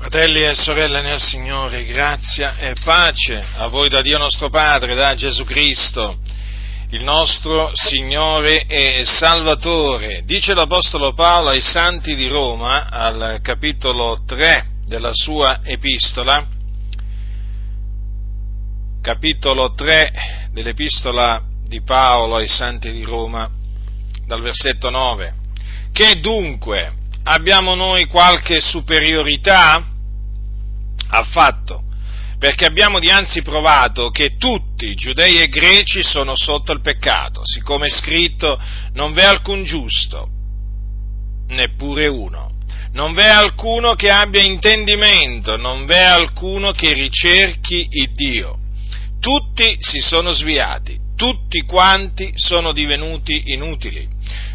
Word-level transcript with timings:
Fratelli 0.00 0.42
e 0.42 0.54
sorelle 0.54 1.02
nel 1.02 1.20
Signore, 1.20 1.84
grazia 1.84 2.56
e 2.56 2.72
pace 2.82 3.38
a 3.56 3.68
voi 3.68 3.90
da 3.90 4.00
Dio 4.00 4.16
nostro 4.16 4.48
Padre, 4.48 4.94
da 4.94 5.14
Gesù 5.14 5.44
Cristo, 5.44 6.16
il 6.88 7.04
nostro 7.04 7.70
Signore 7.74 8.64
e 8.64 9.04
Salvatore. 9.04 10.22
Dice 10.24 10.54
l'Apostolo 10.54 11.12
Paolo 11.12 11.50
ai 11.50 11.60
Santi 11.60 12.16
di 12.16 12.28
Roma, 12.28 12.88
al 12.88 13.40
capitolo 13.42 14.22
3 14.24 14.64
della 14.86 15.10
sua 15.12 15.60
epistola, 15.62 16.46
capitolo 19.02 19.74
3 19.74 20.12
dell'epistola 20.52 21.42
di 21.62 21.82
Paolo 21.82 22.36
ai 22.36 22.48
Santi 22.48 22.90
di 22.90 23.02
Roma, 23.02 23.50
dal 24.26 24.40
versetto 24.40 24.88
9. 24.88 25.34
Che 25.92 26.20
dunque 26.20 26.94
abbiamo 27.24 27.74
noi 27.74 28.06
qualche 28.06 28.60
superiorità? 28.60 29.84
Affatto, 31.08 31.82
perché 32.38 32.64
abbiamo 32.64 32.98
dianzi 32.98 33.42
provato 33.42 34.10
che 34.10 34.36
tutti, 34.36 34.94
giudei 34.94 35.36
e 35.36 35.48
greci, 35.48 36.02
sono 36.02 36.34
sotto 36.36 36.72
il 36.72 36.80
peccato, 36.80 37.40
siccome 37.44 37.86
è 37.86 37.90
scritto 37.90 38.60
non 38.92 39.12
v'è 39.12 39.24
alcun 39.24 39.64
giusto, 39.64 40.28
neppure 41.48 42.06
uno. 42.06 42.58
Non 42.92 43.12
v'è 43.12 43.28
alcuno 43.28 43.94
che 43.94 44.08
abbia 44.08 44.42
intendimento, 44.42 45.56
non 45.56 45.86
v'è 45.86 46.02
alcuno 46.02 46.72
che 46.72 46.92
ricerchi 46.92 47.86
il 47.88 48.12
Dio. 48.12 48.58
Tutti 49.20 49.76
si 49.78 50.00
sono 50.00 50.32
sviati, 50.32 50.98
tutti 51.14 51.60
quanti 51.66 52.32
sono 52.34 52.72
divenuti 52.72 53.52
inutili. 53.52 54.08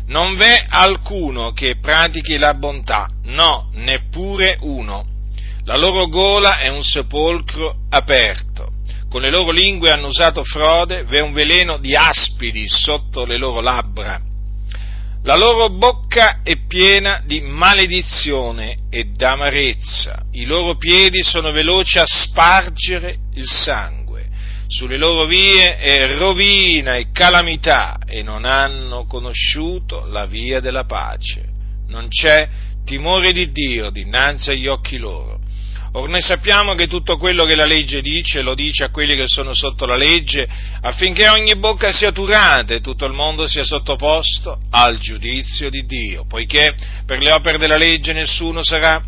Non 0.07 0.35
v'è 0.35 0.65
alcuno 0.69 1.51
che 1.51 1.77
pratichi 1.79 2.37
la 2.37 2.53
bontà, 2.53 3.07
no, 3.23 3.69
neppure 3.73 4.57
uno. 4.61 5.05
La 5.63 5.77
loro 5.77 6.07
gola 6.07 6.59
è 6.59 6.67
un 6.67 6.83
sepolcro 6.83 7.75
aperto. 7.89 8.73
Con 9.09 9.21
le 9.21 9.31
loro 9.31 9.51
lingue 9.51 9.89
hanno 9.89 10.07
usato 10.07 10.43
frode, 10.43 11.03
v'è 11.03 11.21
un 11.21 11.33
veleno 11.33 11.77
di 11.77 11.95
aspidi 11.95 12.67
sotto 12.67 13.25
le 13.25 13.37
loro 13.37 13.61
labbra. 13.61 14.21
La 15.23 15.35
loro 15.35 15.69
bocca 15.69 16.41
è 16.43 16.55
piena 16.67 17.23
di 17.25 17.41
maledizione 17.41 18.77
e 18.91 19.05
d'amarezza. 19.05 20.25
I 20.33 20.45
loro 20.45 20.75
piedi 20.75 21.23
sono 21.23 21.51
veloci 21.51 21.97
a 21.97 22.05
spargere 22.05 23.17
il 23.33 23.45
sangue. 23.47 24.04
Sulle 24.67 24.97
loro 24.97 25.25
vie 25.25 25.75
è 25.77 26.17
rovina 26.17 26.95
e 26.95 27.11
calamità 27.11 27.99
e 28.05 28.23
non 28.23 28.45
hanno 28.45 29.05
conosciuto 29.05 30.05
la 30.07 30.25
via 30.25 30.59
della 30.59 30.85
pace. 30.85 31.43
Non 31.87 32.07
c'è 32.07 32.49
timore 32.83 33.31
di 33.31 33.51
Dio 33.51 33.89
dinanzi 33.89 34.51
agli 34.51 34.67
occhi 34.67 34.97
loro. 34.97 35.39
Or 35.93 36.09
noi 36.09 36.21
sappiamo 36.21 36.75
che 36.75 36.87
tutto 36.87 37.15
quello 37.15 37.45
che 37.45 37.55
la 37.55 37.65
legge 37.65 38.01
dice 38.01 38.41
lo 38.41 38.53
dice 38.53 38.83
a 38.83 38.89
quelli 38.89 39.15
che 39.15 39.27
sono 39.27 39.53
sotto 39.53 39.85
la 39.85 39.95
legge, 39.95 40.45
affinché 40.81 41.29
ogni 41.29 41.55
bocca 41.55 41.93
sia 41.93 42.11
turata 42.11 42.73
e 42.73 42.81
tutto 42.81 43.05
il 43.05 43.13
mondo 43.13 43.47
sia 43.47 43.63
sottoposto 43.63 44.59
al 44.71 44.97
giudizio 44.97 45.69
di 45.69 45.85
Dio, 45.85 46.25
poiché 46.27 46.75
per 47.05 47.21
le 47.21 47.31
opere 47.31 47.57
della 47.57 47.77
legge 47.77 48.11
nessuno 48.11 48.61
sarà 48.61 49.01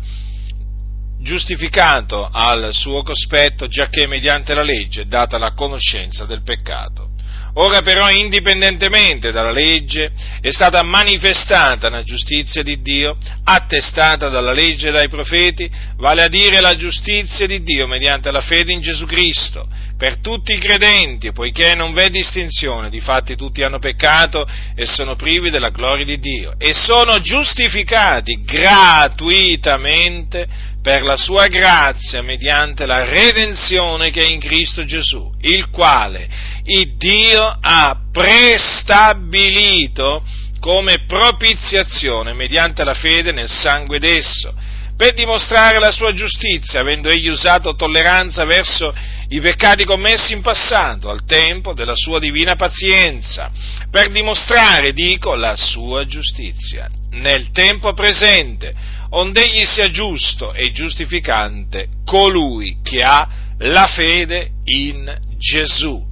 giustificato 1.20 2.28
al 2.30 2.70
suo 2.72 3.02
cospetto, 3.02 3.66
giacché 3.66 4.06
mediante 4.06 4.54
la 4.54 4.62
legge 4.62 5.06
data 5.06 5.38
la 5.38 5.52
conoscenza 5.52 6.24
del 6.24 6.42
peccato. 6.42 7.16
Ora 7.54 7.80
però, 7.82 8.10
indipendentemente 8.10 9.32
dalla 9.32 9.50
legge, 9.50 10.12
è 10.40 10.50
stata 10.50 10.84
manifestata 10.84 11.88
la 11.88 12.04
giustizia 12.04 12.62
di 12.62 12.80
Dio, 12.82 13.16
attestata 13.42 14.28
dalla 14.28 14.52
legge 14.52 14.88
e 14.88 14.92
dai 14.92 15.08
profeti, 15.08 15.68
vale 15.96 16.22
a 16.22 16.28
dire 16.28 16.60
la 16.60 16.76
giustizia 16.76 17.46
di 17.46 17.64
Dio 17.64 17.88
mediante 17.88 18.30
la 18.30 18.42
fede 18.42 18.72
in 18.72 18.80
Gesù 18.80 19.06
Cristo, 19.06 19.66
per 19.96 20.20
tutti 20.20 20.52
i 20.52 20.58
credenti, 20.58 21.32
poiché 21.32 21.74
non 21.74 21.94
v'è 21.94 22.10
distinzione, 22.10 22.90
difatti 22.90 23.34
tutti 23.34 23.64
hanno 23.64 23.80
peccato 23.80 24.46
e 24.76 24.86
sono 24.86 25.16
privi 25.16 25.50
della 25.50 25.70
gloria 25.70 26.04
di 26.04 26.20
Dio, 26.20 26.54
e 26.58 26.72
sono 26.72 27.18
giustificati 27.18 28.40
gratuitamente 28.44 30.46
per 30.82 31.02
la 31.02 31.16
sua 31.16 31.46
grazia 31.46 32.22
mediante 32.22 32.86
la 32.86 33.04
redenzione 33.04 34.10
che 34.10 34.22
è 34.22 34.26
in 34.26 34.40
Cristo 34.40 34.84
Gesù, 34.84 35.32
il 35.40 35.70
quale 35.70 36.28
il 36.64 36.96
Dio 36.96 37.56
ha 37.60 37.96
prestabilito 38.12 40.22
come 40.60 41.04
propiziazione 41.06 42.32
mediante 42.32 42.84
la 42.84 42.94
fede 42.94 43.32
nel 43.32 43.48
sangue 43.48 43.98
d'esso, 43.98 44.54
per 44.96 45.14
dimostrare 45.14 45.78
la 45.78 45.92
sua 45.92 46.12
giustizia, 46.12 46.80
avendo 46.80 47.08
egli 47.08 47.28
usato 47.28 47.76
tolleranza 47.76 48.44
verso 48.44 48.92
i 49.28 49.40
peccati 49.40 49.84
commessi 49.84 50.32
in 50.32 50.42
passato, 50.42 51.08
al 51.08 51.24
tempo 51.24 51.72
della 51.72 51.94
sua 51.94 52.18
divina 52.18 52.56
pazienza, 52.56 53.52
per 53.90 54.10
dimostrare, 54.10 54.92
dico, 54.92 55.36
la 55.36 55.54
sua 55.54 56.04
giustizia. 56.04 56.88
Nel 57.10 57.50
tempo 57.52 57.92
presente, 57.92 58.74
onde 59.10 59.42
egli 59.44 59.64
sia 59.64 59.90
giusto 59.90 60.52
e 60.52 60.70
giustificante 60.70 61.88
colui 62.04 62.78
che 62.82 63.02
ha 63.02 63.28
la 63.58 63.86
fede 63.86 64.50
in 64.64 65.16
Gesù. 65.36 66.04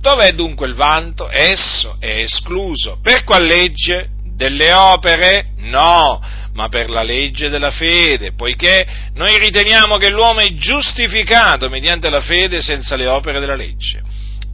Dov'è 0.00 0.32
dunque 0.32 0.66
il 0.68 0.74
vanto? 0.74 1.28
Esso 1.28 1.96
è 1.98 2.20
escluso. 2.20 2.98
Per 3.02 3.24
qual 3.24 3.44
legge? 3.44 4.10
Delle 4.36 4.72
opere? 4.72 5.46
No, 5.56 6.20
ma 6.52 6.68
per 6.68 6.90
la 6.90 7.02
legge 7.02 7.48
della 7.48 7.70
fede, 7.70 8.32
poiché 8.32 8.86
noi 9.14 9.38
riteniamo 9.38 9.96
che 9.96 10.10
l'uomo 10.10 10.40
è 10.40 10.52
giustificato 10.54 11.68
mediante 11.68 12.10
la 12.10 12.20
fede 12.20 12.60
senza 12.60 12.96
le 12.96 13.06
opere 13.06 13.40
della 13.40 13.54
legge. 13.54 14.00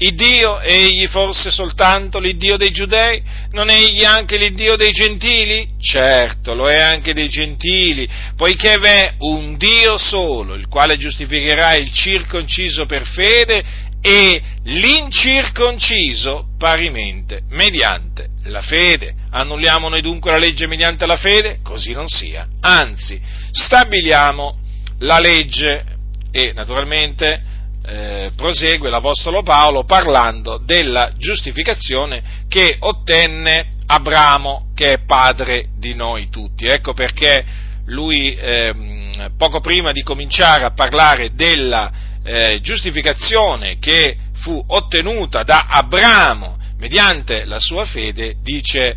Il 0.05 0.17
Dio 0.17 0.59
è 0.59 0.73
egli 0.73 1.07
forse 1.07 1.53
soltanto 1.53 2.19
l'Iddio 2.19 2.57
dei 2.57 2.73
giudei? 2.73 3.23
Non 3.53 3.69
è 3.69 3.77
egli 3.77 4.03
anche 4.03 4.37
l'Iddio 4.37 4.75
dei 4.75 4.91
gentili? 4.91 5.69
Certo, 5.79 6.55
lo 6.55 6.69
è 6.69 6.81
anche 6.81 7.15
dei 7.15 7.29
gentili, 7.29 8.09
poiché 8.35 8.79
v'è 8.79 9.15
un 9.19 9.57
Dio 9.57 9.97
solo, 9.97 10.55
il 10.55 10.67
quale 10.67 10.97
giustificherà 10.97 11.77
il 11.77 11.93
circonciso 11.93 12.85
per 12.85 13.07
fede 13.07 13.63
e 14.03 14.43
l'incirconciso 14.65 16.49
parimente, 16.59 17.43
mediante 17.51 18.27
la 18.47 18.61
fede. 18.61 19.15
Annulliamo 19.31 19.89
noi 19.89 20.03
dunque 20.03 20.33
la 20.33 20.39
legge 20.39 20.67
mediante 20.67 21.07
la 21.07 21.17
fede? 21.17 21.61
Così 21.63 21.93
non 21.93 22.09
sia. 22.09 22.45
Anzi, 22.59 23.21
stabiliamo 23.53 24.59
la 24.99 25.21
legge 25.21 25.85
e 26.33 26.53
naturalmente 26.53 27.51
eh, 27.85 28.31
prosegue 28.37 28.91
l'Apostolo 28.91 29.43
Paolo 29.43 29.85
parlando 29.85 30.59
della 30.59 31.13
giustificazione 31.17 32.45
che 32.49 32.77
ottenne 32.79 33.73
Abramo, 33.87 34.69
che 34.75 34.93
è 34.93 35.05
padre 35.05 35.69
di 35.77 35.95
noi 35.95 36.29
tutti. 36.29 36.67
Ecco 36.67 36.93
perché 36.93 37.45
lui, 37.87 38.35
eh, 38.35 39.31
poco 39.37 39.61
prima 39.61 39.93
di 39.93 40.03
cominciare 40.03 40.65
a 40.65 40.73
parlare 40.73 41.35
della 41.35 41.91
eh, 42.25 42.61
giustificazione 42.61 43.79
che 43.79 44.17
fu 44.35 44.63
ottenuta 44.67 45.43
da 45.43 45.67
Abramo 45.69 46.59
mediante 46.79 47.45
la 47.45 47.59
sua 47.59 47.85
fede, 47.85 48.37
dice 48.43 48.97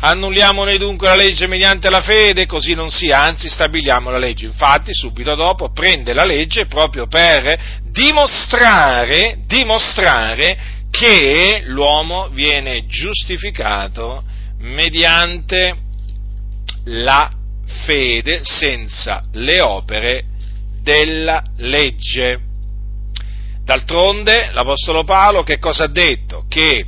Annulliamo 0.00 0.64
noi 0.64 0.78
dunque 0.78 1.06
la 1.06 1.14
legge 1.14 1.46
mediante 1.46 1.88
la 1.88 2.02
fede, 2.02 2.46
così 2.46 2.74
non 2.74 2.90
sia, 2.90 3.20
anzi 3.20 3.48
stabiliamo 3.48 4.10
la 4.10 4.18
legge. 4.18 4.46
Infatti, 4.46 4.92
subito 4.92 5.34
dopo 5.36 5.70
prende 5.70 6.12
la 6.12 6.24
legge 6.24 6.66
proprio 6.66 7.06
per 7.06 7.80
dimostrare, 7.84 9.38
dimostrare 9.46 10.58
che 10.90 11.62
l'uomo 11.66 12.28
viene 12.30 12.84
giustificato 12.86 14.24
mediante 14.58 15.74
la 16.86 17.30
fede 17.84 18.40
senza 18.42 19.22
le 19.32 19.60
opere 19.60 20.24
della 20.82 21.42
legge. 21.58 22.40
D'altronde 23.64 24.50
l'Apostolo 24.52 25.04
Paolo 25.04 25.44
che 25.44 25.58
cosa 25.58 25.84
ha 25.84 25.88
detto? 25.88 26.44
Che 26.48 26.84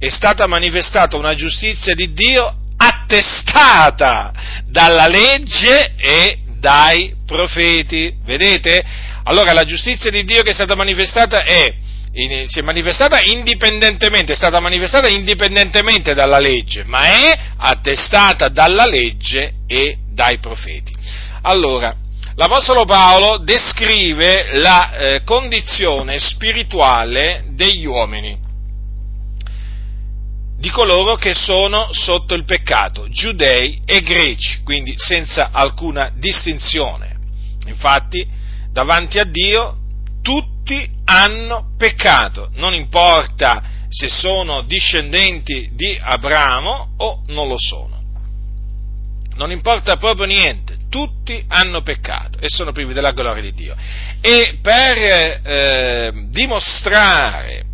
è 0.00 0.08
stata 0.08 0.46
manifestata 0.46 1.18
una 1.18 1.34
giustizia 1.34 1.94
di 1.94 2.12
Dio 2.14 2.52
attestata 2.78 4.32
dalla 4.64 5.06
legge 5.06 5.92
e 5.96 6.38
dai 6.58 7.14
profeti. 7.26 8.14
Vedete? 8.24 8.82
Allora 9.24 9.52
la 9.52 9.64
giustizia 9.64 10.10
di 10.10 10.24
Dio 10.24 10.40
che 10.40 10.50
è 10.50 10.54
stata 10.54 10.74
manifestata 10.74 11.42
è, 11.42 11.74
in, 12.12 12.48
si 12.48 12.60
è 12.60 12.62
manifestata 12.62 13.20
indipendentemente, 13.20 14.32
è 14.32 14.36
stata 14.36 14.58
manifestata 14.58 15.10
indipendentemente 15.10 16.14
dalla 16.14 16.38
legge, 16.38 16.82
ma 16.84 17.02
è 17.02 17.38
attestata 17.58 18.48
dalla 18.48 18.86
legge 18.86 19.52
e 19.66 19.98
dai 20.10 20.38
profeti. 20.38 20.94
Allora, 21.42 21.94
l'Apostolo 22.36 22.86
Paolo 22.86 23.36
descrive 23.36 24.56
la 24.56 24.92
eh, 24.92 25.22
condizione 25.24 26.18
spirituale 26.18 27.44
degli 27.50 27.84
uomini 27.84 28.48
di 30.60 30.68
coloro 30.68 31.16
che 31.16 31.32
sono 31.32 31.88
sotto 31.90 32.34
il 32.34 32.44
peccato, 32.44 33.08
giudei 33.08 33.80
e 33.86 34.02
greci, 34.02 34.62
quindi 34.62 34.94
senza 34.98 35.48
alcuna 35.52 36.12
distinzione. 36.14 37.16
Infatti, 37.66 38.28
davanti 38.70 39.18
a 39.18 39.24
Dio 39.24 39.78
tutti 40.20 40.86
hanno 41.06 41.72
peccato, 41.78 42.50
non 42.56 42.74
importa 42.74 43.62
se 43.88 44.10
sono 44.10 44.60
discendenti 44.62 45.70
di 45.72 45.98
Abramo 45.98 46.90
o 46.98 47.22
non 47.28 47.48
lo 47.48 47.56
sono. 47.58 47.98
Non 49.36 49.50
importa 49.50 49.96
proprio 49.96 50.26
niente, 50.26 50.76
tutti 50.90 51.42
hanno 51.48 51.80
peccato 51.80 52.38
e 52.38 52.48
sono 52.48 52.72
privi 52.72 52.92
della 52.92 53.12
gloria 53.12 53.42
di 53.42 53.54
Dio. 53.54 53.74
E 54.20 54.58
per 54.60 54.98
eh, 55.42 56.12
dimostrare, 56.28 57.64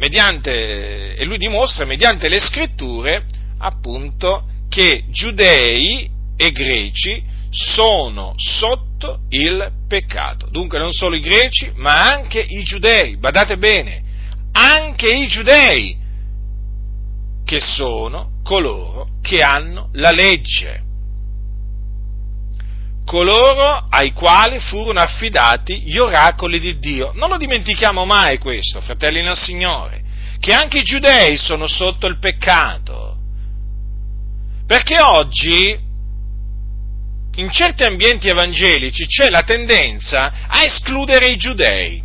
mediante, 0.00 1.14
e 1.14 1.24
lui 1.26 1.36
dimostra 1.36 1.84
mediante 1.84 2.28
le 2.28 2.40
scritture, 2.40 3.26
appunto, 3.58 4.46
che 4.70 5.04
giudei 5.10 6.10
e 6.36 6.52
greci 6.52 7.22
sono 7.50 8.32
sotto 8.36 9.20
il 9.28 9.70
peccato. 9.86 10.48
Dunque 10.50 10.78
non 10.78 10.90
solo 10.90 11.16
i 11.16 11.20
greci, 11.20 11.70
ma 11.74 12.10
anche 12.10 12.40
i 12.40 12.62
giudei, 12.62 13.18
badate 13.18 13.58
bene, 13.58 14.02
anche 14.52 15.06
i 15.06 15.26
giudei, 15.26 15.98
che 17.44 17.60
sono 17.60 18.38
coloro 18.42 19.08
che 19.20 19.42
hanno 19.42 19.90
la 19.92 20.12
legge, 20.12 20.82
coloro 23.10 23.86
ai 23.90 24.12
quali 24.12 24.60
furono 24.60 25.00
affidati 25.00 25.80
gli 25.80 25.98
oracoli 25.98 26.60
di 26.60 26.78
Dio. 26.78 27.10
Non 27.16 27.28
lo 27.28 27.38
dimentichiamo 27.38 28.04
mai 28.04 28.38
questo, 28.38 28.80
fratelli 28.80 29.20
nel 29.20 29.36
Signore, 29.36 30.00
che 30.38 30.52
anche 30.52 30.78
i 30.78 30.84
giudei 30.84 31.36
sono 31.36 31.66
sotto 31.66 32.06
il 32.06 32.20
peccato. 32.20 33.16
Perché 34.64 34.98
oggi 35.02 35.76
in 37.34 37.50
certi 37.50 37.82
ambienti 37.82 38.28
evangelici 38.28 39.06
c'è 39.06 39.28
la 39.28 39.42
tendenza 39.42 40.46
a 40.46 40.62
escludere 40.62 41.30
i 41.30 41.36
giudei 41.36 42.00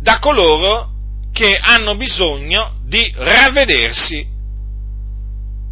da 0.00 0.20
coloro 0.20 0.90
che 1.32 1.58
hanno 1.60 1.96
bisogno 1.96 2.76
di 2.84 3.12
ravvedersi 3.12 4.24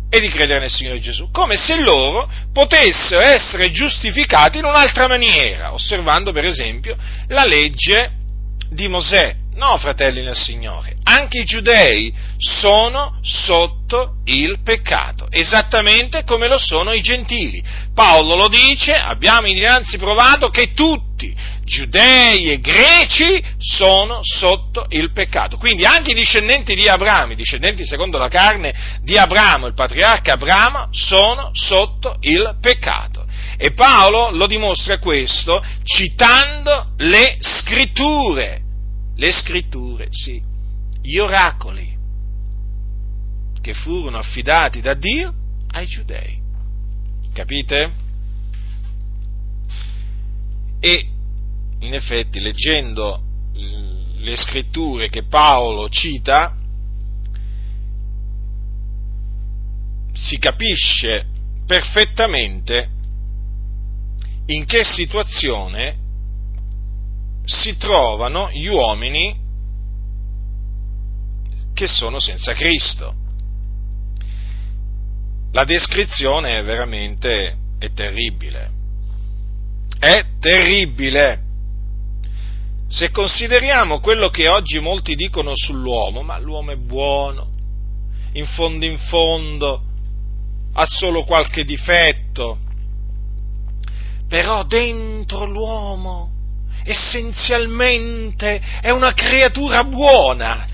e 0.08 0.20
di 0.20 0.28
credere 0.28 0.60
nel 0.60 0.70
Signore 0.70 1.00
Gesù, 1.00 1.30
come 1.30 1.56
se 1.56 1.80
loro 1.80 2.30
potessero 2.52 3.24
essere 3.24 3.70
giustificati 3.70 4.58
in 4.58 4.64
un'altra 4.64 5.08
maniera, 5.08 5.72
osservando 5.72 6.32
per 6.32 6.44
esempio 6.44 6.96
la 7.28 7.44
legge 7.44 8.12
di 8.70 8.88
Mosè. 8.88 9.44
No, 9.56 9.78
fratelli 9.78 10.22
nel 10.22 10.36
Signore, 10.36 10.96
anche 11.04 11.40
i 11.40 11.44
giudei 11.44 12.12
sono 12.36 13.18
sotto 13.22 14.16
il 14.26 14.60
peccato, 14.62 15.28
esattamente 15.30 16.24
come 16.24 16.46
lo 16.46 16.58
sono 16.58 16.92
i 16.92 17.00
gentili. 17.00 17.62
Paolo 17.94 18.36
lo 18.36 18.48
dice, 18.48 18.92
abbiamo 18.94 19.46
innanzi 19.46 19.96
provato 19.96 20.50
che 20.50 20.74
tutti, 20.74 21.34
giudei 21.66 22.50
e 22.52 22.60
greci, 22.60 23.44
sono 23.58 24.20
sotto 24.22 24.86
il 24.88 25.12
peccato. 25.12 25.58
Quindi 25.58 25.84
anche 25.84 26.12
i 26.12 26.14
discendenti 26.14 26.74
di 26.74 26.86
Abramo, 26.86 27.32
i 27.32 27.36
discendenti 27.36 27.84
secondo 27.84 28.16
la 28.16 28.28
carne 28.28 28.72
di 29.02 29.18
Abramo, 29.18 29.66
il 29.66 29.74
patriarca 29.74 30.32
Abramo, 30.32 30.88
sono 30.92 31.50
sotto 31.52 32.16
il 32.20 32.56
peccato. 32.60 33.26
E 33.58 33.72
Paolo 33.72 34.30
lo 34.30 34.46
dimostra 34.46 34.98
questo 34.98 35.62
citando 35.82 36.92
le 36.96 37.36
scritture 37.40 38.62
le 39.16 39.32
scritture, 39.32 40.08
sì, 40.10 40.42
gli 41.00 41.18
oracoli 41.18 41.94
che 43.60 43.74
furono 43.74 44.18
affidati 44.18 44.80
da 44.80 44.94
Dio 44.94 45.34
ai 45.68 45.86
giudei. 45.86 46.40
Capite? 47.32 47.90
E 50.80 51.08
in 51.86 51.94
effetti 51.94 52.40
leggendo 52.40 53.22
le 53.52 54.36
scritture 54.36 55.08
che 55.08 55.24
Paolo 55.24 55.88
cita, 55.88 56.56
si 60.12 60.38
capisce 60.38 61.26
perfettamente 61.64 62.90
in 64.46 64.64
che 64.64 64.84
situazione 64.84 65.96
si 67.44 67.76
trovano 67.76 68.50
gli 68.50 68.66
uomini 68.66 69.44
che 71.72 71.86
sono 71.86 72.18
senza 72.18 72.52
Cristo. 72.54 73.14
La 75.52 75.64
descrizione 75.64 76.58
è 76.58 76.64
veramente 76.64 77.56
è 77.78 77.92
terribile. 77.92 78.70
È 79.98 80.24
terribile. 80.40 81.45
Se 82.88 83.10
consideriamo 83.10 83.98
quello 84.00 84.28
che 84.28 84.48
oggi 84.48 84.78
molti 84.78 85.16
dicono 85.16 85.52
sull'uomo, 85.54 86.22
ma 86.22 86.38
l'uomo 86.38 86.70
è 86.70 86.76
buono, 86.76 87.50
in 88.32 88.46
fondo 88.46 88.84
in 88.84 88.98
fondo, 88.98 89.82
ha 90.72 90.84
solo 90.86 91.24
qualche 91.24 91.64
difetto, 91.64 92.58
però 94.28 94.64
dentro 94.64 95.46
l'uomo 95.46 96.32
essenzialmente 96.84 98.62
è 98.80 98.90
una 98.90 99.12
creatura 99.12 99.82
buona. 99.84 100.68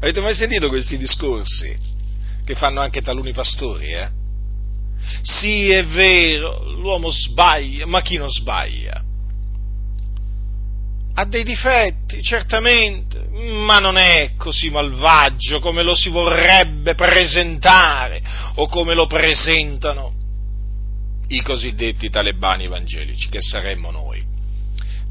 Avete 0.00 0.20
mai 0.20 0.34
sentito 0.34 0.68
questi 0.68 0.98
discorsi? 0.98 1.76
Che 2.44 2.54
fanno 2.54 2.80
anche 2.80 3.00
taluni 3.00 3.32
pastori, 3.32 3.92
eh? 3.92 4.10
Sì, 5.22 5.70
è 5.70 5.84
vero, 5.84 6.70
l'uomo 6.72 7.10
sbaglia, 7.10 7.86
ma 7.86 8.00
chi 8.02 8.16
non 8.16 8.28
sbaglia? 8.28 9.02
Ha 11.16 11.24
dei 11.26 11.44
difetti, 11.44 12.20
certamente, 12.22 13.28
ma 13.30 13.78
non 13.78 13.96
è 13.96 14.32
così 14.36 14.68
malvagio 14.68 15.60
come 15.60 15.82
lo 15.82 15.94
si 15.94 16.08
vorrebbe 16.08 16.94
presentare 16.94 18.20
o 18.56 18.66
come 18.66 18.94
lo 18.94 19.06
presentano 19.06 20.12
i 21.28 21.40
cosiddetti 21.40 22.10
talebani 22.10 22.64
evangelici, 22.64 23.28
che 23.28 23.40
saremmo 23.40 23.90
noi. 23.90 24.22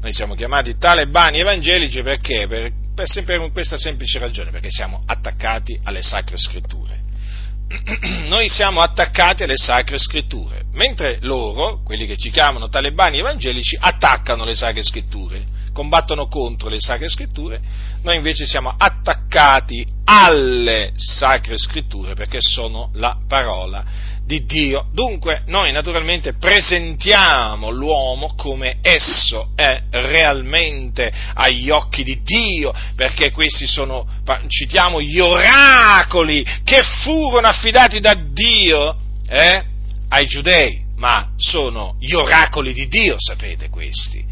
Noi 0.00 0.12
siamo 0.12 0.34
chiamati 0.34 0.76
talebani 0.76 1.38
evangelici 1.38 2.02
perché? 2.02 2.46
Per, 2.46 2.70
per, 2.94 3.24
per 3.24 3.50
questa 3.52 3.78
semplice 3.78 4.18
ragione, 4.18 4.50
perché 4.50 4.70
siamo 4.70 5.02
attaccati 5.06 5.80
alle 5.84 6.02
sacre 6.02 6.36
scritture. 6.36 7.00
Noi 8.28 8.48
siamo 8.48 8.82
attaccati 8.82 9.42
alle 9.42 9.56
sacre 9.56 9.98
scritture, 9.98 10.64
mentre 10.72 11.18
loro, 11.22 11.80
quelli 11.82 12.06
che 12.06 12.18
ci 12.18 12.30
chiamano 12.30 12.68
talebani 12.68 13.18
evangelici, 13.18 13.76
attaccano 13.80 14.44
le 14.44 14.54
sacre 14.54 14.82
scritture, 14.82 15.53
combattono 15.74 16.28
contro 16.28 16.70
le 16.70 16.80
sacre 16.80 17.08
scritture, 17.08 17.60
noi 18.02 18.16
invece 18.16 18.46
siamo 18.46 18.72
attaccati 18.74 19.84
alle 20.04 20.92
sacre 20.94 21.58
scritture 21.58 22.14
perché 22.14 22.38
sono 22.40 22.90
la 22.94 23.18
parola 23.26 23.84
di 24.24 24.44
Dio. 24.44 24.86
Dunque 24.92 25.42
noi 25.46 25.72
naturalmente 25.72 26.34
presentiamo 26.34 27.70
l'uomo 27.70 28.34
come 28.36 28.78
esso 28.80 29.50
è 29.54 29.82
realmente 29.90 31.12
agli 31.34 31.68
occhi 31.70 32.04
di 32.04 32.22
Dio, 32.22 32.72
perché 32.94 33.30
questi 33.30 33.66
sono, 33.66 34.06
citiamo, 34.48 35.00
gli 35.00 35.18
oracoli 35.18 36.46
che 36.64 36.82
furono 36.82 37.48
affidati 37.48 38.00
da 38.00 38.14
Dio 38.14 38.96
eh, 39.28 39.64
ai 40.08 40.26
giudei, 40.26 40.82
ma 40.96 41.32
sono 41.36 41.96
gli 41.98 42.14
oracoli 42.14 42.72
di 42.72 42.86
Dio, 42.86 43.16
sapete 43.18 43.68
questi. 43.68 44.24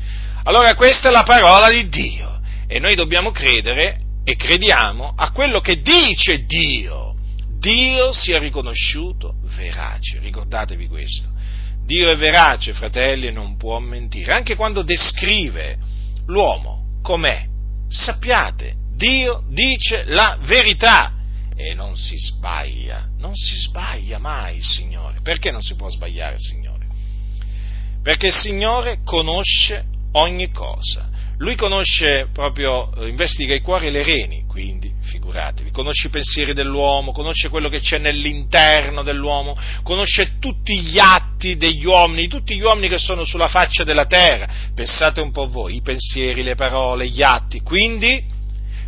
Allora 0.44 0.75
questa 0.75 1.08
è 1.08 1.12
la 1.12 1.22
parola 1.22 1.70
di 1.70 1.88
Dio 1.88 2.40
e 2.66 2.80
noi 2.80 2.94
dobbiamo 2.94 3.30
credere 3.30 3.99
e 4.25 4.34
crediamo 4.34 5.14
a 5.16 5.30
quello 5.30 5.61
che 5.61 5.80
dice 5.80 6.44
Dio. 6.44 7.14
Dio 7.58 8.12
sia 8.12 8.38
riconosciuto 8.38 9.37
verace, 9.56 10.18
ricordatevi 10.18 10.88
questo. 10.88 11.28
Dio 11.84 12.11
è 12.11 12.16
verace, 12.16 12.75
fratelli, 12.75 13.26
e 13.26 13.30
non 13.30 13.56
può 13.56 13.78
mentire, 13.78 14.32
anche 14.32 14.56
quando 14.56 14.82
descrive 14.82 15.78
l'uomo 16.26 16.99
com'è. 17.02 17.46
Sappiate, 17.88 18.75
Dio 18.96 19.44
dice 19.49 20.04
la 20.06 20.38
verità 20.40 21.12
e 21.54 21.75
non 21.75 21.94
si 21.94 22.16
sbaglia, 22.16 23.08
non 23.18 23.34
si 23.34 23.54
sbaglia 23.56 24.18
mai 24.18 24.56
il 24.56 24.64
Signore. 24.64 25.20
Perché 25.22 25.52
non 25.52 25.62
si 25.62 25.75
può 25.76 25.88
sbagliare 25.88 26.34
il 26.34 26.40
Signore? 26.40 26.87
Perché 28.02 28.28
il 28.28 28.34
Signore 28.34 29.00
conosce 29.04 29.84
ogni 30.12 30.50
cosa. 30.50 31.11
Lui 31.38 31.57
conosce 31.57 32.28
proprio, 32.33 32.95
eh, 32.95 33.09
investiga 33.09 33.54
i 33.54 33.61
cuori 33.61 33.88
e 33.88 33.90
le 33.90 34.04
reni, 34.04 34.45
quindi 34.47 34.92
figuratevi, 35.02 35.71
conosce 35.73 36.07
i 36.07 36.11
pensieri 36.11 36.52
dell'uomo, 36.52 37.11
conosce 37.11 37.49
quello 37.49 37.69
che 37.69 37.81
c'è 37.81 37.99
nell'interno 37.99 39.02
dell'uomo, 39.02 39.57
conosce 39.83 40.38
tutti 40.38 40.78
gli 40.78 40.99
atti 40.99 41.57
degli 41.57 41.85
uomini, 41.85 42.28
tutti 42.28 42.54
gli 42.54 42.62
uomini 42.62 42.88
che 42.88 42.99
sono 42.99 43.25
sulla 43.25 43.49
faccia 43.49 43.83
della 43.83 44.07
terra. 44.07 44.49
Pensate 44.75 45.21
un 45.21 45.33
po' 45.33 45.49
voi, 45.49 45.76
i 45.76 45.83
pensieri, 45.83 46.42
le 46.42 46.54
parole, 46.54 47.09
gli 47.09 47.23
atti. 47.23 47.61
Quindi 47.61 48.25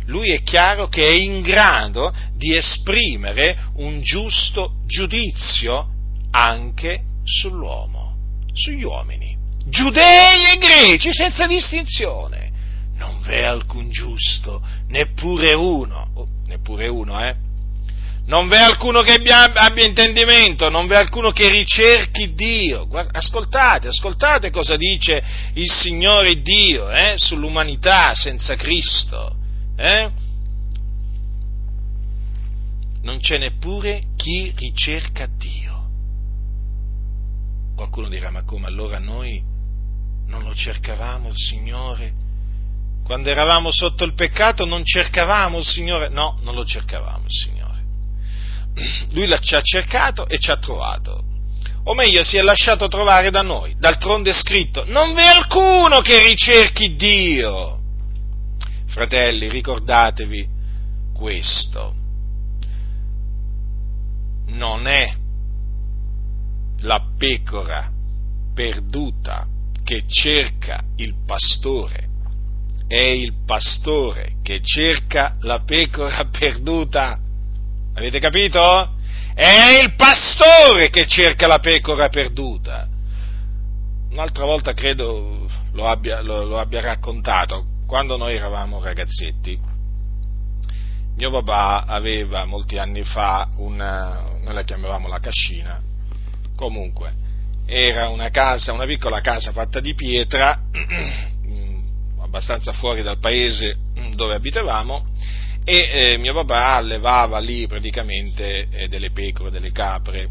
lui 0.05 0.29
è 0.29 0.41
chiaro 0.43 0.87
che 0.87 1.07
è 1.07 1.13
in 1.13 1.41
grado 1.41 2.13
di 2.35 2.55
esprimere 2.55 3.57
un 3.75 4.01
giusto 4.01 4.75
giudizio 4.85 5.89
anche 6.31 7.01
sull'uomo, 7.23 8.15
sugli 8.53 8.83
uomini. 8.83 9.34
Giudei 9.65 10.53
e 10.53 10.57
greci, 10.57 11.11
senza 11.11 11.47
distinzione. 11.47 12.51
Non 12.97 13.19
v'è 13.21 13.43
alcun 13.43 13.89
giusto, 13.89 14.61
neppure 14.87 15.53
uno, 15.53 16.09
oh, 16.13 16.27
neppure 16.47 16.87
uno, 16.87 17.23
eh? 17.23 17.35
Non 18.27 18.47
v'è 18.47 18.57
alcuno 18.57 19.01
che 19.01 19.13
abbia, 19.13 19.53
abbia, 19.53 19.85
intendimento, 19.85 20.69
non 20.69 20.87
v'è 20.87 20.95
alcuno 20.95 21.31
che 21.31 21.47
ricerchi 21.47 22.33
Dio. 22.33 22.87
Guarda, 22.87 23.19
ascoltate, 23.19 23.89
ascoltate 23.89 24.49
cosa 24.49 24.75
dice 24.77 25.23
il 25.53 25.69
Signore 25.69 26.41
Dio 26.41 26.89
eh, 26.89 27.13
sull'umanità 27.17 28.15
senza 28.15 28.55
Cristo. 28.55 29.35
Eh? 29.77 30.09
Non 33.03 33.19
c'è 33.19 33.37
neppure 33.37 34.05
chi 34.15 34.51
ricerca 34.55 35.27
Dio. 35.27 35.73
Qualcuno 37.75 38.09
dirà, 38.09 38.31
ma 38.31 38.43
come 38.43 38.65
allora 38.65 38.97
noi 38.97 39.53
non 40.27 40.43
lo 40.43 40.53
cercavamo 40.53 41.29
il 41.29 41.37
Signore? 41.37 42.13
Quando 43.03 43.29
eravamo 43.29 43.71
sotto 43.71 44.03
il 44.03 44.15
peccato 44.15 44.65
non 44.65 44.83
cercavamo 44.83 45.59
il 45.59 45.65
Signore? 45.65 46.09
No, 46.09 46.39
non 46.41 46.55
lo 46.55 46.65
cercavamo 46.65 47.25
il 47.25 47.31
Signore 47.31 47.55
lui 49.13 49.33
ci 49.41 49.55
ha 49.55 49.61
cercato 49.61 50.27
e 50.27 50.37
ci 50.37 50.51
ha 50.51 50.57
trovato. 50.57 51.23
O 51.87 51.93
meglio, 51.93 52.23
si 52.23 52.37
è 52.37 52.41
lasciato 52.41 52.87
trovare 52.87 53.29
da 53.29 53.41
noi. 53.41 53.75
D'altronde 53.77 54.31
è 54.31 54.33
scritto, 54.33 54.85
non 54.85 55.13
v'è 55.13 55.25
alcuno 55.25 56.01
che 56.01 56.19
ricerchi 56.19 56.95
Dio. 56.95 57.79
Fratelli, 58.87 59.49
ricordatevi 59.49 60.47
questo. 61.13 61.93
Non 64.47 64.87
è 64.87 65.13
la 66.79 67.01
pecora 67.17 67.91
perduta 68.53 69.47
che 69.85 70.03
cerca 70.07 70.83
il 70.95 71.13
pastore, 71.25 72.09
è 72.87 72.99
il 72.99 73.43
pastore 73.45 74.37
che 74.41 74.59
cerca 74.61 75.37
la 75.41 75.61
pecora 75.61 76.25
perduta. 76.37 77.19
Avete 77.93 78.19
capito? 78.19 78.95
È 79.33 79.79
il 79.83 79.93
pastore 79.95 80.89
che 80.89 81.05
cerca 81.05 81.45
la 81.45 81.59
pecora 81.59 82.09
perduta. 82.09 82.87
Un'altra 84.09 84.45
volta 84.45 84.73
credo 84.73 85.47
lo 85.73 85.87
abbia, 85.87 86.21
lo, 86.21 86.43
lo 86.43 86.57
abbia 86.57 86.81
raccontato, 86.81 87.65
quando 87.85 88.17
noi 88.17 88.35
eravamo 88.35 88.81
ragazzetti. 88.81 89.59
Mio 91.17 91.31
papà 91.31 91.85
aveva 91.85 92.43
molti 92.45 92.77
anni 92.77 93.03
fa 93.03 93.47
una, 93.57 94.31
noi 94.41 94.53
la 94.53 94.63
chiamavamo 94.63 95.07
la 95.07 95.19
cascina, 95.19 95.79
comunque, 96.55 97.24
era 97.65 98.09
una 98.09 98.29
casa, 98.29 98.73
una 98.73 98.85
piccola 98.85 99.21
casa 99.21 99.51
fatta 99.51 99.79
di 99.79 99.93
pietra, 99.93 100.61
abbastanza 102.21 102.73
fuori 102.73 103.01
dal 103.01 103.19
paese 103.19 103.75
dove 104.13 104.35
abitavamo, 104.35 105.07
e 105.63 105.89
eh, 105.91 106.17
mio 106.17 106.33
papà 106.33 106.75
allevava 106.75 107.39
lì 107.39 107.65
praticamente 107.65 108.67
eh, 108.69 108.87
delle 108.87 109.11
pecore, 109.11 109.49
delle 109.49 109.71
capre, 109.71 110.29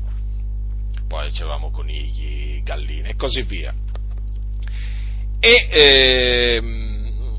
poi 1.09 1.31
c'eravamo 1.31 1.71
conigli, 1.71 2.63
galline 2.63 3.11
e 3.11 3.17
così 3.17 3.43
via. 3.43 3.75
E 5.41 5.69
eh, 5.71 6.59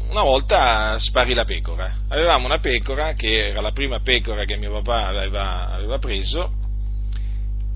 una 0.09 0.23
volta 0.23 0.97
sparì 0.99 1.33
la 1.33 1.45
pecora. 1.45 1.93
Avevamo 2.09 2.45
una 2.45 2.59
pecora 2.59 3.13
che 3.13 3.47
era 3.47 3.61
la 3.61 3.71
prima 3.71 3.99
pecora 4.01 4.45
che 4.45 4.57
mio 4.57 4.71
papà 4.81 5.07
aveva, 5.07 5.73
aveva 5.73 5.97
preso 5.97 6.51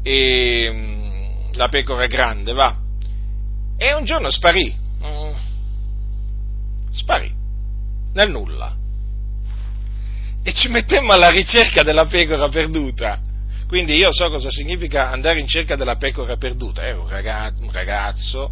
e 0.03 0.69
mm, 0.71 0.98
la 1.53 1.69
pecora 1.69 2.07
grande 2.07 2.53
va. 2.53 2.75
E 3.77 3.93
un 3.93 4.03
giorno 4.03 4.29
sparì, 4.29 4.75
mm, 5.03 5.31
sparì, 6.91 7.33
nel 8.13 8.29
nulla. 8.29 8.75
E 10.43 10.53
ci 10.53 10.67
mettemmo 10.69 11.13
alla 11.13 11.29
ricerca 11.29 11.83
della 11.83 12.05
pecora 12.05 12.49
perduta. 12.49 13.21
Quindi 13.67 13.95
io 13.95 14.11
so 14.11 14.29
cosa 14.29 14.49
significa 14.49 15.11
andare 15.11 15.39
in 15.39 15.47
cerca 15.47 15.75
della 15.75 15.95
pecora 15.95 16.37
perduta, 16.37 16.81
ero 16.81 17.03
un 17.03 17.71
ragazzo, 17.71 18.51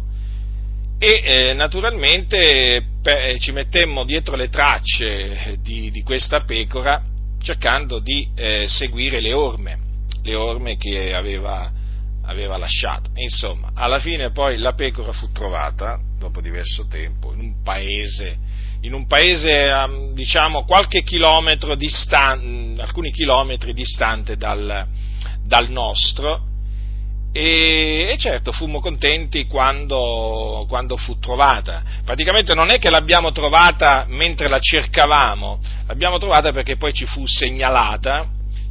e 0.98 1.22
eh, 1.24 1.52
naturalmente 1.54 2.84
per, 3.00 3.38
ci 3.38 3.52
mettemmo 3.52 4.04
dietro 4.04 4.34
le 4.34 4.48
tracce 4.48 5.58
di, 5.60 5.90
di 5.92 6.02
questa 6.02 6.42
pecora 6.42 7.02
cercando 7.40 8.00
di 8.00 8.28
eh, 8.34 8.66
seguire 8.68 9.20
le 9.20 9.32
orme, 9.32 9.78
le 10.22 10.34
orme 10.34 10.76
che 10.76 11.14
aveva, 11.14 11.70
aveva 12.28 12.56
lasciato. 12.56 13.10
Insomma, 13.14 13.72
alla 13.74 13.98
fine 13.98 14.30
poi 14.30 14.58
la 14.58 14.74
pecora 14.74 15.12
fu 15.12 15.32
trovata, 15.32 15.98
dopo 16.18 16.40
diverso 16.40 16.86
tempo, 16.86 17.32
in 17.32 17.40
un 17.40 17.62
paese 17.62 18.46
in 18.82 18.92
un 18.92 19.06
paese, 19.06 20.12
diciamo, 20.12 20.64
qualche 20.64 21.02
chilometro 21.02 21.74
distante, 21.74 22.80
alcuni 22.80 23.10
chilometri 23.10 23.72
distante 23.72 24.36
dal, 24.36 24.86
dal 25.42 25.68
nostro, 25.68 26.44
e, 27.32 28.08
e, 28.10 28.16
certo 28.18 28.52
fummo 28.52 28.80
contenti 28.80 29.46
quando, 29.46 30.64
quando, 30.68 30.96
fu 30.96 31.18
trovata. 31.18 31.82
Praticamente 32.04 32.54
non 32.54 32.70
è 32.70 32.78
che 32.78 32.88
l'abbiamo 32.88 33.32
trovata 33.32 34.06
mentre 34.08 34.48
la 34.48 34.58
cercavamo, 34.60 35.58
l'abbiamo 35.86 36.18
trovata 36.18 36.52
perché 36.52 36.76
poi 36.76 36.92
ci 36.92 37.04
fu 37.04 37.26
segnalata, 37.26 38.28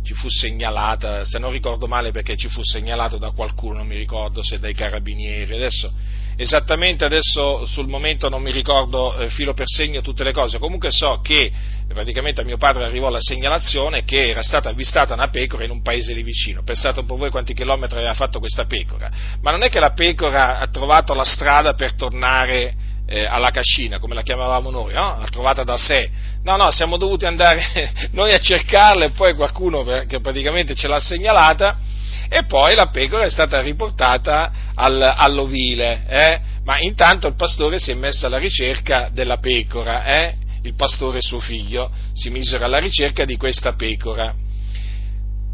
ci 0.08 0.14
fu 0.14 0.30
segnalata, 0.30 1.26
se 1.26 1.38
non 1.38 1.52
ricordo 1.52 1.86
male 1.86 2.12
perché 2.12 2.38
ci 2.38 2.48
fu 2.48 2.62
segnalato 2.64 3.18
da 3.18 3.32
qualcuno, 3.32 3.80
non 3.80 3.88
mi 3.88 3.98
ricordo 3.98 4.42
se 4.42 4.58
dai 4.58 4.74
carabinieri, 4.74 5.54
adesso 5.54 5.92
esattamente 6.38 7.04
adesso 7.04 7.66
sul 7.66 7.88
momento 7.88 8.30
non 8.30 8.42
mi 8.42 8.52
ricordo 8.52 9.18
eh, 9.18 9.30
filo 9.30 9.54
per 9.54 9.66
segno 9.68 10.00
tutte 10.00 10.24
le 10.24 10.32
cose, 10.32 10.60
comunque 10.60 10.92
so 10.92 11.20
che 11.22 11.52
praticamente 11.90 12.40
a 12.40 12.46
mio 12.46 12.58
padre 12.58 12.86
arrivò 12.86 13.10
la 13.10 13.20
segnalazione 13.20 14.06
che 14.06 14.30
era 14.30 14.44
stata 14.44 14.70
avvistata 14.70 15.14
una 15.14 15.28
pecora 15.28 15.66
in 15.66 15.72
un 15.72 15.82
paese 15.82 16.14
lì 16.14 16.24
vicino. 16.24 16.64
Pensate 16.64 17.02
un 17.02 17.06
po' 17.06 17.18
voi 17.18 17.30
quanti 17.30 17.54
chilometri 17.54 17.98
aveva 17.98 18.14
fatto 18.14 18.40
questa 18.40 18.64
pecora. 18.64 19.12
Ma 19.42 19.52
non 19.52 19.64
è 19.64 19.70
che 19.70 19.82
la 19.82 19.92
pecora 19.92 20.60
ha 20.60 20.68
trovato 20.68 21.14
la 21.14 21.26
strada 21.26 21.74
per 21.74 21.96
tornare 21.96 22.87
eh, 23.08 23.26
alla 23.26 23.50
cascina, 23.50 24.00
come 24.00 24.14
la 24.14 24.22
chiamavamo 24.22 24.70
noi, 24.70 24.94
no? 24.94 25.18
l'ha 25.20 25.28
trovata 25.32 25.64
da 25.64 25.78
sé. 25.78 26.10
No, 26.44 26.58
no, 26.58 26.70
siamo 26.72 26.98
dovuti 26.98 27.26
andare 27.26 27.92
noi 28.12 28.34
a 28.34 28.40
cercarla 28.40 29.06
e 29.06 29.12
poi 29.12 29.34
qualcuno 29.34 29.84
che 30.06 30.20
praticamente 30.20 30.76
ce 30.76 30.88
l'ha 30.88 31.00
segnalata 31.00 31.78
e 32.30 32.44
poi 32.44 32.76
la 32.76 32.88
pecora 32.88 33.24
è 33.24 33.30
stata 33.30 33.62
riportata 33.62 34.52
al, 34.76 35.02
all'ovile, 35.02 36.04
eh? 36.10 36.40
ma 36.64 36.78
intanto 36.80 37.28
il 37.28 37.36
pastore 37.36 37.80
si 37.80 37.92
è 37.92 37.94
messo 37.94 38.26
alla 38.26 38.38
ricerca 38.38 39.10
della 39.12 39.38
pecora, 39.38 40.04
eh? 40.04 40.36
il 40.64 40.76
pastore 40.76 41.20
e 41.20 41.22
suo 41.22 41.40
figlio 41.40 41.90
si 42.12 42.30
misero 42.30 42.66
alla 42.66 42.80
ricerca 42.80 43.24
di 43.24 43.38
questa 43.38 43.74
pecora. 43.74 44.34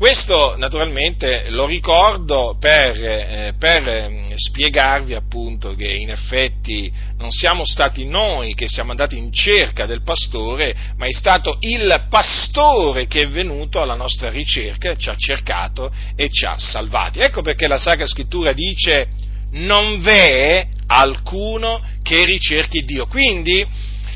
Questo 0.03 0.57
naturalmente 0.57 1.45
lo 1.47 1.65
ricordo 1.65 2.57
per, 2.59 3.01
eh, 3.01 3.53
per 3.57 3.87
eh, 3.87 4.33
spiegarvi 4.35 5.13
appunto 5.13 5.75
che 5.75 5.87
in 5.87 6.09
effetti 6.09 6.91
non 7.17 7.31
siamo 7.31 7.63
stati 7.63 8.03
noi 8.05 8.53
che 8.53 8.67
siamo 8.67 8.91
andati 8.91 9.17
in 9.17 9.31
cerca 9.31 9.85
del 9.85 10.03
pastore, 10.03 10.75
ma 10.97 11.05
è 11.05 11.11
stato 11.13 11.55
il 11.61 12.07
pastore 12.09 13.07
che 13.07 13.21
è 13.21 13.29
venuto 13.29 13.81
alla 13.81 13.95
nostra 13.95 14.29
ricerca, 14.29 14.93
ci 14.97 15.09
ha 15.09 15.15
cercato 15.15 15.89
e 16.17 16.29
ci 16.29 16.45
ha 16.47 16.57
salvati. 16.57 17.21
Ecco 17.21 17.41
perché 17.41 17.67
la 17.67 17.77
Sacra 17.77 18.05
Scrittura 18.05 18.51
dice 18.51 19.07
non 19.51 20.01
v'è 20.01 20.67
alcuno 20.85 21.81
che 22.01 22.25
ricerchi 22.25 22.83
Dio. 22.83 23.07
Quindi 23.07 23.65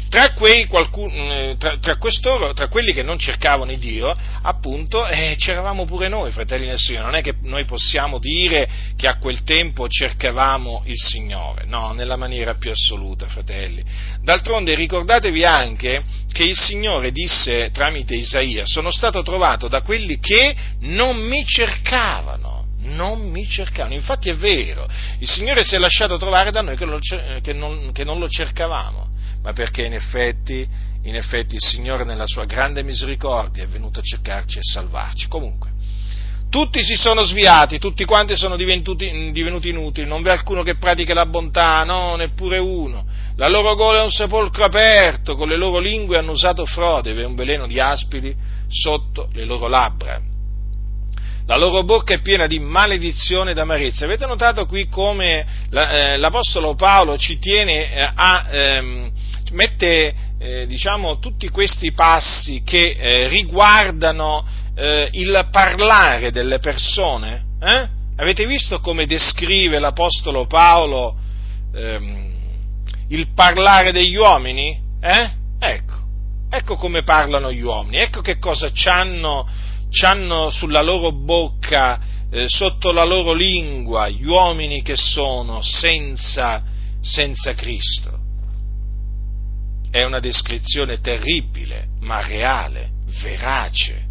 tra, 0.10 0.32
qualcuno, 0.32 1.34
eh, 1.34 1.56
tra, 1.58 1.78
tra, 1.78 1.98
tra, 2.54 2.68
quelli 2.68 2.94
che 2.94 3.04
non 3.04 3.18
cercavano 3.18 3.72
il 3.72 3.80
Dio, 3.80 4.14
appunto, 4.42 5.08
eh, 5.08 5.36
c'eravamo 5.38 5.86
pure 5.86 6.08
noi, 6.08 6.32
fratelli 6.32 6.68
del 6.68 6.78
Signore. 6.78 7.06
Non 7.06 7.16
è 7.16 7.22
che 7.22 7.36
noi 7.42 7.66
possiamo 7.66 8.20
dire 8.20 8.68
che 8.96 9.08
a 9.08 9.18
quel 9.18 9.44
tempo 9.44 9.88
cercavamo 9.88 10.84
il 10.86 10.98
Signore, 10.98 11.66
no, 11.66 11.92
nella 11.92 12.16
maniera 12.16 12.56
più 12.56 12.72
assoluta, 12.72 13.28
fratelli. 13.28 13.84
D'altronde 14.22 14.76
ricordatevi 14.76 15.44
anche 15.44 16.04
che 16.32 16.44
il 16.44 16.58
Signore 16.58 17.12
disse 17.12 17.72
tramite 17.72 18.16
Isaia, 18.16 18.64
sono 18.66 18.92
stato 18.92 19.24
trovato 19.24 19.68
da 19.68 19.82
quelli 19.82 20.20
che 20.20 20.56
non 20.82 21.18
mi 21.18 21.46
cercavano 21.46 22.66
non 22.88 23.30
mi 23.30 23.48
cercavano. 23.48 23.96
Infatti 23.96 24.30
è 24.30 24.36
vero, 24.36 24.88
il 25.20 25.28
Signore 25.28 25.64
si 25.64 25.76
è 25.76 25.78
lasciato 25.78 26.18
trovare 26.18 26.52
da 26.52 26.62
noi 26.62 26.78
che, 26.78 26.86
lo, 26.86 27.00
che, 27.42 27.54
non, 27.54 27.92
che 27.92 28.04
non, 28.04 28.18
lo 28.18 28.30
cercavamo 28.30 29.07
ma 29.48 29.54
perché 29.54 29.86
in 29.86 29.94
effetti, 29.94 30.68
in 31.04 31.16
effetti 31.16 31.56
il 31.56 31.62
Signore 31.62 32.04
nella 32.04 32.28
sua 32.28 32.44
grande 32.44 32.84
misericordia 32.84 33.64
è 33.64 33.68
venuto 33.68 34.00
a 34.00 34.04
cercarci 34.04 34.58
e 34.58 34.62
salvarci. 34.62 35.30
Comunque, 35.30 35.70
tutti 36.50 36.84
si 36.84 36.96
sono 36.96 37.24
sviati, 37.24 37.80
tutti 37.80 38.04
quanti 38.04 38.36
sono 38.36 38.58
divenuti, 38.58 39.32
divenuti 39.32 39.70
inutili, 39.70 40.06
non 40.06 40.22
v'è 40.22 40.32
alcuno 40.32 40.64
che 40.64 40.76
pratichi 40.76 41.14
la 41.14 41.26
bontà, 41.26 41.86
no, 41.86 42.18
neppure 42.18 42.58
uno. 42.58 43.06
La 43.38 43.48
loro 43.48 43.74
gola 43.76 44.00
è 44.00 44.04
un 44.04 44.12
sepolcro 44.12 44.66
aperto, 44.66 45.38
con 45.38 45.48
le 45.48 45.56
loro 45.56 45.80
lingue 45.80 46.18
hanno 46.18 46.32
usato 46.32 46.66
frode, 46.66 47.14
v'è 47.14 47.24
un 47.24 47.36
veleno 47.36 47.68
di 47.68 47.80
aspidi 47.80 48.36
sotto 48.68 49.30
le 49.32 49.46
loro 49.46 49.70
labbra. 49.70 50.22
la 51.46 51.56
loro 51.56 51.84
bocca 51.84 52.14
è 52.14 52.20
piena 52.20 52.48
di 52.48 52.60
maledizione 52.60 53.52
ed 53.52 53.58
amarezza. 53.58 54.04
Avete 54.04 54.26
notato 54.26 54.66
qui 54.66 54.90
come 54.90 55.46
eh, 55.72 56.18
l'Apostolo 56.18 56.76
Paolo 56.76 57.18
ci 57.18 57.40
tiene 57.40 57.94
eh, 57.94 58.10
a, 58.14 58.48
ehm, 58.52 59.12
mette 59.52 60.14
eh, 60.40 60.68
diciamo, 60.68 61.20
tutti 61.20 61.50
questi 61.50 61.92
passi 61.92 62.62
che 62.64 62.96
eh, 62.98 63.28
riguardano 63.28 64.46
eh, 64.76 65.10
il 65.12 65.48
parlare 65.52 66.32
delle 66.32 66.60
persone? 66.60 67.44
Eh? 67.62 67.88
Avete 68.18 68.46
visto 68.46 68.80
come 68.80 69.06
descrive 69.06 69.80
l'Apostolo 69.80 70.48
Paolo 70.48 71.16
ehm, 71.74 72.34
il 73.10 73.28
parlare 73.34 73.92
degli 73.92 74.16
uomini? 74.16 74.80
Ecco, 75.60 75.94
ecco 76.50 76.76
come 76.76 77.04
parlano 77.04 77.52
gli 77.52 77.62
uomini, 77.62 77.98
ecco 77.98 78.22
che 78.22 78.38
cosa 78.38 78.72
c'hanno 78.74 79.48
hanno 80.02 80.50
sulla 80.50 80.82
loro 80.82 81.12
bocca, 81.12 82.00
eh, 82.30 82.46
sotto 82.48 82.92
la 82.92 83.06
loro 83.06 83.34
lingua, 83.34 84.10
gli 84.10 84.26
uomini 84.26 84.82
che 84.82 84.96
sono 84.96 85.62
senza, 85.62 86.64
senza 87.02 87.54
Cristo. 87.54 88.17
È 89.90 90.04
una 90.04 90.20
descrizione 90.20 91.00
terribile, 91.00 91.88
ma 92.02 92.26
reale, 92.26 92.92
verace. 93.22 94.06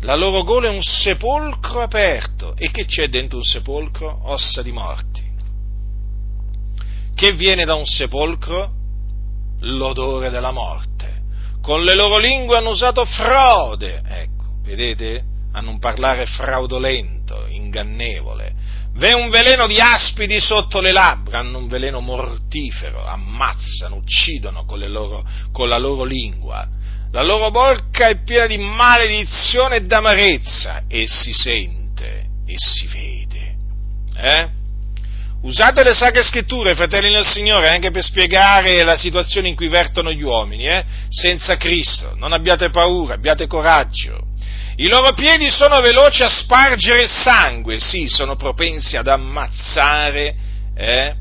La 0.00 0.14
loro 0.14 0.42
gola 0.42 0.68
è 0.68 0.70
un 0.70 0.82
sepolcro 0.82 1.80
aperto. 1.80 2.54
E 2.56 2.70
che 2.70 2.84
c'è 2.84 3.08
dentro 3.08 3.38
un 3.38 3.44
sepolcro? 3.44 4.20
Ossa 4.24 4.62
di 4.62 4.72
morti. 4.72 5.22
Che 7.14 7.32
viene 7.32 7.64
da 7.64 7.74
un 7.74 7.86
sepolcro? 7.86 8.72
L'odore 9.60 10.30
della 10.30 10.50
morte. 10.50 11.22
Con 11.62 11.84
le 11.84 11.94
loro 11.94 12.18
lingue 12.18 12.58
hanno 12.58 12.70
usato 12.70 13.04
frode. 13.04 14.02
Ecco 14.06 14.34
vedete? 14.64 15.22
Hanno 15.52 15.70
un 15.70 15.78
parlare 15.78 16.26
fraudolento, 16.26 17.46
ingannevole. 17.46 18.53
V'è 18.96 19.12
un 19.12 19.28
veleno 19.28 19.66
di 19.66 19.80
aspidi 19.80 20.38
sotto 20.38 20.80
le 20.80 20.92
labbra, 20.92 21.40
hanno 21.40 21.58
un 21.58 21.66
veleno 21.66 22.00
mortifero, 22.00 23.04
ammazzano, 23.04 23.96
uccidono 23.96 24.64
con, 24.64 24.78
loro, 24.78 25.24
con 25.52 25.68
la 25.68 25.78
loro 25.78 26.04
lingua. 26.04 26.68
La 27.10 27.22
loro 27.22 27.50
bocca 27.50 28.08
è 28.08 28.22
piena 28.22 28.46
di 28.46 28.56
maledizione 28.56 29.76
e 29.76 29.84
d'amarezza 29.84 30.84
e 30.88 31.06
si 31.08 31.32
sente 31.32 32.26
e 32.46 32.54
si 32.56 32.86
vede. 32.86 33.56
Eh? 34.16 34.48
Usate 35.42 35.82
le 35.82 35.92
sacre 35.92 36.22
scritture, 36.22 36.74
fratelli 36.74 37.12
del 37.12 37.26
Signore, 37.26 37.68
anche 37.68 37.90
per 37.90 38.02
spiegare 38.02 38.82
la 38.82 38.96
situazione 38.96 39.48
in 39.48 39.56
cui 39.56 39.68
vertono 39.68 40.12
gli 40.12 40.22
uomini, 40.22 40.68
eh? 40.68 40.84
senza 41.08 41.56
Cristo. 41.56 42.14
Non 42.16 42.32
abbiate 42.32 42.70
paura, 42.70 43.14
abbiate 43.14 43.46
coraggio. 43.46 44.33
I 44.76 44.88
loro 44.88 45.12
piedi 45.14 45.50
sono 45.50 45.80
veloci 45.80 46.22
a 46.22 46.28
spargere 46.28 47.06
sangue, 47.06 47.78
sì, 47.78 48.08
sono 48.08 48.34
propensi 48.34 48.96
ad 48.96 49.06
ammazzare 49.06 50.34
eh, 50.74 51.14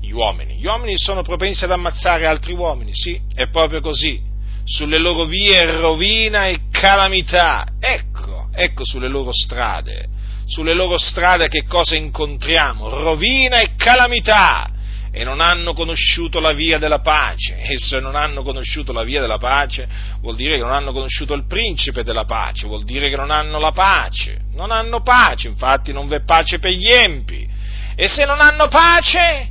gli 0.00 0.10
uomini. 0.10 0.58
Gli 0.58 0.66
uomini 0.66 0.94
sono 0.98 1.22
propensi 1.22 1.64
ad 1.64 1.70
ammazzare 1.70 2.26
altri 2.26 2.52
uomini, 2.52 2.90
sì, 2.92 3.18
è 3.34 3.48
proprio 3.48 3.80
così. 3.80 4.20
Sulle 4.64 4.98
loro 4.98 5.24
vie 5.24 5.64
rovina 5.80 6.48
e 6.48 6.68
calamità. 6.70 7.66
Ecco, 7.80 8.48
ecco 8.52 8.84
sulle 8.84 9.08
loro 9.08 9.32
strade. 9.32 10.06
Sulle 10.46 10.74
loro 10.74 10.98
strade 10.98 11.48
che 11.48 11.64
cosa 11.64 11.94
incontriamo? 11.94 12.88
Rovina 12.90 13.60
e 13.60 13.76
calamità 13.76 14.72
e 15.10 15.24
non 15.24 15.40
hanno 15.40 15.72
conosciuto 15.72 16.40
la 16.40 16.52
via 16.52 16.78
della 16.78 17.00
pace. 17.00 17.58
E 17.58 17.78
se 17.78 18.00
non 18.00 18.14
hanno 18.14 18.42
conosciuto 18.42 18.92
la 18.92 19.04
via 19.04 19.20
della 19.20 19.38
pace, 19.38 19.88
vuol 20.20 20.36
dire 20.36 20.56
che 20.56 20.62
non 20.62 20.72
hanno 20.72 20.92
conosciuto 20.92 21.34
il 21.34 21.46
principe 21.46 22.02
della 22.02 22.24
pace, 22.24 22.66
vuol 22.66 22.84
dire 22.84 23.08
che 23.08 23.16
non 23.16 23.30
hanno 23.30 23.58
la 23.58 23.72
pace. 23.72 24.40
Non 24.52 24.70
hanno 24.70 25.00
pace, 25.02 25.48
infatti 25.48 25.92
non 25.92 26.08
v'è 26.08 26.24
pace 26.24 26.58
per 26.58 26.72
gli 26.72 26.88
empi. 26.88 27.48
E 27.94 28.08
se 28.08 28.24
non 28.24 28.40
hanno 28.40 28.68
pace, 28.68 29.50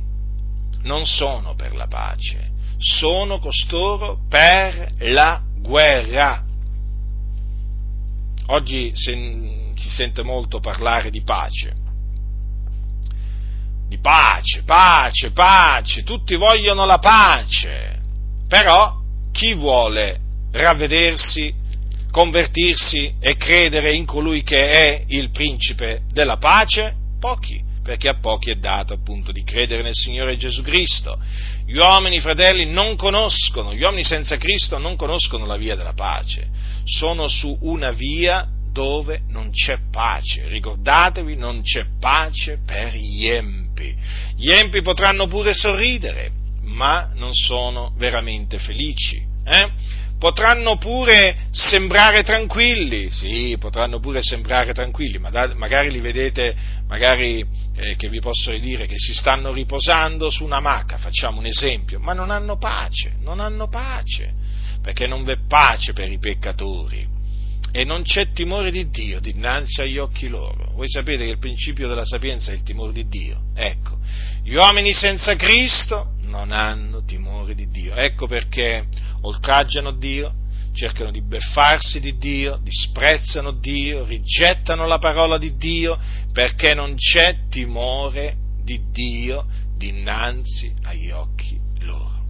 non 0.82 1.06
sono 1.06 1.54
per 1.54 1.74
la 1.74 1.86
pace, 1.86 2.50
sono 2.78 3.38
costoro 3.38 4.20
per 4.28 4.90
la 5.00 5.42
guerra. 5.58 6.44
Oggi 8.50 8.92
si 8.94 9.90
sente 9.90 10.22
molto 10.22 10.60
parlare 10.60 11.10
di 11.10 11.22
pace 11.22 11.86
di 13.88 13.98
pace, 13.98 14.62
pace, 14.64 15.30
pace, 15.30 16.02
tutti 16.02 16.36
vogliono 16.36 16.84
la 16.84 16.98
pace, 16.98 18.00
però 18.46 18.96
chi 19.32 19.54
vuole 19.54 20.20
ravvedersi, 20.52 21.54
convertirsi 22.10 23.14
e 23.20 23.36
credere 23.36 23.94
in 23.94 24.04
colui 24.04 24.42
che 24.42 24.70
è 24.70 25.04
il 25.08 25.30
principe 25.30 26.02
della 26.10 26.36
pace? 26.36 26.94
Pochi, 27.18 27.62
perché 27.82 28.08
a 28.08 28.18
pochi 28.18 28.50
è 28.50 28.56
dato 28.56 28.92
appunto 28.92 29.32
di 29.32 29.42
credere 29.42 29.82
nel 29.82 29.94
Signore 29.94 30.36
Gesù 30.36 30.62
Cristo. 30.62 31.18
Gli 31.66 31.76
uomini, 31.76 32.20
fratelli, 32.20 32.66
non 32.66 32.96
conoscono, 32.96 33.74
gli 33.74 33.82
uomini 33.82 34.04
senza 34.04 34.36
Cristo 34.36 34.78
non 34.78 34.96
conoscono 34.96 35.46
la 35.46 35.56
via 35.56 35.76
della 35.76 35.94
pace, 35.94 36.48
sono 36.84 37.28
su 37.28 37.56
una 37.62 37.90
via 37.92 38.46
dove 38.70 39.22
non 39.28 39.50
c'è 39.50 39.78
pace. 39.90 40.46
Ricordatevi, 40.48 41.36
non 41.36 41.62
c'è 41.62 41.86
pace 41.98 42.60
per 42.64 42.94
gli 42.94 43.26
empi. 43.78 43.96
Gli 44.36 44.50
empi 44.50 44.82
potranno 44.82 45.26
pure 45.26 45.54
sorridere, 45.54 46.30
ma 46.62 47.10
non 47.14 47.32
sono 47.32 47.92
veramente 47.96 48.58
felici. 48.58 49.24
Eh? 49.44 49.70
Potranno 50.18 50.78
pure 50.78 51.46
sembrare 51.52 52.24
tranquilli, 52.24 53.08
sì, 53.08 53.56
potranno 53.56 54.00
pure 54.00 54.20
sembrare 54.20 54.74
tranquilli, 54.74 55.18
ma 55.18 55.30
da, 55.30 55.54
magari 55.54 55.92
li 55.92 56.00
vedete, 56.00 56.56
magari 56.88 57.44
eh, 57.76 57.94
che 57.94 58.08
vi 58.08 58.18
posso 58.18 58.50
dire, 58.58 58.86
che 58.86 58.96
si 58.98 59.12
stanno 59.12 59.52
riposando 59.52 60.28
su 60.28 60.42
una 60.42 60.58
macca, 60.58 60.98
facciamo 60.98 61.38
un 61.38 61.46
esempio, 61.46 62.00
ma 62.00 62.14
non 62.14 62.32
hanno 62.32 62.58
pace, 62.58 63.12
non 63.20 63.38
hanno 63.38 63.68
pace, 63.68 64.34
perché 64.82 65.06
non 65.06 65.22
v'è 65.22 65.36
pace 65.46 65.92
per 65.92 66.10
i 66.10 66.18
peccatori 66.18 67.17
e 67.70 67.84
non 67.84 68.02
c'è 68.02 68.32
timore 68.32 68.70
di 68.70 68.88
Dio 68.88 69.20
dinanzi 69.20 69.82
agli 69.82 69.98
occhi 69.98 70.28
loro. 70.28 70.72
Voi 70.74 70.88
sapete 70.88 71.24
che 71.24 71.30
il 71.30 71.38
principio 71.38 71.88
della 71.88 72.04
sapienza 72.04 72.50
è 72.50 72.54
il 72.54 72.62
timore 72.62 72.92
di 72.92 73.06
Dio. 73.08 73.42
Ecco, 73.54 73.98
gli 74.42 74.54
uomini 74.54 74.92
senza 74.92 75.34
Cristo 75.36 76.14
non 76.22 76.52
hanno 76.52 77.04
timore 77.04 77.54
di 77.54 77.68
Dio. 77.68 77.94
Ecco 77.94 78.26
perché 78.26 78.86
oltraggiano 79.22 79.92
Dio, 79.92 80.32
cercano 80.72 81.10
di 81.10 81.22
beffarsi 81.22 82.00
di 82.00 82.16
Dio, 82.16 82.58
disprezzano 82.62 83.52
Dio, 83.52 84.04
rigettano 84.04 84.86
la 84.86 84.98
parola 84.98 85.38
di 85.38 85.56
Dio, 85.56 85.98
perché 86.32 86.74
non 86.74 86.94
c'è 86.94 87.48
timore 87.48 88.36
di 88.62 88.80
Dio 88.90 89.46
dinanzi 89.76 90.72
agli 90.82 91.10
occhi 91.10 91.58
loro. 91.80 92.24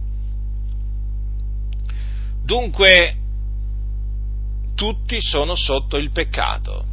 Dunque, 2.43 3.15
tutti 4.79 5.17
sono 5.19 5.55
sotto 5.55 5.97
il 5.97 6.09
peccato. 6.11 6.85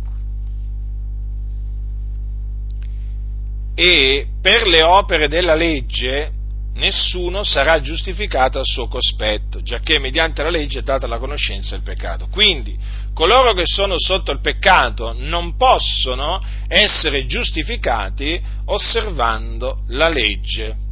E 3.77 4.27
per 4.42 4.66
le 4.66 4.83
opere 4.83 5.29
della 5.29 5.55
legge 5.55 6.33
nessuno 6.75 7.44
sarà 7.44 7.81
giustificato 7.81 8.59
al 8.59 8.64
suo 8.66 8.88
cospetto, 8.88 9.62
giacché 9.62 10.01
mediante 10.01 10.42
la 10.42 10.51
legge 10.51 10.81
è 10.81 10.83
data 10.83 11.07
la 11.07 11.18
conoscenza 11.18 11.77
del 11.77 11.85
peccato. 11.85 12.27
Quindi 12.27 12.77
coloro 13.14 13.53
che 13.53 13.66
sono 13.66 13.94
sotto 13.99 14.33
il 14.33 14.40
peccato 14.40 15.14
non 15.16 15.57
possono 15.57 16.42
essere 16.66 17.25
giustificati 17.27 18.42
osservando 18.64 19.85
la 19.90 20.09
legge 20.09 20.86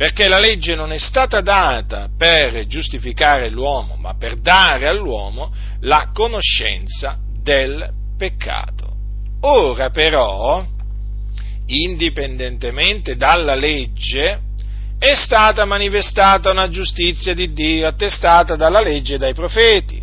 perché 0.00 0.28
la 0.28 0.38
legge 0.38 0.74
non 0.74 0.92
è 0.92 0.98
stata 0.98 1.42
data 1.42 2.08
per 2.16 2.66
giustificare 2.66 3.50
l'uomo, 3.50 3.96
ma 3.96 4.14
per 4.14 4.40
dare 4.40 4.86
all'uomo 4.86 5.52
la 5.80 6.08
conoscenza 6.10 7.18
del 7.42 7.86
peccato. 8.16 8.94
Ora 9.42 9.90
però, 9.90 10.64
indipendentemente 11.66 13.16
dalla 13.16 13.54
legge, 13.54 14.40
è 14.98 15.14
stata 15.16 15.66
manifestata 15.66 16.50
una 16.50 16.70
giustizia 16.70 17.34
di 17.34 17.52
Dio 17.52 17.86
attestata 17.86 18.56
dalla 18.56 18.80
legge 18.80 19.16
e 19.16 19.18
dai 19.18 19.34
profeti, 19.34 20.02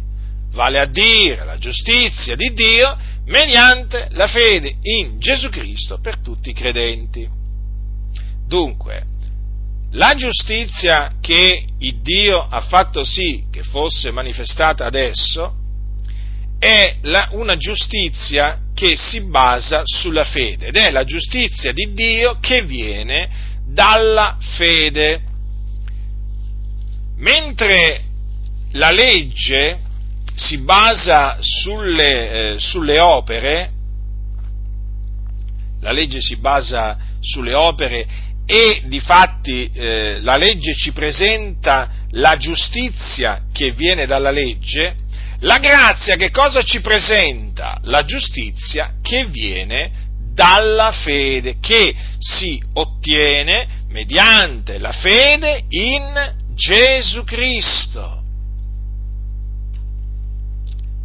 vale 0.51 0.79
a 0.79 0.85
dire 0.85 1.43
la 1.43 1.57
giustizia 1.57 2.35
di 2.35 2.53
Dio 2.53 2.95
mediante 3.25 4.09
la 4.11 4.27
fede 4.27 4.75
in 4.79 5.17
Gesù 5.17 5.49
Cristo 5.49 5.99
per 5.99 6.19
tutti 6.19 6.51
i 6.51 6.53
credenti. 6.53 7.27
Dunque, 8.45 9.15
la 9.91 10.13
giustizia 10.15 11.13
che 11.21 11.65
Dio 11.77 12.41
ha 12.41 12.61
fatto 12.61 13.03
sì 13.03 13.45
che 13.51 13.63
fosse 13.63 14.11
manifestata 14.11 14.85
adesso 14.85 15.53
è 16.59 16.97
la, 17.03 17.29
una 17.31 17.55
giustizia 17.55 18.59
che 18.73 18.95
si 18.95 19.21
basa 19.21 19.81
sulla 19.85 20.23
fede 20.23 20.67
ed 20.67 20.75
è 20.75 20.91
la 20.91 21.03
giustizia 21.03 21.71
di 21.71 21.93
Dio 21.93 22.37
che 22.39 22.63
viene 22.63 23.29
dalla 23.67 24.37
fede. 24.39 25.21
Mentre 27.17 28.03
la 28.73 28.91
legge 28.91 29.79
si 30.35 30.59
basa 30.59 31.37
sulle, 31.39 32.53
eh, 32.53 32.59
sulle 32.59 33.01
opere, 33.01 33.71
la 35.81 35.91
legge 35.91 36.21
si 36.21 36.37
basa 36.37 36.97
sulle 37.19 37.53
opere 37.53 38.07
e 38.49 38.83
di 38.85 39.01
fatti 39.01 39.69
eh, 39.73 40.21
la 40.21 40.37
legge 40.37 40.73
ci 40.73 40.93
presenta 40.93 41.89
la 42.11 42.37
giustizia 42.37 43.41
che 43.51 43.71
viene 43.71 44.05
dalla 44.05 44.31
legge, 44.31 44.95
la 45.39 45.59
grazia 45.59 46.15
che 46.15 46.31
cosa 46.31 46.61
ci 46.61 46.79
presenta? 46.79 47.77
La 47.83 48.05
giustizia 48.05 48.95
che 49.01 49.25
viene 49.25 49.91
dalla 50.33 50.93
fede, 50.93 51.57
che 51.59 51.93
si 52.19 52.61
ottiene 52.73 53.83
mediante 53.89 54.77
la 54.77 54.93
fede 54.93 55.65
in 55.67 56.33
Gesù 56.55 57.25
Cristo. 57.25 58.23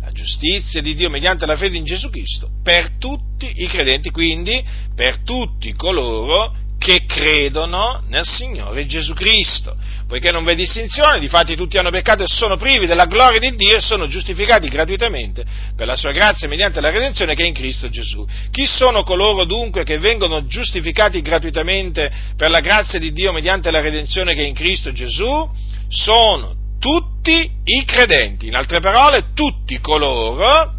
La 0.00 0.12
giustizia 0.12 0.80
di 0.80 0.94
Dio 0.94 1.10
mediante 1.10 1.44
la 1.44 1.56
fede 1.56 1.76
in 1.76 1.84
Gesù 1.84 2.08
Cristo 2.08 2.50
per 2.62 2.98
tutti 2.98 3.50
i 3.56 3.66
credenti, 3.66 4.10
quindi 4.10 4.62
per 4.94 5.22
tutti 5.24 5.72
coloro 5.72 6.54
che 6.82 7.04
credono 7.06 8.02
nel 8.08 8.24
Signore 8.24 8.86
Gesù 8.86 9.12
Cristo, 9.14 9.76
poiché 10.08 10.32
non 10.32 10.42
v'è 10.42 10.56
distinzione, 10.56 11.20
difatti 11.20 11.54
tutti 11.54 11.78
hanno 11.78 11.90
peccato 11.90 12.24
e 12.24 12.26
sono 12.26 12.56
privi 12.56 12.86
della 12.86 13.06
gloria 13.06 13.38
di 13.38 13.54
Dio 13.54 13.76
e 13.76 13.80
sono 13.80 14.08
giustificati 14.08 14.68
gratuitamente 14.68 15.44
per 15.76 15.86
la 15.86 15.94
sua 15.94 16.10
grazia 16.10 16.48
mediante 16.48 16.80
la 16.80 16.90
redenzione 16.90 17.36
che 17.36 17.44
è 17.44 17.46
in 17.46 17.54
Cristo 17.54 17.88
Gesù. 17.88 18.26
Chi 18.50 18.66
sono 18.66 19.04
coloro 19.04 19.44
dunque 19.44 19.84
che 19.84 19.98
vengono 19.98 20.44
giustificati 20.44 21.22
gratuitamente 21.22 22.10
per 22.36 22.50
la 22.50 22.58
grazia 22.58 22.98
di 22.98 23.12
Dio 23.12 23.30
mediante 23.30 23.70
la 23.70 23.80
redenzione 23.80 24.34
che 24.34 24.42
è 24.42 24.46
in 24.46 24.54
Cristo 24.54 24.90
Gesù? 24.90 25.48
Sono 25.88 26.56
tutti 26.80 27.48
i 27.62 27.84
credenti, 27.84 28.48
in 28.48 28.56
altre 28.56 28.80
parole, 28.80 29.26
tutti 29.34 29.78
coloro 29.78 30.74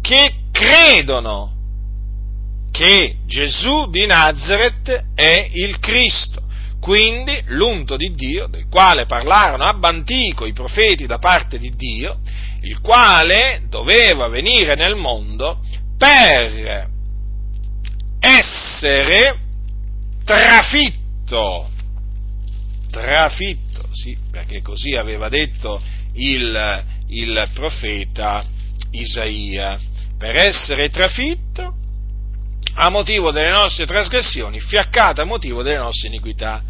che 0.00 0.32
credono 0.52 1.53
che 2.74 3.18
Gesù 3.24 3.88
di 3.88 4.04
Nazareth 4.04 5.04
è 5.14 5.48
il 5.52 5.78
Cristo, 5.78 6.42
quindi 6.80 7.40
l'unto 7.46 7.96
di 7.96 8.12
Dio, 8.16 8.48
del 8.48 8.66
quale 8.68 9.06
parlarono 9.06 9.62
ab 9.62 9.84
antico 9.84 10.44
i 10.44 10.52
profeti 10.52 11.06
da 11.06 11.18
parte 11.18 11.60
di 11.60 11.70
Dio, 11.76 12.18
il 12.62 12.80
quale 12.80 13.62
doveva 13.68 14.26
venire 14.26 14.74
nel 14.74 14.96
mondo 14.96 15.60
per 15.96 16.88
essere 18.18 19.38
trafitto, 20.24 21.70
trafitto, 22.90 23.88
sì, 23.92 24.18
perché 24.32 24.62
così 24.62 24.96
aveva 24.96 25.28
detto 25.28 25.80
il, 26.14 26.84
il 27.06 27.50
profeta 27.54 28.44
Isaia, 28.90 29.78
per 30.18 30.34
essere 30.34 30.90
trafitto 30.90 31.82
a 32.74 32.88
motivo 32.90 33.30
delle 33.30 33.50
nostre 33.50 33.86
trasgressioni, 33.86 34.60
fiaccato 34.60 35.20
a 35.20 35.24
motivo 35.24 35.62
delle 35.62 35.78
nostre 35.78 36.08
iniquità, 36.08 36.62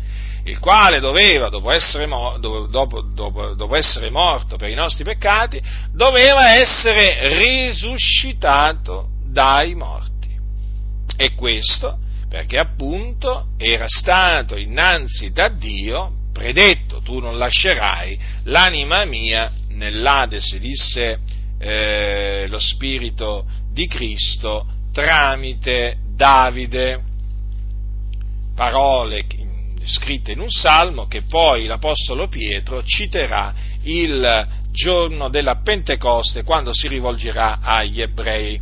il 0.45 0.59
quale 0.59 1.01
doveva, 1.01 1.49
dopo 1.49 1.71
essere, 1.71 2.07
dopo, 2.07 3.01
dopo, 3.01 3.55
dopo 3.55 3.75
essere 3.75 4.11
morto 4.11 4.57
per 4.57 4.69
i 4.69 4.75
nostri 4.75 5.05
peccati, 5.05 5.61
doveva 5.93 6.57
essere 6.57 7.39
risuscitato 7.39 9.09
dai 9.25 9.75
morti. 9.75 10.13
E 11.17 11.35
questo 11.35 11.99
perché 12.35 12.59
appunto 12.59 13.51
era 13.57 13.87
stato 13.87 14.57
innanzi 14.57 15.31
da 15.31 15.49
Dio 15.49 16.11
predetto, 16.33 17.01
tu 17.01 17.21
non 17.21 17.39
lascerai 17.39 18.19
l'anima 18.47 19.05
mia 19.05 19.53
nell'Ades, 19.69 20.59
disse 20.59 21.21
eh, 21.61 22.47
lo 22.49 22.59
Spirito 22.59 23.47
di 23.71 23.87
Cristo, 23.87 24.67
tramite 24.95 25.97
Davide, 26.15 27.03
parole 28.55 29.27
scritte 29.85 30.33
in 30.33 30.41
un 30.41 30.49
salmo 30.49 31.07
che 31.07 31.23
poi 31.23 31.67
l'Apostolo 31.67 32.29
Pietro 32.29 32.83
citerà 32.85 33.53
il 33.83 34.49
giorno 34.71 35.29
della 35.29 35.57
Pentecoste 35.57 36.45
quando 36.45 36.73
si 36.73 36.87
rivolgerà 36.87 37.59
agli 37.61 38.01
ebrei. 38.01 38.59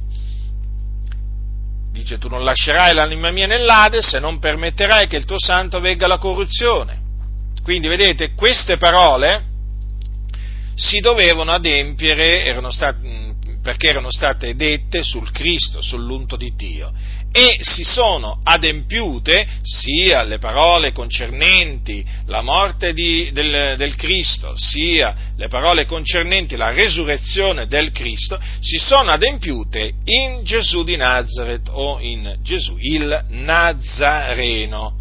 Dice 1.93 2.17
tu 2.17 2.29
non 2.29 2.43
lascerai 2.43 2.95
l'anima 2.95 3.31
mia 3.31 3.47
nell'Ades 3.47 4.15
e 4.15 4.19
non 4.19 4.39
permetterai 4.39 5.07
che 5.07 5.17
il 5.17 5.27
tuo 5.27 5.39
santo 5.39 5.79
vegga 5.79 6.07
la 6.07 6.19
corruzione. 6.19 7.01
Quindi 7.63 7.87
vedete, 7.87 8.33
queste 8.33 8.79
parole 8.79 9.51
si 10.75 11.01
dovevano 11.01 11.53
adempiere, 11.53 12.45
erano 12.45 12.71
state, 12.71 12.99
perché 13.63 13.89
erano 13.89 14.11
state 14.11 14.57
dette 14.57 15.03
sul 15.03 15.31
Cristo, 15.31 15.81
sull'unto 15.81 16.37
di 16.37 16.53
Dio, 16.57 16.93
e 17.31 17.59
si 17.61 17.85
sono 17.85 18.41
adempiute 18.43 19.47
sia 19.63 20.23
le 20.23 20.39
parole 20.39 20.93
concernenti 20.93 22.05
la 22.27 22.43
morte 22.43 22.93
di, 22.93 23.31
del, 23.33 23.77
del, 23.79 23.97
Cristo, 23.97 24.53
sia 24.57 25.15
le 25.37 25.49
parole 25.49 25.87
concernenti 25.87 26.57
la 26.57 26.73
resurrezione 26.73 27.67
del 27.67 27.91
Cristo, 27.91 28.39
si 28.61 28.77
sono 28.77 29.13
adempiute 29.13 29.95
in 30.05 30.41
Gesù 30.43 30.83
di 30.85 30.97
Nazareth 30.97 31.69
o 31.71 31.99
in 32.01 32.39
Gesù 32.43 32.77
il 32.79 33.25
Nazareno. 33.29 35.01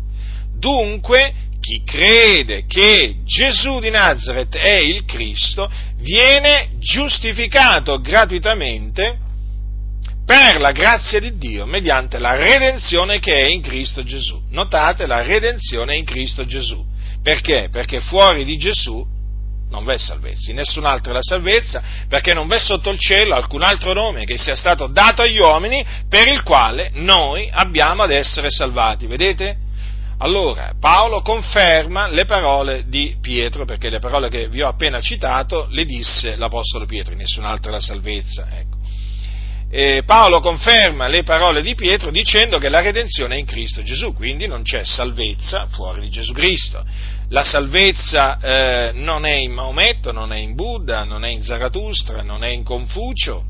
Dunque, 0.58 1.34
chi 1.62 1.84
crede 1.86 2.66
che 2.66 3.18
Gesù 3.24 3.80
di 3.80 3.90
Nazareth 3.90 4.58
è 4.58 4.78
il 4.78 5.06
Cristo 5.06 5.72
viene 5.98 6.72
giustificato 6.80 8.02
gratuitamente 8.02 9.18
per 10.26 10.60
la 10.60 10.72
grazia 10.72 11.20
di 11.20 11.38
Dio 11.38 11.66
mediante 11.66 12.18
la 12.18 12.36
redenzione 12.36 13.20
che 13.20 13.34
è 13.34 13.48
in 13.48 13.62
Cristo 13.62 14.04
Gesù. 14.04 14.42
Notate 14.50 15.06
la 15.06 15.22
redenzione 15.22 15.96
in 15.96 16.04
Cristo 16.04 16.46
Gesù. 16.46 16.84
Perché? 17.22 17.70
Perché 17.72 18.00
fuori 18.00 18.44
di 18.44 18.58
Gesù 18.58 19.06
non 19.70 19.86
v'è 19.86 19.98
salvezza, 19.98 20.50
in 20.50 20.58
nessun 20.58 20.86
altro 20.86 21.12
è 21.12 21.16
la 21.16 21.22
salvezza, 21.22 21.82
perché 22.10 22.34
non 22.34 22.48
v'è 22.48 22.60
sotto 22.60 22.90
il 22.90 23.00
cielo 23.00 23.36
alcun 23.36 23.62
altro 23.62 23.94
nome 23.94 24.26
che 24.26 24.38
sia 24.38 24.56
stato 24.56 24.88
dato 24.88 25.22
agli 25.22 25.40
uomini 25.40 25.86
per 26.10 26.28
il 26.28 26.44
quale 26.44 26.92
noi 26.96 27.50
abbiamo 27.52 28.04
ad 28.04 28.12
essere 28.12 28.50
salvati. 28.50 29.08
Vedete? 29.08 29.70
Allora, 30.24 30.76
Paolo 30.80 31.24
conferma 31.24 32.08
le 32.08 32.26
parole 32.26 32.84
di 32.88 33.18
Pietro, 33.20 33.66
perché 33.66 33.90
le 33.90 33.98
parole 33.98 34.30
che 34.30 34.50
vi 34.50 34.62
ho 34.62 34.68
appena 34.68 35.02
citato 35.02 35.66
le 35.72 35.84
disse 35.84 36.36
l'Apostolo 36.36 36.86
Pietro, 36.86 37.16
nessun'altra 37.16 37.72
la 37.72 37.80
salvezza. 37.80 38.48
Ecco. 38.52 40.04
Paolo 40.06 40.42
conferma 40.42 41.08
le 41.08 41.24
parole 41.24 41.62
di 41.64 41.74
Pietro 41.76 42.12
dicendo 42.12 42.60
che 42.60 42.70
la 42.70 42.82
redenzione 42.82 43.36
è 43.36 43.40
in 43.40 43.46
Cristo 43.46 43.82
Gesù, 43.82 44.14
quindi 44.14 44.46
non 44.46 44.62
c'è 44.62 44.84
salvezza 44.84 45.68
fuori 45.72 46.02
di 46.02 46.10
Gesù 46.10 46.34
Cristo. 46.34 46.86
La 47.30 47.44
salvezza 47.44 48.38
eh, 48.38 48.92
non 48.94 49.26
è 49.26 49.34
in 49.34 49.54
Maometto, 49.54 50.12
non 50.12 50.34
è 50.34 50.38
in 50.38 50.54
Buddha, 50.54 51.04
non 51.04 51.24
è 51.24 51.30
in 51.30 51.42
Zarathustra, 51.42 52.22
non 52.22 52.44
è 52.44 52.50
in 52.50 52.64
Confucio, 52.64 53.46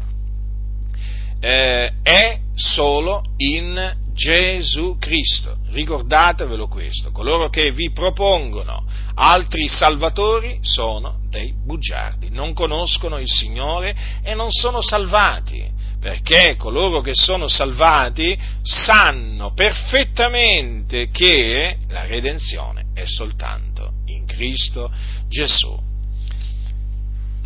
eh, 1.41 1.91
è 2.01 2.39
solo 2.53 3.23
in 3.37 3.99
Gesù 4.13 4.97
Cristo. 4.99 5.57
Ricordatevelo 5.69 6.67
questo, 6.67 7.11
coloro 7.11 7.49
che 7.49 7.71
vi 7.71 7.91
propongono 7.91 8.85
altri 9.15 9.67
salvatori 9.67 10.59
sono 10.61 11.19
dei 11.29 11.53
bugiardi, 11.53 12.29
non 12.29 12.53
conoscono 12.53 13.17
il 13.19 13.29
Signore 13.29 13.95
e 14.23 14.33
non 14.33 14.51
sono 14.51 14.81
salvati, 14.81 15.69
perché 15.99 16.55
coloro 16.57 17.01
che 17.01 17.13
sono 17.13 17.47
salvati 17.47 18.37
sanno 18.61 19.53
perfettamente 19.53 21.09
che 21.09 21.77
la 21.89 22.05
redenzione 22.05 22.87
è 22.93 23.05
soltanto 23.05 23.93
in 24.07 24.25
Cristo 24.25 24.91
Gesù, 25.29 25.79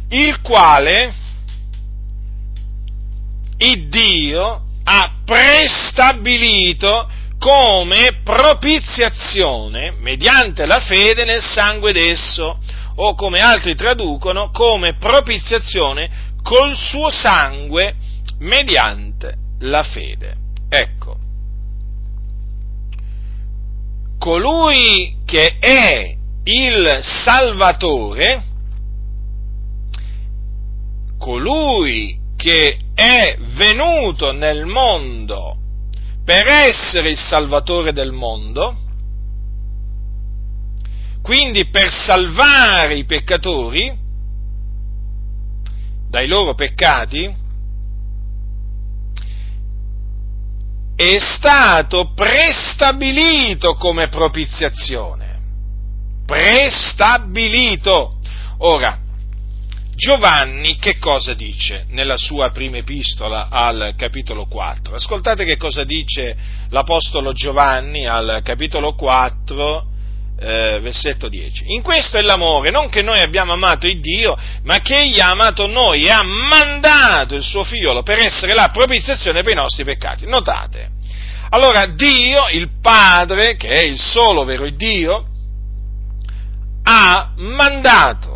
il 0.09 0.41
quale 0.41 1.13
il 3.57 3.87
Dio 3.87 4.61
ha 4.87 5.11
prestabilito 5.25 7.09
come 7.39 8.21
propiziazione 8.23 9.91
mediante 9.99 10.65
la 10.65 10.79
fede 10.79 11.25
nel 11.25 11.41
sangue 11.41 11.91
d'esso, 11.91 12.59
o 12.97 13.13
come 13.13 13.39
altri 13.39 13.75
traducono, 13.75 14.51
come 14.51 14.95
propiziazione 14.95 16.33
col 16.41 16.75
suo 16.75 17.09
sangue 17.09 17.95
mediante 18.39 19.35
la 19.59 19.83
fede. 19.83 20.35
Ecco, 20.69 21.17
colui 24.17 25.17
che 25.25 25.57
è 25.59 26.15
il 26.43 26.99
Salvatore, 27.01 28.43
colui 31.17 32.17
che 32.45 32.77
è 32.93 33.37
venuto 33.55 34.31
nel 34.31 34.67
mondo 34.67 35.57
per 36.23 36.45
essere 36.47 37.09
il 37.09 37.17
Salvatore 37.17 37.91
del 37.91 38.11
mondo, 38.11 38.77
quindi 41.23 41.67
per 41.69 41.89
salvare 41.89 42.97
i 42.97 43.05
peccatori, 43.05 43.91
dai 46.07 46.27
loro 46.27 46.53
peccati, 46.53 47.35
è 50.95 51.17
stato 51.17 52.13
prestabilito 52.13 53.73
come 53.73 54.07
propiziazione. 54.07 55.39
Prestabilito. 56.27 58.19
Ora, 58.59 58.99
Giovanni 59.95 60.75
che 60.75 60.97
cosa 60.99 61.33
dice 61.33 61.85
nella 61.91 62.17
sua 62.17 62.51
prima 62.51 62.75
epistola 62.75 63.47
al 63.49 63.93
capitolo 63.97 64.45
4? 64.45 64.95
Ascoltate 64.95 65.45
che 65.45 65.55
cosa 65.55 65.85
dice 65.85 66.35
l'Apostolo 66.69 67.31
Giovanni 67.31 68.05
al 68.05 68.41
capitolo 68.43 68.93
4, 68.93 69.85
eh, 70.37 70.79
versetto 70.81 71.29
10. 71.29 71.73
In 71.73 71.81
questo 71.81 72.17
è 72.17 72.21
l'amore, 72.21 72.71
non 72.71 72.89
che 72.89 73.01
noi 73.01 73.21
abbiamo 73.21 73.53
amato 73.53 73.87
il 73.87 74.01
Dio, 74.01 74.37
ma 74.63 74.81
che 74.81 74.97
Egli 74.97 75.21
ha 75.21 75.29
amato 75.29 75.65
noi 75.65 76.03
e 76.03 76.11
ha 76.11 76.23
mandato 76.23 77.35
il 77.35 77.43
suo 77.43 77.63
figliolo 77.63 78.03
per 78.03 78.19
essere 78.19 78.53
la 78.53 78.71
propiziazione 78.71 79.43
per 79.43 79.53
i 79.53 79.55
nostri 79.55 79.85
peccati. 79.85 80.27
Notate. 80.27 80.89
Allora 81.51 81.85
Dio, 81.85 82.49
il 82.51 82.81
Padre, 82.81 83.55
che 83.55 83.69
è 83.69 83.83
il 83.85 83.97
solo 83.97 84.43
vero 84.43 84.69
Dio, 84.69 85.25
ha 86.83 87.31
mandato 87.37 88.34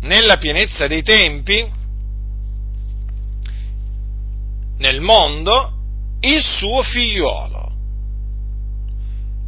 nella 0.00 0.36
pienezza 0.36 0.86
dei 0.86 1.02
tempi, 1.02 1.76
nel 4.78 5.00
mondo, 5.00 5.72
il 6.20 6.42
suo 6.42 6.82
figliuolo, 6.82 7.72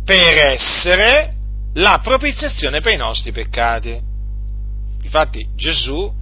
per 0.05 0.37
essere 0.39 1.35
la 1.75 2.01
propiziazione 2.03 2.81
per 2.81 2.93
i 2.93 2.97
nostri 2.97 3.31
peccati. 3.31 4.09
Infatti 5.03 5.47
Gesù 5.55 6.13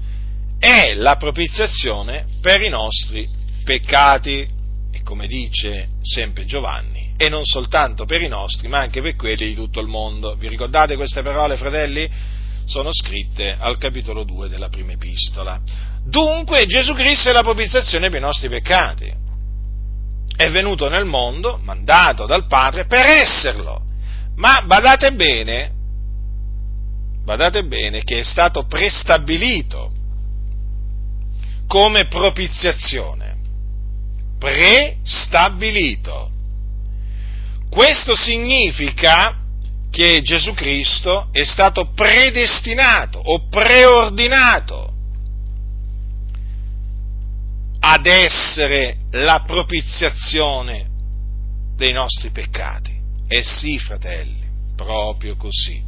è 0.58 0.94
la 0.94 1.16
propiziazione 1.16 2.26
per 2.40 2.60
i 2.62 2.68
nostri 2.68 3.28
peccati, 3.64 4.46
e 4.90 5.02
come 5.02 5.26
dice 5.26 5.88
sempre 6.02 6.44
Giovanni, 6.44 7.14
e 7.16 7.28
non 7.28 7.44
soltanto 7.44 8.04
per 8.04 8.22
i 8.22 8.28
nostri, 8.28 8.68
ma 8.68 8.78
anche 8.78 9.00
per 9.00 9.16
quelli 9.16 9.46
di 9.46 9.54
tutto 9.54 9.80
il 9.80 9.86
mondo. 9.86 10.34
Vi 10.36 10.48
ricordate 10.48 10.96
queste 10.96 11.22
parole, 11.22 11.56
fratelli? 11.56 12.36
Sono 12.68 12.92
scritte 12.92 13.56
al 13.58 13.78
capitolo 13.78 14.24
2 14.24 14.48
della 14.48 14.68
prima 14.68 14.92
epistola. 14.92 15.58
Dunque 16.04 16.66
Gesù 16.66 16.92
Cristo 16.92 17.30
è 17.30 17.32
la 17.32 17.42
propiziazione 17.42 18.10
per 18.10 18.18
i 18.18 18.24
nostri 18.24 18.50
peccati. 18.50 19.10
È 20.36 20.50
venuto 20.50 20.88
nel 20.88 21.06
mondo, 21.06 21.58
mandato 21.62 22.26
dal 22.26 22.46
Padre, 22.46 22.84
per 22.84 23.06
esserlo. 23.06 23.82
Ma 24.36 24.62
badate 24.62 25.12
bene, 25.14 25.72
badate 27.24 27.64
bene 27.64 28.04
che 28.04 28.20
è 28.20 28.22
stato 28.22 28.66
prestabilito 28.66 29.90
come 31.66 32.06
propiziazione. 32.06 33.36
Prestabilito. 34.38 36.30
Questo 37.70 38.14
significa 38.14 39.36
che 39.98 40.22
Gesù 40.22 40.54
Cristo 40.54 41.26
è 41.32 41.42
stato 41.42 41.90
predestinato 41.92 43.18
o 43.18 43.48
preordinato 43.48 44.92
ad 47.80 48.06
essere 48.06 48.98
la 49.10 49.42
propiziazione 49.44 50.86
dei 51.74 51.92
nostri 51.92 52.30
peccati. 52.30 52.96
Eh 53.26 53.42
sì, 53.42 53.76
fratelli, 53.80 54.46
proprio 54.76 55.34
così. 55.34 55.82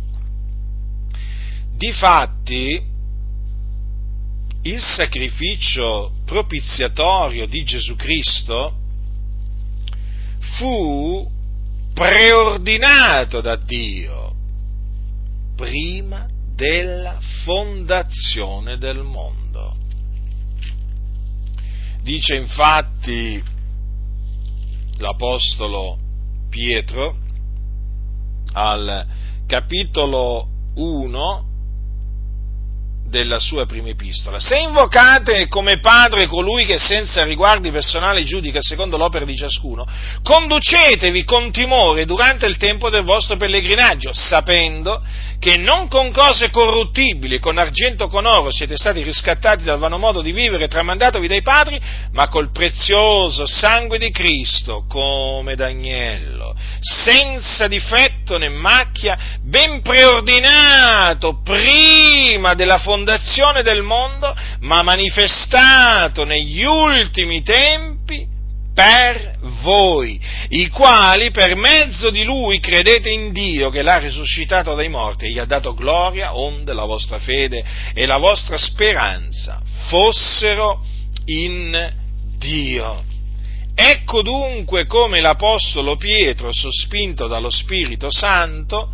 Difatti, 1.76 2.82
il 4.62 4.82
sacrificio 4.82 6.14
propiziatorio 6.24 7.46
di 7.46 7.62
Gesù 7.62 7.94
Cristo 7.94 8.74
fu 10.40 11.38
preordinato 12.00 13.42
da 13.42 13.56
Dio 13.56 14.34
prima 15.54 16.26
della 16.54 17.18
fondazione 17.44 18.78
del 18.78 19.02
mondo. 19.02 19.76
Dice 22.00 22.36
infatti 22.36 23.44
l'Apostolo 24.96 25.98
Pietro 26.48 27.18
al 28.54 29.06
capitolo 29.46 30.48
1 30.76 31.49
della 33.10 33.40
sua 33.40 33.66
prima 33.66 33.88
epistola. 33.88 34.38
Se 34.38 34.56
invocate 34.56 35.48
come 35.48 35.80
Padre 35.80 36.26
colui 36.26 36.64
che 36.64 36.78
senza 36.78 37.24
riguardi 37.24 37.70
personali 37.70 38.24
giudica 38.24 38.60
secondo 38.62 38.96
l'opera 38.96 39.24
di 39.24 39.36
ciascuno, 39.36 39.86
conducetevi 40.22 41.24
con 41.24 41.50
timore 41.50 42.06
durante 42.06 42.46
il 42.46 42.56
tempo 42.56 42.88
del 42.88 43.02
vostro 43.02 43.36
pellegrinaggio, 43.36 44.12
sapendo 44.12 45.02
che 45.40 45.57
non 45.57 45.88
con 45.88 46.12
cose 46.12 46.50
corruttibili, 46.50 47.38
con 47.38 47.57
argento 47.57 48.09
con 48.09 48.26
oro 48.26 48.53
siete 48.53 48.76
stati 48.76 49.03
riscattati 49.03 49.64
dal 49.64 49.79
vano 49.79 49.96
modo 49.96 50.20
di 50.20 50.33
vivere 50.33 50.68
tramandatovi 50.68 51.26
dai 51.26 51.40
padri, 51.40 51.81
ma 52.12 52.29
col 52.29 52.50
prezioso 52.53 53.46
sangue 53.46 53.96
di 53.96 54.11
Cristo, 54.11 54.85
come 54.87 55.55
d'agnello, 55.57 56.55
senza 56.81 57.68
difetto 57.68 58.37
né 58.37 58.50
macchia, 58.50 59.38
ben 59.42 59.81
preordinato 59.81 61.40
prima 61.42 62.53
della 62.53 62.79
fondazione 62.79 63.62
del 63.62 63.83
mondo, 63.83 64.37
ma 64.61 64.83
manifestato 64.83 66.24
negli 66.24 66.62
ultimi 66.64 67.42
tempi 67.42 67.99
per 68.80 69.36
voi, 69.62 70.18
i 70.48 70.68
quali 70.68 71.30
per 71.30 71.54
mezzo 71.54 72.08
di 72.08 72.24
lui 72.24 72.60
credete 72.60 73.10
in 73.10 73.30
Dio 73.30 73.68
che 73.68 73.82
l'ha 73.82 73.98
risuscitato 73.98 74.74
dai 74.74 74.88
morti 74.88 75.26
e 75.26 75.32
gli 75.32 75.38
ha 75.38 75.44
dato 75.44 75.74
gloria, 75.74 76.34
onde 76.34 76.72
la 76.72 76.84
vostra 76.84 77.18
fede 77.18 77.62
e 77.92 78.06
la 78.06 78.16
vostra 78.16 78.56
speranza 78.56 79.60
fossero 79.88 80.82
in 81.26 81.92
Dio. 82.38 83.04
Ecco 83.74 84.22
dunque 84.22 84.86
come 84.86 85.20
l'Apostolo 85.20 85.96
Pietro, 85.96 86.50
sospinto 86.50 87.26
dallo 87.26 87.50
Spirito 87.50 88.10
Santo, 88.10 88.90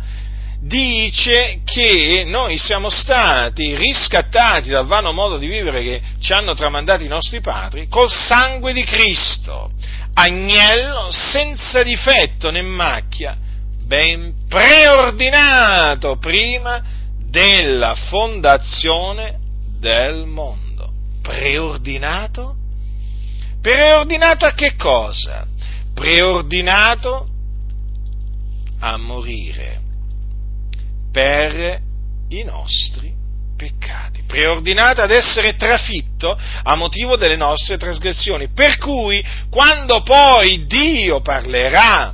dice 0.59 1.61
che 1.63 2.23
noi 2.25 2.57
siamo 2.57 2.89
stati 2.89 3.75
riscattati 3.75 4.69
dal 4.69 4.87
vano 4.87 5.11
modo 5.11 5.37
di 5.37 5.47
vivere 5.47 5.83
che 5.83 6.01
ci 6.19 6.33
hanno 6.33 6.55
tramandato 6.55 7.03
i 7.03 7.07
nostri 7.07 7.41
padri 7.41 7.87
col 7.87 8.09
sangue 8.09 8.73
di 8.73 8.83
Cristo, 8.83 9.71
agnello 10.13 11.09
senza 11.11 11.83
difetto 11.83 12.49
né 12.49 12.61
macchia, 12.61 13.37
ben 13.85 14.33
preordinato 14.49 16.17
prima 16.17 16.83
della 17.29 17.95
fondazione 17.95 19.37
del 19.79 20.25
mondo. 20.25 20.91
Preordinato? 21.21 22.55
Preordinato 23.61 24.45
a 24.45 24.53
che 24.53 24.75
cosa? 24.75 25.45
Preordinato 25.93 27.27
a 28.79 28.97
morire 28.97 29.85
per 31.17 31.79
i 32.29 32.43
nostri 32.43 33.11
peccati, 33.57 34.21
preordinato 34.27 35.01
ad 35.01 35.09
essere 35.09 35.55
trafitto 35.55 36.37
a 36.61 36.75
motivo 36.75 37.15
delle 37.15 37.35
nostre 37.35 37.79
trasgressioni. 37.79 38.49
Per 38.53 38.77
cui, 38.77 39.25
quando 39.49 40.03
poi 40.03 40.67
Dio 40.67 41.21
parlerà 41.21 42.13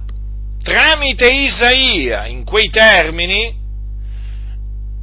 tramite 0.64 1.30
Isaia 1.30 2.28
in 2.28 2.46
quei 2.46 2.70
termini, 2.70 3.54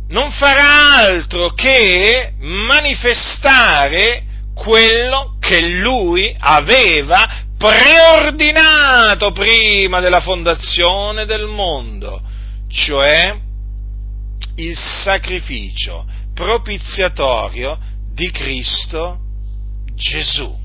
non 0.08 0.30
farà 0.30 0.94
altro 0.94 1.50
che 1.50 2.32
manifestare 2.38 4.22
quello 4.54 5.36
che 5.38 5.60
lui 5.60 6.34
aveva 6.38 7.28
preordinato 7.58 9.32
prima 9.32 10.00
della 10.00 10.20
fondazione 10.20 11.26
del 11.26 11.44
mondo, 11.44 12.22
cioè 12.70 13.48
il 14.56 14.76
sacrificio 14.76 16.06
propiziatorio 16.34 17.78
di 18.12 18.30
Cristo 18.30 19.18
Gesù. 19.94 20.58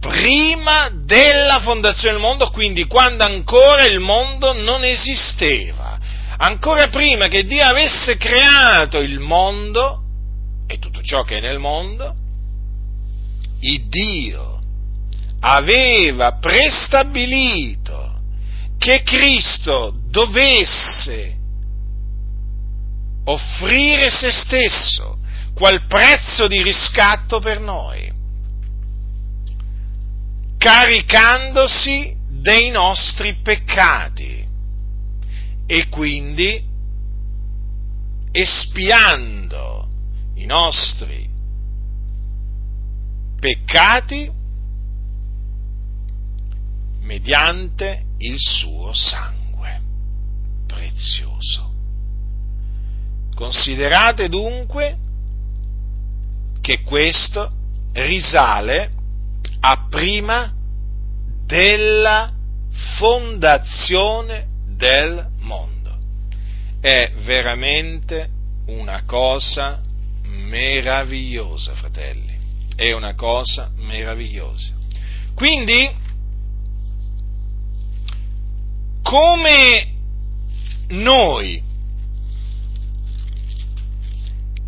Prima 0.00 0.90
della 0.92 1.60
fondazione 1.60 2.14
del 2.14 2.22
mondo, 2.22 2.50
quindi 2.50 2.84
quando 2.86 3.24
ancora 3.24 3.86
il 3.86 4.00
mondo 4.00 4.52
non 4.52 4.84
esisteva, 4.84 5.98
ancora 6.38 6.88
prima 6.88 7.28
che 7.28 7.44
Dio 7.44 7.64
avesse 7.64 8.16
creato 8.16 8.98
il 8.98 9.20
mondo 9.20 10.02
e 10.66 10.78
tutto 10.78 11.02
ciò 11.02 11.22
che 11.22 11.38
è 11.38 11.40
nel 11.40 11.58
mondo, 11.58 12.14
il 13.60 13.88
Dio 13.88 14.58
aveva 15.40 16.38
prestabilito 16.38 18.20
che 18.78 19.02
Cristo 19.02 19.94
dovesse 20.08 21.36
offrire 23.24 24.10
se 24.10 24.30
stesso 24.30 25.18
quel 25.54 25.86
prezzo 25.86 26.46
di 26.48 26.62
riscatto 26.62 27.38
per 27.38 27.60
noi, 27.60 28.10
caricandosi 30.56 32.16
dei 32.28 32.70
nostri 32.70 33.36
peccati 33.42 34.46
e 35.66 35.88
quindi 35.88 36.70
espiando 38.32 39.88
i 40.34 40.46
nostri 40.46 41.28
peccati 43.38 44.30
mediante 47.00 48.04
il 48.18 48.36
suo 48.38 48.92
sangue 48.92 49.80
prezioso. 50.66 51.71
Considerate 53.42 54.28
dunque 54.28 54.96
che 56.60 56.82
questo 56.82 57.50
risale 57.92 58.92
a 59.58 59.88
prima 59.90 60.54
della 61.44 62.32
fondazione 62.98 64.46
del 64.76 65.26
mondo. 65.40 65.90
È 66.80 67.10
veramente 67.24 68.28
una 68.66 69.02
cosa 69.06 69.80
meravigliosa, 70.22 71.74
fratelli. 71.74 72.38
È 72.76 72.92
una 72.92 73.16
cosa 73.16 73.72
meravigliosa. 73.74 74.72
Quindi, 75.34 75.90
come 79.02 79.94
noi 80.90 81.70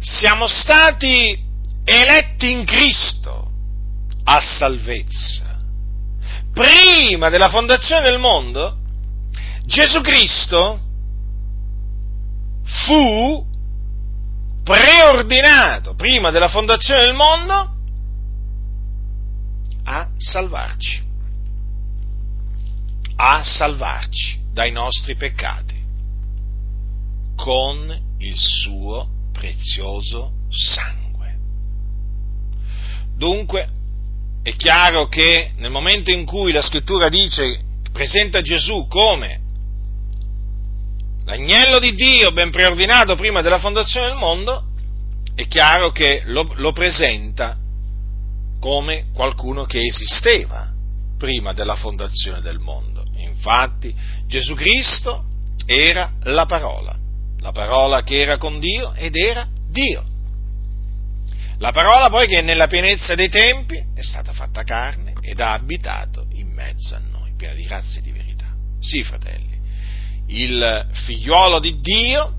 siamo 0.04 0.46
stati 0.46 1.42
eletti 1.82 2.52
in 2.52 2.64
Cristo 2.66 3.50
a 4.24 4.40
salvezza, 4.40 5.60
prima 6.52 7.30
della 7.30 7.48
fondazione 7.48 8.02
del 8.02 8.18
mondo, 8.18 8.80
Gesù 9.64 10.02
Cristo 10.02 10.78
fu 12.64 13.46
preordinato 14.62 15.94
prima 15.94 16.30
della 16.30 16.48
fondazione 16.48 17.04
del 17.04 17.14
mondo 17.14 17.72
a 19.84 20.10
salvarci, 20.18 21.02
a 23.16 23.42
salvarci 23.42 24.40
dai 24.52 24.70
nostri 24.70 25.16
peccati 25.16 25.82
con 27.36 28.16
il 28.18 28.38
suo 28.38 29.13
prezioso 29.34 30.30
sangue. 30.48 31.36
Dunque, 33.16 33.68
è 34.42 34.54
chiaro 34.54 35.08
che 35.08 35.52
nel 35.56 35.70
momento 35.70 36.10
in 36.10 36.24
cui 36.24 36.52
la 36.52 36.62
scrittura 36.62 37.08
dice, 37.08 37.60
presenta 37.92 38.40
Gesù 38.40 38.86
come 38.88 39.40
l'agnello 41.24 41.78
di 41.78 41.94
Dio 41.94 42.32
ben 42.32 42.50
preordinato 42.50 43.16
prima 43.16 43.40
della 43.40 43.58
fondazione 43.58 44.08
del 44.08 44.16
mondo, 44.16 44.64
è 45.34 45.46
chiaro 45.48 45.90
che 45.90 46.22
lo, 46.26 46.48
lo 46.56 46.72
presenta 46.72 47.58
come 48.60 49.06
qualcuno 49.12 49.64
che 49.64 49.80
esisteva 49.80 50.70
prima 51.18 51.52
della 51.52 51.74
fondazione 51.74 52.40
del 52.40 52.58
mondo. 52.58 53.02
Infatti 53.16 53.94
Gesù 54.26 54.54
Cristo 54.54 55.24
era 55.66 56.12
la 56.24 56.46
parola, 56.46 56.96
la 57.44 57.52
parola 57.52 58.02
che 58.02 58.22
era 58.22 58.38
con 58.38 58.58
Dio 58.58 58.94
ed 58.94 59.14
era 59.16 59.46
Dio. 59.68 60.02
La 61.58 61.72
parola 61.72 62.08
poi 62.08 62.26
che 62.26 62.40
nella 62.40 62.68
pienezza 62.68 63.14
dei 63.14 63.28
tempi 63.28 63.76
è 63.94 64.00
stata 64.00 64.32
fatta 64.32 64.62
carne 64.62 65.12
ed 65.20 65.38
ha 65.40 65.52
abitato 65.52 66.26
in 66.30 66.48
mezzo 66.48 66.94
a 66.94 66.98
noi, 66.98 67.34
piena 67.36 67.54
di 67.54 67.64
grazia 67.64 68.00
e 68.00 68.02
di 68.02 68.12
verità. 68.12 68.46
Sì, 68.80 69.04
fratelli, 69.04 69.60
il 70.28 70.88
figliuolo 71.04 71.58
di 71.60 71.80
Dio 71.80 72.34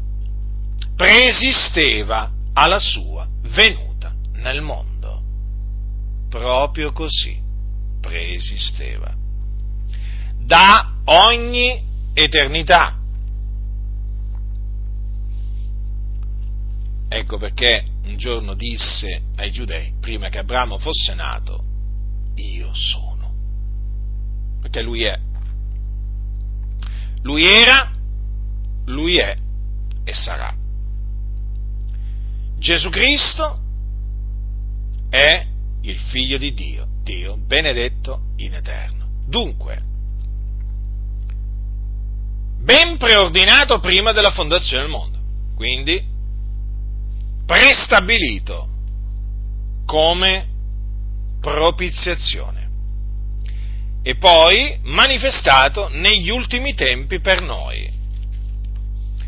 preesisteva 0.96 2.32
alla 2.54 2.80
sua 2.80 3.28
venuta 3.54 4.12
nel 4.34 4.64
mondo. 4.64 5.22
Proprio 6.30 6.92
così 6.92 7.40
preesisteva. 8.02 9.14
Da 10.40 10.96
ogni 11.06 11.84
eternità. 12.16 12.98
Ecco 17.18 17.38
perché 17.38 17.82
un 18.04 18.18
giorno 18.18 18.56
disse 18.56 19.22
ai 19.38 19.50
giudei, 19.50 19.94
prima 20.02 20.28
che 20.28 20.40
Abramo 20.40 20.78
fosse 20.80 21.14
nato, 21.14 21.64
io 22.36 22.74
sono. 22.74 23.34
Perché 24.60 24.82
lui 24.82 25.04
è. 25.04 25.18
Lui 27.22 27.46
era, 27.46 27.90
lui 28.88 29.18
è 29.18 29.34
e 30.04 30.14
sarà. 30.14 30.54
Gesù 32.60 32.90
Cristo 32.90 33.60
è 35.10 35.48
il 35.84 35.98
figlio 35.98 36.38
di 36.38 36.54
Dio, 36.54 36.86
Dio 37.02 37.38
benedetto 37.38 38.24
in 38.36 38.56
eterno. 38.56 39.08
Dunque, 39.26 39.82
ben 42.60 42.98
preordinato 42.98 43.80
prima 43.80 44.12
della 44.12 44.32
fondazione 44.32 44.84
del 44.84 44.92
mondo. 44.92 45.18
Quindi, 45.56 46.14
prestabilito 47.46 48.68
come 49.86 50.48
propiziazione 51.40 52.70
e 54.02 54.16
poi 54.18 54.80
manifestato 54.84 55.90
negli 55.92 56.30
ultimi 56.30 56.74
tempi 56.74 57.20
per 57.20 57.42
noi. 57.42 57.92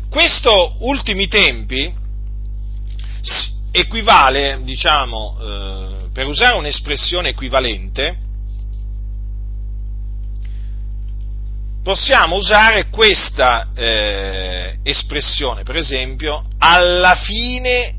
Questo 0.08 0.76
ultimi 0.80 1.28
tempi 1.28 1.92
equivale, 3.70 4.60
diciamo, 4.62 5.36
eh, 5.40 5.96
per 6.12 6.26
usare 6.26 6.56
un'espressione 6.56 7.30
equivalente, 7.30 8.18
possiamo 11.82 12.36
usare 12.36 12.88
questa 12.88 13.68
eh, 13.74 14.78
espressione, 14.82 15.62
per 15.62 15.76
esempio, 15.76 16.44
alla 16.58 17.14
fine 17.16 17.97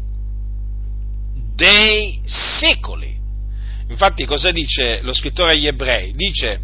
dei 1.59 2.21
secoli. 2.25 3.17
Infatti 3.89 4.25
cosa 4.25 4.51
dice 4.51 5.01
lo 5.01 5.11
scrittore 5.11 5.51
agli 5.51 5.67
ebrei? 5.67 6.13
Dice, 6.13 6.61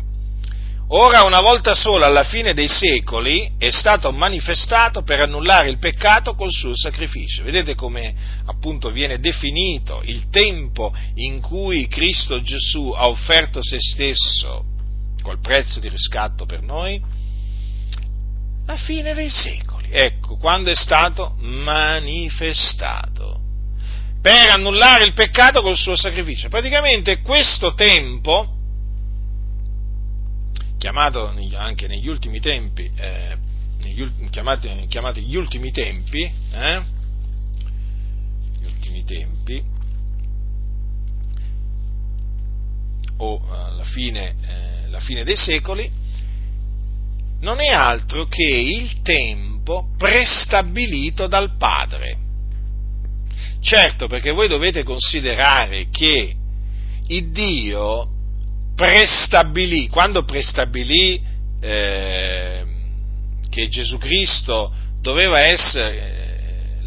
ora 0.88 1.23
una 1.23 1.41
volta 1.41 1.73
sola 1.73 2.05
alla 2.05 2.23
fine 2.23 2.53
dei 2.53 2.69
secoli 2.69 3.55
è 3.58 3.71
stato 3.71 4.13
manifestato 4.13 5.03
per 5.03 5.19
annullare 5.19 5.69
il 5.69 5.79
peccato 5.79 6.36
col 6.36 6.51
suo 6.51 6.73
sacrificio. 6.73 7.43
Vedete 7.43 7.75
come 7.75 8.15
appunto 8.45 8.89
viene 8.89 9.19
definito 9.19 10.01
il 10.05 10.29
tempo 10.29 10.95
in 11.15 11.41
cui 11.41 11.88
Cristo 11.88 12.41
Gesù 12.41 12.93
ha 12.95 13.10
offerto 13.10 13.62
se 13.62 13.79
stesso 13.79 14.63
col 15.21 15.41
prezzo 15.41 15.81
di 15.81 15.89
riscatto 15.89 16.45
per 16.45 16.62
noi? 16.62 17.01
La 18.65 18.77
fine 18.77 19.13
dei 19.13 19.29
secoli. 19.29 19.89
Ecco, 19.91 20.38
quando 20.38 20.71
è 20.71 20.75
stato 20.75 21.36
manifestato 21.39 23.43
per 24.25 24.49
annullare 24.49 25.05
il 25.05 25.13
peccato 25.13 25.61
col 25.61 25.77
suo 25.77 25.95
sacrificio. 25.95 26.49
Praticamente 26.49 27.21
questo 27.21 27.75
tempo, 27.75 28.55
chiamato 30.79 31.31
anche 31.53 31.88
negli 31.88 32.07
ultimi 32.07 32.39
tempi, 32.39 32.89
eh, 32.95 33.38
negli, 33.81 34.29
chiamati, 34.31 34.83
chiamati, 34.88 35.21
gli 35.21 35.35
ultimi 35.35 35.69
tempi, 35.71 36.23
eh, 36.23 36.81
gli 38.61 38.65
ultimi 38.65 39.03
tempi, 39.03 39.63
o 43.17 43.47
alla 43.47 43.84
fine, 43.84 44.36
eh, 44.41 44.89
la 44.89 45.01
fine 45.01 45.23
dei 45.23 45.38
secoli, 45.38 45.88
non 47.41 47.61
è 47.61 47.67
altro 47.67 48.26
che 48.26 48.43
il 48.43 49.03
tempo 49.03 49.89
prestabilito 49.99 51.28
dal 51.28 51.55
Padre 51.57 52.23
Certo, 53.60 54.08
perché 54.08 54.32
voi 54.32 54.47
dovete 54.47 54.84
considerare 54.84 55.88
che 55.89 56.36
il 57.08 57.32
Dio 57.32 58.10
prestabilì, 58.76 59.88
quando 59.88 60.24
prestabilì 60.24 61.22
eh, 61.62 62.64
che 63.49 63.68
Gesù 63.70 63.97
Cristo 63.97 64.74
doveva 65.01 65.39
essere, 65.39 66.84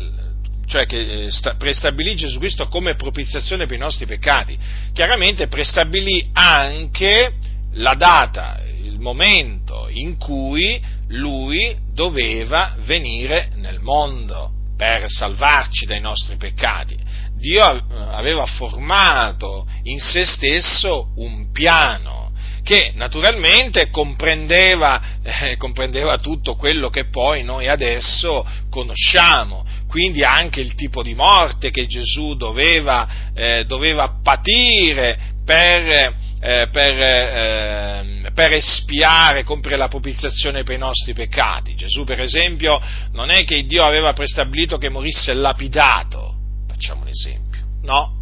cioè 0.67 0.87
che 0.87 1.27
eh, 1.27 1.31
prestabilì 1.57 2.15
Gesù 2.15 2.39
Cristo 2.39 2.69
come 2.69 2.95
propiziazione 2.95 3.67
per 3.67 3.77
i 3.77 3.81
nostri 3.81 4.07
peccati, 4.07 4.59
chiaramente 4.93 5.49
prestabilì 5.49 6.29
anche 6.33 7.33
la 7.75 7.95
data, 7.95 8.61
il 8.83 8.99
momento 8.99 9.89
in 9.91 10.17
cui 10.19 10.81
lui 11.09 11.77
doveva 11.93 12.75
venire 12.85 13.51
nel 13.55 13.81
mondo 13.81 14.53
per 14.79 15.11
salvarci 15.11 15.87
dai 15.87 16.01
nostri 16.01 16.37
peccati. 16.37 16.97
Dio 17.37 17.63
aveva 17.65 18.47
formato 18.47 19.67
in 19.83 19.99
se 19.99 20.25
stesso 20.25 21.13
un 21.17 21.51
piano 21.51 22.33
che 22.63 22.93
naturalmente 22.95 23.91
comprendeva, 23.91 25.01
eh, 25.23 25.57
comprendeva, 25.57 26.19
tutto 26.19 26.55
quello 26.55 26.91
che 26.91 27.09
poi 27.09 27.43
noi 27.43 27.67
adesso 27.67 28.47
conosciamo, 28.69 29.65
quindi 29.89 30.23
anche 30.23 30.61
il 30.61 30.75
tipo 30.75 31.03
di 31.03 31.15
morte 31.15 31.71
che 31.71 31.87
Gesù 31.87 32.35
doveva, 32.37 33.09
eh, 33.35 33.65
doveva 33.65 34.19
patire 34.23 35.19
per, 35.45 36.15
eh, 36.41 36.69
per, 36.71 36.93
eh, 37.01 38.18
per, 38.39 38.53
espiare, 38.53 39.43
compiere 39.43 39.77
la 39.77 39.89
propiziazione 39.89 40.63
per 40.63 40.77
i 40.77 40.79
nostri 40.79 41.13
peccati. 41.13 41.75
Gesù, 41.75 42.05
per 42.05 42.21
esempio, 42.21 42.81
non 43.11 43.31
è 43.31 43.43
che 43.43 43.65
Dio 43.65 43.83
aveva 43.83 44.13
prestabilito 44.13 44.79
che 44.79 44.89
morisse 44.89 45.35
lapidato, 45.35 46.37
facciamo 46.69 47.03
un 47.03 47.09
esempio, 47.09 47.63
no? 47.83 48.15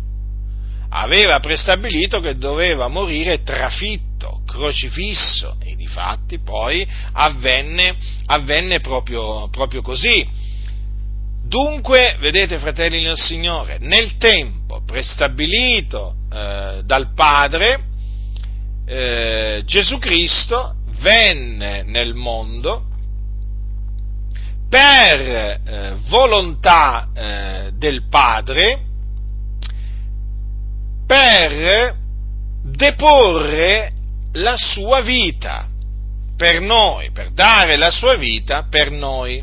Aveva 0.88 1.38
prestabilito 1.40 2.20
che 2.20 2.38
doveva 2.38 2.88
morire 2.88 3.42
trafitto, 3.42 4.40
crocifisso, 4.46 5.58
e 5.62 5.76
di 5.76 5.86
fatti 5.86 6.38
poi 6.38 6.88
avvenne, 7.12 7.98
avvenne 8.24 8.80
proprio, 8.80 9.50
proprio 9.50 9.82
così. 9.82 10.26
Dunque, 11.46 12.16
vedete 12.20 12.56
fratelli 12.56 13.02
nel 13.02 13.18
Signore, 13.18 13.76
nel 13.80 14.16
tempo 14.16 14.80
prestabilito 14.82 16.14
eh, 16.32 16.80
dal 16.86 17.12
Padre, 17.14 17.94
eh, 18.87 19.62
Gesù 19.66 19.99
Cristo 19.99 20.76
venne 21.01 21.82
nel 21.82 22.14
mondo 22.14 22.84
per 24.68 25.20
eh, 25.20 25.97
volontà 26.09 27.09
eh, 27.14 27.72
del 27.76 28.09
Padre, 28.09 28.80
per 31.07 31.97
deporre 32.62 33.93
la 34.32 34.57
sua 34.57 35.01
vita 35.03 35.68
per 36.37 36.61
noi, 36.61 37.11
per 37.12 37.30
dare 37.30 37.76
la 37.76 37.91
sua 37.91 38.16
vita 38.16 38.66
per 38.68 38.91
noi. 38.91 39.43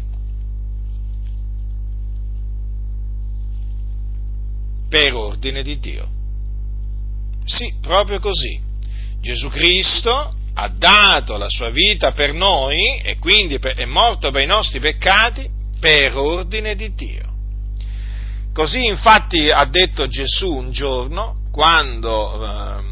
Per 4.90 5.14
ordine 5.16 5.64
di 5.64 5.80
Dio. 5.80 6.08
Sì, 7.46 7.74
proprio 7.82 8.20
così. 8.20 8.63
Gesù 9.24 9.48
Cristo 9.48 10.36
ha 10.54 10.68
dato 10.68 11.38
la 11.38 11.48
sua 11.48 11.70
vita 11.70 12.12
per 12.12 12.34
noi 12.34 13.00
e 13.02 13.18
quindi 13.20 13.56
è 13.56 13.86
morto 13.86 14.32
per 14.32 14.42
i 14.42 14.46
nostri 14.46 14.82
peccati 14.82 15.50
per 15.80 16.18
ordine 16.18 16.76
di 16.76 16.94
Dio. 16.94 17.32
Così 18.54 18.86
infatti 18.86 19.50
ha 19.50 19.64
detto 19.64 20.08
Gesù 20.08 20.54
un 20.54 20.72
giorno, 20.72 21.38
quando 21.54 22.44
eh, 22.44 22.84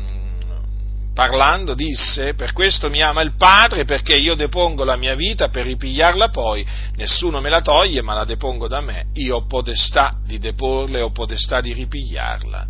parlando 1.14 1.74
disse, 1.74 2.34
per 2.34 2.54
questo 2.54 2.90
mi 2.90 3.02
ama 3.02 3.20
il 3.20 3.36
Padre, 3.36 3.84
perché 3.84 4.16
io 4.16 4.34
depongo 4.34 4.86
la 4.86 4.96
mia 4.96 5.16
vita 5.16 5.50
per 5.50 5.66
ripigliarla 5.66 6.30
poi, 6.30 6.66
nessuno 6.96 7.42
me 7.42 7.50
la 7.50 7.62
toglie, 7.62 8.02
ma 8.02 8.14
la 8.14 8.24
depongo 8.24 8.70
da 8.70 8.80
me, 8.80 9.08
io 9.16 9.36
ho 9.36 9.46
potestà 9.46 10.18
di 10.26 10.40
deporla 10.40 11.00
e 11.00 11.02
ho 11.02 11.12
potestà 11.12 11.60
di 11.60 11.74
ripigliarla. 11.74 12.68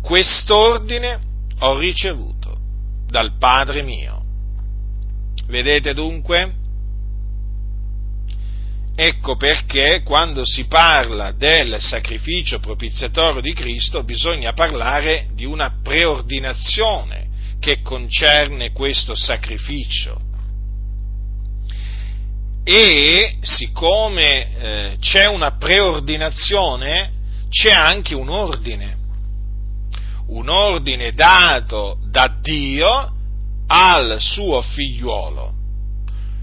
Quest'ordine 0.00 1.18
ho 1.58 1.76
ricevuto 1.78 2.41
dal 3.12 3.36
Padre 3.36 3.82
mio. 3.82 4.24
Vedete 5.46 5.92
dunque? 5.92 6.54
Ecco 8.96 9.36
perché 9.36 10.02
quando 10.02 10.44
si 10.46 10.64
parla 10.64 11.32
del 11.32 11.76
sacrificio 11.80 12.58
propiziatorio 12.58 13.42
di 13.42 13.52
Cristo 13.52 14.02
bisogna 14.02 14.54
parlare 14.54 15.28
di 15.34 15.44
una 15.44 15.78
preordinazione 15.82 17.28
che 17.60 17.82
concerne 17.82 18.72
questo 18.72 19.14
sacrificio. 19.14 20.18
E 22.64 23.38
siccome 23.42 24.56
eh, 24.56 24.96
c'è 25.00 25.26
una 25.26 25.56
preordinazione, 25.56 27.12
c'è 27.50 27.72
anche 27.72 28.14
un 28.14 28.28
ordine 28.30 29.00
un 30.28 30.48
ordine 30.48 31.12
dato 31.12 31.98
da 32.04 32.34
Dio 32.40 33.12
al 33.66 34.16
suo 34.20 34.60
figliuolo, 34.62 35.54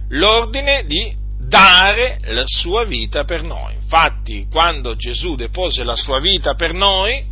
l'ordine 0.10 0.86
di 0.86 1.16
dare 1.40 2.18
la 2.26 2.44
sua 2.46 2.84
vita 2.86 3.24
per 3.24 3.44
noi. 3.44 3.76
Infatti, 3.76 4.48
quando 4.50 4.96
Gesù 4.96 5.36
depose 5.36 5.84
la 5.84 5.96
sua 5.96 6.20
vita 6.20 6.54
per 6.54 6.74
noi, 6.74 7.26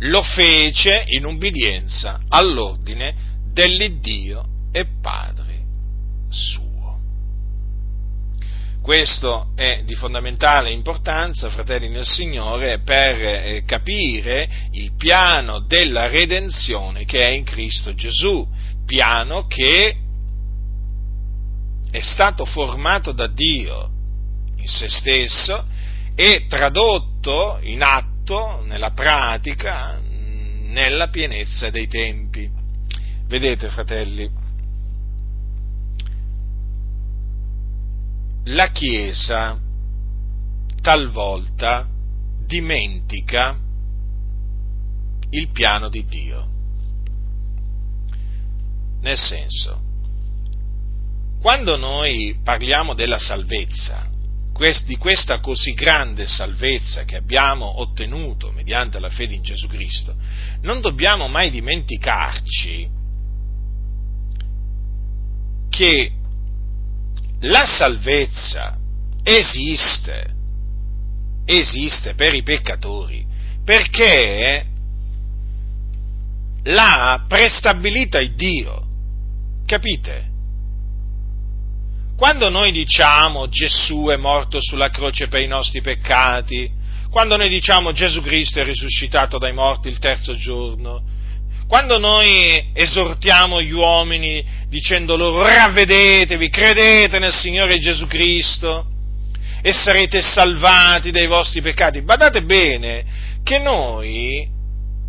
lo 0.00 0.22
fece 0.22 1.04
in 1.06 1.24
ubbidienza 1.24 2.20
all'ordine 2.28 3.14
dell'Iddio 3.52 4.44
e 4.70 4.86
Padre 5.00 5.64
suo. 6.28 6.65
Questo 8.86 9.48
è 9.56 9.82
di 9.82 9.96
fondamentale 9.96 10.70
importanza, 10.70 11.50
fratelli 11.50 11.88
nel 11.88 12.06
Signore, 12.06 12.82
per 12.82 13.20
eh, 13.20 13.64
capire 13.66 14.48
il 14.70 14.92
piano 14.96 15.58
della 15.58 16.06
redenzione 16.06 17.04
che 17.04 17.18
è 17.18 17.30
in 17.30 17.42
Cristo 17.42 17.94
Gesù, 17.94 18.48
piano 18.86 19.48
che 19.48 19.96
è 21.90 22.00
stato 22.00 22.44
formato 22.44 23.10
da 23.10 23.26
Dio 23.26 23.90
in 24.54 24.68
se 24.68 24.88
stesso 24.88 25.66
e 26.14 26.46
tradotto 26.48 27.58
in 27.62 27.82
atto, 27.82 28.62
nella 28.66 28.92
pratica, 28.92 30.00
nella 30.00 31.08
pienezza 31.08 31.70
dei 31.70 31.88
tempi. 31.88 32.48
Vedete, 33.26 33.68
fratelli, 33.68 34.30
la 38.48 38.70
Chiesa 38.70 39.58
talvolta 40.80 41.88
dimentica 42.46 43.58
il 45.30 45.48
piano 45.50 45.88
di 45.88 46.04
Dio. 46.06 46.48
Nel 49.00 49.18
senso, 49.18 49.82
quando 51.40 51.76
noi 51.76 52.38
parliamo 52.42 52.94
della 52.94 53.18
salvezza, 53.18 54.10
di 54.86 54.96
questa 54.96 55.40
così 55.40 55.74
grande 55.74 56.26
salvezza 56.26 57.04
che 57.04 57.16
abbiamo 57.16 57.80
ottenuto 57.80 58.52
mediante 58.52 58.98
la 58.98 59.10
fede 59.10 59.34
in 59.34 59.42
Gesù 59.42 59.66
Cristo, 59.66 60.14
non 60.62 60.80
dobbiamo 60.80 61.28
mai 61.28 61.50
dimenticarci 61.50 62.88
che 65.68 66.15
la 67.40 67.64
salvezza 67.66 68.76
esiste, 69.22 70.34
esiste 71.44 72.14
per 72.14 72.34
i 72.34 72.42
peccatori, 72.42 73.24
perché 73.64 74.64
l'ha 76.64 77.24
prestabilita 77.28 78.20
il 78.20 78.34
Dio, 78.34 78.86
capite? 79.66 80.34
Quando 82.16 82.48
noi 82.48 82.72
diciamo 82.72 83.48
Gesù 83.48 84.06
è 84.06 84.16
morto 84.16 84.58
sulla 84.60 84.88
croce 84.88 85.28
per 85.28 85.42
i 85.42 85.46
nostri 85.46 85.82
peccati, 85.82 86.70
quando 87.10 87.36
noi 87.36 87.48
diciamo 87.48 87.92
Gesù 87.92 88.22
Cristo 88.22 88.60
è 88.60 88.64
risuscitato 88.64 89.38
dai 89.38 89.52
morti 89.52 89.88
il 89.88 89.98
terzo 89.98 90.34
giorno, 90.34 91.02
quando 91.68 91.98
noi 91.98 92.70
esortiamo 92.72 93.60
gli 93.60 93.72
uomini 93.72 94.44
dicendo 94.68 95.16
loro 95.16 95.42
ravvedetevi, 95.42 96.48
credete 96.48 97.18
nel 97.18 97.32
Signore 97.32 97.78
Gesù 97.78 98.06
Cristo 98.06 98.86
e 99.62 99.72
sarete 99.72 100.22
salvati 100.22 101.10
dai 101.10 101.26
vostri 101.26 101.60
peccati, 101.60 102.02
badate 102.02 102.42
bene 102.42 103.04
che 103.42 103.58
noi 103.58 104.48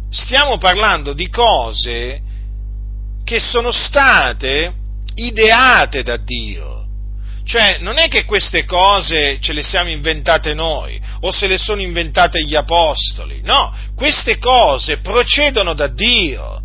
stiamo 0.10 0.58
parlando 0.58 1.14
di 1.14 1.30
cose 1.30 2.22
che 3.24 3.40
sono 3.40 3.72
state 3.72 4.74
ideate 5.14 6.02
da 6.02 6.18
Dio. 6.18 6.87
Cioè, 7.48 7.78
non 7.80 7.98
è 7.98 8.10
che 8.10 8.26
queste 8.26 8.66
cose 8.66 9.40
ce 9.40 9.54
le 9.54 9.64
siamo 9.64 9.90
inventate 9.90 10.54
noi 10.54 11.00
o 11.22 11.32
se 11.32 11.48
le 11.48 11.58
sono 11.58 11.82
inventate 11.82 12.44
gli 12.44 12.56
apostoli, 12.56 13.40
no, 13.42 13.74
queste 13.96 14.38
cose 14.38 14.98
procedono 14.98 15.74
da 15.74 15.88
Dio. 15.88 16.62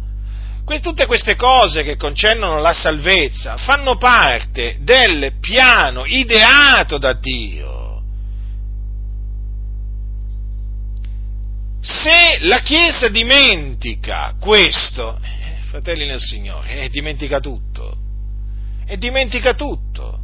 tutte 0.81 1.07
queste 1.07 1.37
cose 1.37 1.85
che 1.85 1.97
concernono 1.97 2.61
la 2.61 2.75
salvezza 2.75 3.59
fanno 3.59 3.97
parte 3.97 4.79
del 4.81 5.35
piano 5.39 6.05
ideato 6.05 6.99
da 6.99 7.13
Dio. 7.13 8.03
Se 11.81 12.39
la 12.41 12.59
Chiesa 12.59 13.09
dimentica 13.09 14.35
questo, 14.41 15.21
eh, 15.23 15.63
fratelli 15.69 16.07
nel 16.07 16.21
Signore, 16.21 16.81
eh, 16.81 16.89
dimentica 16.89 17.39
tutto, 17.39 17.97
e 18.85 18.97
dimentica 18.97 19.55
tutto. 19.55 20.19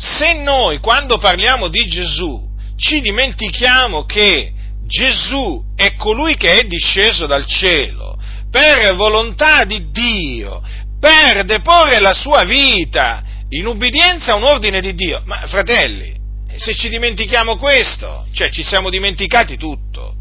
Se 0.00 0.32
noi 0.32 0.78
quando 0.78 1.18
parliamo 1.18 1.68
di 1.68 1.86
Gesù 1.86 2.48
ci 2.76 3.02
dimentichiamo 3.02 4.06
che 4.06 4.52
Gesù 4.86 5.62
è 5.76 5.94
colui 5.94 6.36
che 6.36 6.52
è 6.52 6.64
disceso 6.64 7.26
dal 7.26 7.44
cielo 7.46 8.18
per 8.50 8.96
volontà 8.96 9.64
di 9.64 9.90
Dio, 9.90 10.60
per 10.98 11.44
deporre 11.44 12.00
la 12.00 12.14
sua 12.14 12.44
vita 12.44 13.22
in 13.50 13.66
ubbidienza 13.66 14.32
a 14.32 14.36
un 14.36 14.44
ordine 14.44 14.80
di 14.80 14.94
Dio. 14.94 15.22
Ma 15.26 15.46
fratelli, 15.46 16.12
se 16.56 16.74
ci 16.74 16.88
dimentichiamo 16.88 17.56
questo, 17.58 18.26
cioè 18.32 18.50
ci 18.50 18.64
siamo 18.64 18.90
dimenticati 18.90 19.56
tutto. 19.56 20.16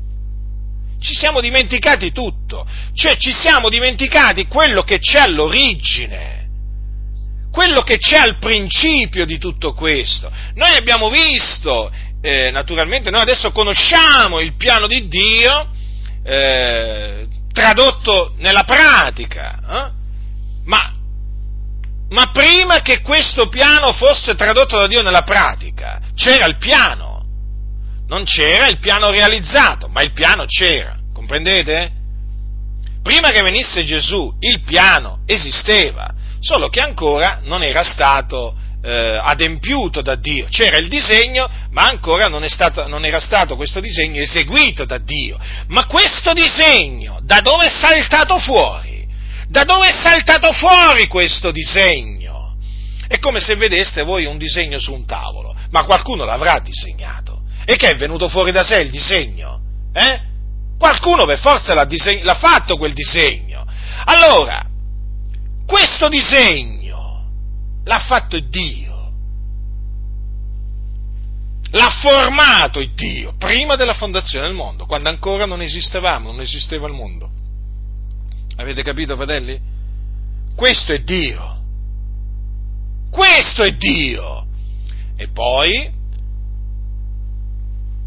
Ci 1.00 1.16
siamo 1.16 1.40
dimenticati 1.40 2.12
tutto, 2.12 2.68
cioè 2.94 3.16
ci 3.16 3.32
siamo 3.32 3.70
dimenticati 3.70 4.46
quello 4.48 4.84
che 4.84 5.00
c'è 5.00 5.20
all'origine 5.20 6.39
quello 7.60 7.82
che 7.82 7.98
c'è 7.98 8.16
al 8.16 8.38
principio 8.38 9.26
di 9.26 9.38
tutto 9.38 9.74
questo. 9.74 10.32
Noi 10.54 10.78
abbiamo 10.78 11.10
visto, 11.10 11.92
eh, 12.22 12.52
naturalmente, 12.52 13.10
noi 13.10 13.20
adesso 13.20 13.52
conosciamo 13.52 14.40
il 14.40 14.56
piano 14.56 14.88
di 14.88 15.10
Dio 15.10 15.70
eh, 16.24 17.28
tradotto 17.52 18.34
nella 18.38 18.64
pratica, 18.64 19.60
eh? 19.60 19.92
ma, 20.64 20.94
ma 22.08 22.32
prima 22.32 22.80
che 22.80 23.02
questo 23.02 23.50
piano 23.50 23.92
fosse 23.92 24.36
tradotto 24.36 24.78
da 24.78 24.88
Dio 24.88 25.02
nella 25.02 25.24
pratica, 25.24 26.00
c'era 26.16 26.46
il 26.46 26.56
piano. 26.56 27.26
Non 28.08 28.24
c'era 28.24 28.70
il 28.70 28.80
piano 28.80 29.10
realizzato, 29.10 29.90
ma 29.90 30.02
il 30.02 30.14
piano 30.14 30.46
c'era, 30.46 30.98
comprendete? 31.14 31.92
Prima 33.04 33.32
che 33.32 33.42
venisse 33.42 33.84
Gesù, 33.84 34.34
il 34.40 34.62
piano 34.62 35.24
esisteva 35.26 36.16
solo 36.40 36.70
che 36.70 36.80
ancora 36.80 37.40
non 37.44 37.64
era 37.64 37.84
stato 37.84 38.56
eh, 38.82 39.18
adempiuto 39.22 40.02
da 40.02 40.16
Dio. 40.16 40.48
C'era 40.50 40.78
il 40.78 40.88
disegno, 40.88 41.50
ma 41.72 41.84
ancora 41.84 42.28
non, 42.28 42.48
stato, 42.48 42.88
non, 42.88 43.06
era 43.06 43.20
stato 43.20 43.56
questo 43.56 43.80
disegno 43.80 44.22
eseguito 44.22 44.86
da 44.86 44.98
Dio. 44.98 45.38
Ma 45.68 45.86
questo 45.86 46.34
disegno, 46.34 47.20
da 47.24 47.42
dove 47.42 47.66
è 47.66 47.70
saltato 47.70 48.40
fuori? 48.40 49.08
Da 49.48 49.64
dove 49.64 49.90
è 49.90 49.92
saltato 49.92 50.52
fuori 50.54 51.08
questo 51.08 51.52
disegno? 51.52 52.56
È 53.08 53.18
come 53.18 53.40
se 53.40 53.56
vedeste 53.56 54.04
voi 54.04 54.26
un 54.26 54.38
disegno 54.38 54.80
su 54.80 54.94
un 54.94 55.06
tavolo, 55.06 55.56
ma 55.72 55.84
qualcuno 55.84 56.26
l'avrà 56.26 56.60
disegnato. 56.60 57.42
E 57.66 57.76
che 57.76 57.90
è 57.90 57.96
venuto 57.96 58.30
fuori 58.30 58.52
da 58.52 58.64
sé 58.64 58.80
il 58.80 58.92
disegno? 58.92 59.60
Eh? 59.94 60.28
Qualcuno 60.78 61.26
per 61.26 61.40
forza 61.40 61.74
l'ha, 61.74 61.86
diseg- 61.86 62.24
l'ha 62.24 62.36
fatto 62.36 62.78
quel 62.78 62.94
disegno. 62.94 63.66
Allora, 64.06 64.64
questo 65.70 66.10
disegno 66.10 67.28
l'ha 67.84 68.00
fatto 68.00 68.40
Dio. 68.40 68.88
L'ha 71.72 71.92
formato 72.02 72.84
Dio 72.96 73.36
prima 73.38 73.76
della 73.76 73.94
fondazione 73.94 74.48
del 74.48 74.56
mondo, 74.56 74.88
quando 74.88 75.10
ancora 75.10 75.46
non 75.46 75.62
esistevamo, 75.62 76.32
non 76.32 76.42
esisteva 76.42 76.88
il 76.88 76.94
mondo. 76.94 77.30
Avete 78.56 78.82
capito, 78.82 79.16
fratelli? 79.16 79.60
Questo 80.56 80.92
è 80.92 81.04
Dio. 81.04 81.58
Questo 83.12 83.62
è 83.62 83.72
Dio. 83.74 84.48
E 85.16 85.28
poi, 85.28 85.88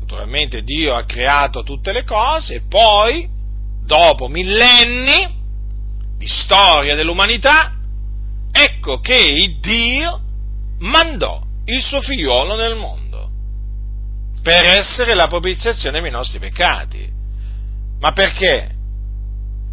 naturalmente, 0.00 0.62
Dio 0.62 0.96
ha 0.96 1.04
creato 1.04 1.62
tutte 1.62 1.92
le 1.92 2.02
cose 2.02 2.56
e 2.56 2.62
poi, 2.68 3.28
dopo 3.84 4.26
millenni, 4.26 5.41
di 6.22 6.28
storia 6.28 6.94
dell'umanità, 6.94 7.72
ecco 8.52 9.00
che 9.00 9.56
Dio 9.58 10.20
mandò 10.78 11.42
il 11.64 11.82
suo 11.82 12.00
figliuolo 12.00 12.54
nel 12.54 12.76
mondo 12.76 13.30
per 14.40 14.62
essere 14.64 15.14
la 15.14 15.26
propiziazione 15.26 16.00
dei 16.00 16.10
nostri 16.10 16.38
peccati. 16.38 17.10
Ma 17.98 18.12
perché? 18.12 18.70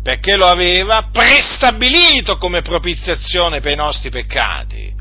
Perché 0.02 0.36
lo 0.38 0.48
aveva 0.48 1.10
prestabilito 1.12 2.38
come 2.38 2.62
propiziazione 2.62 3.60
per 3.60 3.74
i 3.74 3.76
nostri 3.76 4.10
peccati. 4.10 4.92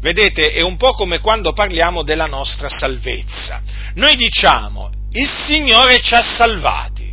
Vedete, 0.00 0.52
è 0.52 0.60
un 0.60 0.76
po' 0.76 0.92
come 0.92 1.18
quando 1.18 1.52
parliamo 1.52 2.02
della 2.02 2.26
nostra 2.26 2.68
salvezza. 2.68 3.62
Noi 3.94 4.14
diciamo, 4.14 4.90
il 5.10 5.28
Signore 5.28 6.00
ci 6.00 6.14
ha 6.14 6.22
salvati. 6.22 7.12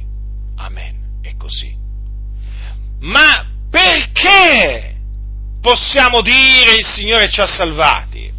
Amen, 0.57 1.19
è 1.21 1.35
così. 1.35 1.73
Ma 2.99 3.50
perché 3.71 4.97
possiamo 5.61 6.21
dire 6.21 6.75
il 6.77 6.85
Signore 6.85 7.29
ci 7.29 7.39
ha 7.39 7.47
salvati? 7.47 8.29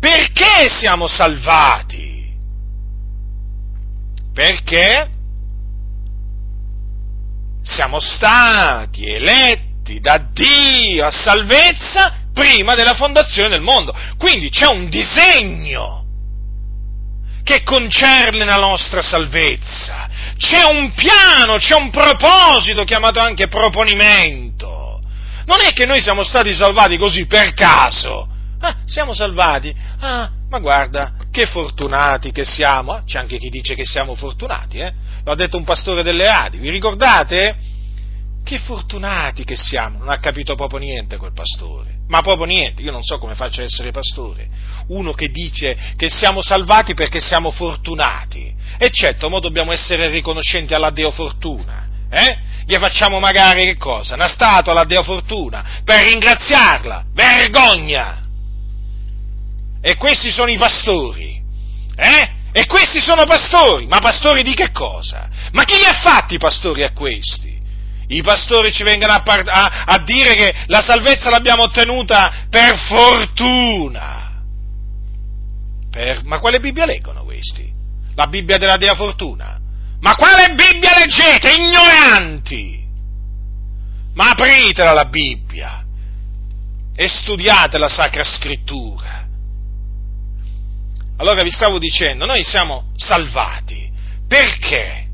Perché 0.00 0.68
siamo 0.70 1.06
salvati? 1.06 2.34
Perché 4.32 5.10
siamo 7.62 8.00
stati 8.00 9.06
eletti 9.06 10.00
da 10.00 10.18
Dio 10.32 11.06
a 11.06 11.10
salvezza 11.10 12.14
prima 12.32 12.74
della 12.74 12.94
fondazione 12.94 13.50
del 13.50 13.60
mondo. 13.60 13.94
Quindi 14.16 14.48
c'è 14.48 14.66
un 14.66 14.88
disegno 14.88 16.04
che 17.44 17.62
concerne 17.62 18.44
la 18.44 18.58
nostra 18.58 19.02
salvezza. 19.02 20.08
C'è 20.36 20.64
un 20.64 20.92
piano, 20.94 21.56
c'è 21.58 21.76
un 21.76 21.90
proposito 21.90 22.84
chiamato 22.84 23.20
anche 23.20 23.48
proponimento. 23.48 24.51
Non 25.46 25.60
è 25.60 25.72
che 25.72 25.86
noi 25.86 26.00
siamo 26.00 26.22
stati 26.22 26.52
salvati 26.54 26.96
così 26.96 27.26
per 27.26 27.54
caso. 27.54 28.28
Ah, 28.60 28.76
siamo 28.86 29.12
salvati. 29.12 29.74
Ah, 30.00 30.30
ma 30.48 30.58
guarda, 30.60 31.14
che 31.30 31.46
fortunati 31.46 32.30
che 32.30 32.44
siamo. 32.44 32.92
Ah, 32.92 33.02
c'è 33.04 33.18
anche 33.18 33.38
chi 33.38 33.48
dice 33.48 33.74
che 33.74 33.84
siamo 33.84 34.14
fortunati, 34.14 34.78
eh? 34.78 34.92
Lo 35.24 35.32
ha 35.32 35.34
detto 35.34 35.56
un 35.56 35.64
pastore 35.64 36.02
delle 36.02 36.28
Adi, 36.28 36.58
vi 36.58 36.70
ricordate? 36.70 37.56
Che 38.44 38.58
fortunati 38.58 39.44
che 39.44 39.56
siamo. 39.56 39.98
Non 39.98 40.10
ha 40.10 40.18
capito 40.18 40.54
proprio 40.54 40.78
niente 40.78 41.16
quel 41.16 41.32
pastore. 41.32 42.00
Ma 42.08 42.20
proprio 42.20 42.46
niente, 42.46 42.82
io 42.82 42.92
non 42.92 43.02
so 43.02 43.18
come 43.18 43.34
faccia 43.34 43.62
a 43.62 43.64
essere 43.64 43.90
pastore. 43.90 44.46
Uno 44.88 45.12
che 45.12 45.28
dice 45.28 45.76
che 45.96 46.10
siamo 46.10 46.42
salvati 46.42 46.94
perché 46.94 47.20
siamo 47.20 47.50
fortunati. 47.50 48.54
E 48.78 48.90
certo, 48.90 49.30
ma 49.30 49.38
dobbiamo 49.38 49.72
essere 49.72 50.08
riconoscenti 50.08 50.74
alla 50.74 50.90
Deo 50.90 51.10
Fortuna. 51.10 51.86
Eh? 52.14 52.36
gli 52.66 52.76
facciamo 52.76 53.18
magari 53.18 53.64
che 53.64 53.76
cosa? 53.76 54.14
Una 54.14 54.28
statua 54.28 54.72
alla 54.72 54.84
Deo 54.84 55.02
Fortuna 55.02 55.80
per 55.82 56.02
ringraziarla. 56.02 57.06
Vergogna! 57.12 58.20
E 59.80 59.96
questi 59.96 60.30
sono 60.30 60.50
i 60.50 60.58
pastori. 60.58 61.42
Eh? 61.96 62.30
E 62.52 62.66
questi 62.66 63.00
sono 63.00 63.24
pastori. 63.24 63.86
Ma 63.86 63.98
pastori 63.98 64.42
di 64.42 64.54
che 64.54 64.70
cosa? 64.70 65.28
Ma 65.52 65.64
chi 65.64 65.76
li 65.76 65.84
ha 65.84 65.94
fatti 65.94 66.34
i 66.34 66.38
pastori 66.38 66.82
a 66.82 66.92
questi? 66.92 67.60
I 68.08 68.22
pastori 68.22 68.72
ci 68.72 68.82
vengono 68.82 69.12
a, 69.12 69.22
par- 69.22 69.48
a, 69.48 69.84
a 69.86 69.98
dire 69.98 70.34
che 70.34 70.54
la 70.66 70.82
salvezza 70.82 71.30
l'abbiamo 71.30 71.62
ottenuta 71.62 72.46
per 72.50 72.76
fortuna. 72.76 74.42
Per... 75.90 76.22
Ma 76.24 76.38
quale 76.38 76.60
Bibbia 76.60 76.84
leggono 76.84 77.24
questi? 77.24 77.72
La 78.14 78.26
Bibbia 78.26 78.58
della 78.58 78.76
Dea 78.76 78.94
Fortuna? 78.94 79.58
Ma 80.02 80.16
quale 80.16 80.54
Bibbia 80.54 80.98
leggete, 80.98 81.54
ignoranti? 81.54 82.84
Ma 84.14 84.30
apritela 84.30 84.92
la 84.92 85.04
Bibbia 85.04 85.84
e 86.94 87.08
studiate 87.08 87.78
la 87.78 87.88
Sacra 87.88 88.24
Scrittura. 88.24 89.26
Allora 91.18 91.42
vi 91.42 91.50
stavo 91.50 91.78
dicendo, 91.78 92.26
noi 92.26 92.42
siamo 92.42 92.90
salvati 92.96 93.90
perché 94.26 95.04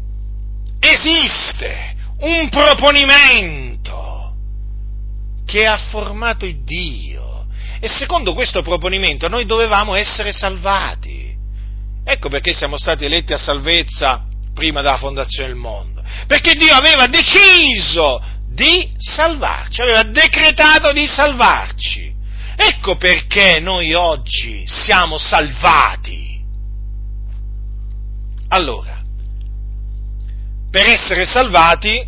esiste 0.80 1.94
un 2.20 2.48
proponimento 2.48 4.34
che 5.44 5.66
ha 5.66 5.76
formato 5.76 6.46
il 6.46 6.64
Dio 6.64 7.46
e 7.78 7.88
secondo 7.88 8.32
questo 8.32 8.62
proponimento 8.62 9.28
noi 9.28 9.44
dovevamo 9.44 9.94
essere 9.94 10.32
salvati. 10.32 11.36
Ecco 12.04 12.30
perché 12.30 12.54
siamo 12.54 12.78
stati 12.78 13.04
eletti 13.04 13.34
a 13.34 13.38
salvezza 13.38 14.27
prima 14.58 14.82
della 14.82 14.98
fondazione 14.98 15.50
del 15.50 15.56
mondo. 15.56 16.02
Perché 16.26 16.54
Dio 16.54 16.74
aveva 16.74 17.06
deciso 17.06 18.20
di 18.50 18.90
salvarci, 18.96 19.80
aveva 19.80 20.02
decretato 20.02 20.92
di 20.92 21.06
salvarci. 21.06 22.12
Ecco 22.56 22.96
perché 22.96 23.60
noi 23.60 23.94
oggi 23.94 24.64
siamo 24.66 25.16
salvati. 25.16 26.42
Allora, 28.48 29.00
per 30.70 30.88
essere 30.88 31.24
salvati 31.24 32.04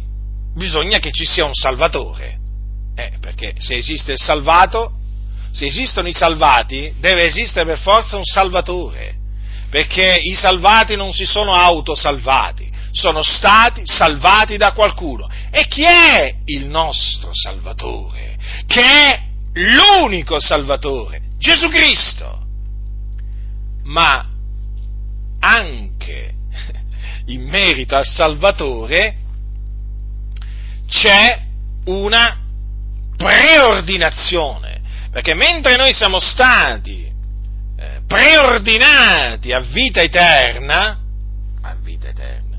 bisogna 0.52 0.98
che 0.98 1.12
ci 1.12 1.24
sia 1.24 1.44
un 1.44 1.54
salvatore. 1.54 2.38
Eh, 2.96 3.12
perché 3.20 3.54
se 3.58 3.76
esiste 3.76 4.12
il 4.12 4.18
salvato, 4.18 4.98
se 5.52 5.66
esistono 5.66 6.08
i 6.08 6.12
salvati, 6.12 6.94
deve 6.98 7.26
esistere 7.26 7.64
per 7.64 7.78
forza 7.78 8.16
un 8.16 8.24
salvatore 8.24 9.19
perché 9.70 10.18
i 10.20 10.34
salvati 10.34 10.96
non 10.96 11.12
si 11.12 11.24
sono 11.24 11.54
autosalvati, 11.54 12.68
sono 12.90 13.22
stati 13.22 13.82
salvati 13.84 14.56
da 14.56 14.72
qualcuno. 14.72 15.30
E 15.50 15.66
chi 15.68 15.84
è 15.84 16.34
il 16.46 16.66
nostro 16.66 17.30
Salvatore? 17.32 18.36
Che 18.66 18.82
è 18.82 19.22
l'unico 19.52 20.40
Salvatore? 20.40 21.22
Gesù 21.38 21.68
Cristo. 21.68 22.38
ma 23.84 24.26
anche 25.42 26.34
in 27.26 27.48
merito 27.48 27.96
al 27.96 28.04
Salvatore 28.04 29.16
c'è 30.86 31.42
una 31.86 32.36
preordinazione, 33.16 34.80
perché 35.10 35.34
mentre 35.34 35.76
noi 35.76 35.92
siamo 35.92 36.18
stati 36.18 37.09
preordinati 38.10 39.52
a 39.52 39.60
vita 39.60 40.00
eterna, 40.00 40.98
a 41.62 41.76
vita 41.80 42.08
eterna, 42.08 42.58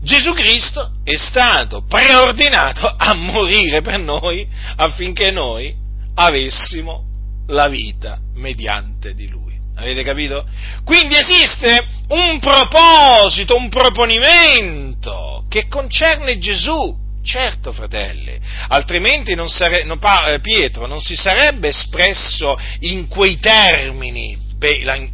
Gesù 0.00 0.32
Cristo 0.32 0.92
è 1.04 1.14
stato 1.18 1.84
preordinato 1.86 2.86
a 2.96 3.12
morire 3.12 3.82
per 3.82 3.98
noi 3.98 4.48
affinché 4.76 5.30
noi 5.30 5.76
avessimo 6.14 7.04
la 7.48 7.68
vita 7.68 8.18
mediante 8.36 9.12
di 9.12 9.28
Lui. 9.28 9.58
Avete 9.76 10.02
capito? 10.02 10.46
Quindi 10.84 11.16
esiste 11.16 11.86
un 12.08 12.38
proposito, 12.38 13.56
un 13.56 13.68
proponimento 13.68 15.44
che 15.50 15.68
concerne 15.68 16.38
Gesù. 16.38 16.96
Certo, 17.22 17.72
fratelli, 17.72 18.38
altrimenti 18.68 19.34
non 19.34 19.48
sare, 19.50 19.84
non, 19.84 19.98
eh, 20.26 20.40
Pietro 20.40 20.86
non 20.86 21.00
si 21.00 21.14
sarebbe 21.14 21.68
espresso 21.68 22.58
in 22.80 23.08
quei 23.08 23.38
termini, 23.38 24.48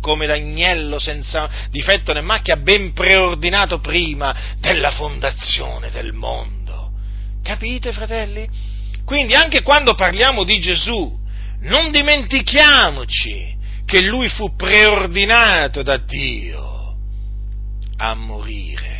come 0.01 0.27
l'agnello 0.27 0.99
senza 0.99 1.49
difetto 1.71 2.13
né 2.13 2.21
macchia, 2.21 2.57
ben 2.57 2.93
preordinato 2.93 3.79
prima 3.79 4.55
della 4.59 4.93
fondazione 4.93 5.91
del 5.91 6.13
mondo. 6.13 6.93
Capite, 7.43 7.93
fratelli? 7.93 8.49
Quindi 9.05 9.35
anche 9.35 9.63
quando 9.63 9.95
parliamo 9.95 10.45
di 10.45 10.61
Gesù, 10.61 11.17
non 11.61 11.91
dimentichiamoci 11.91 13.57
che 13.85 14.01
lui 14.03 14.29
fu 14.29 14.55
preordinato 14.57 15.83
da 15.83 15.97
Dio 15.97 16.97
a 17.99 18.15
morire 18.15 18.96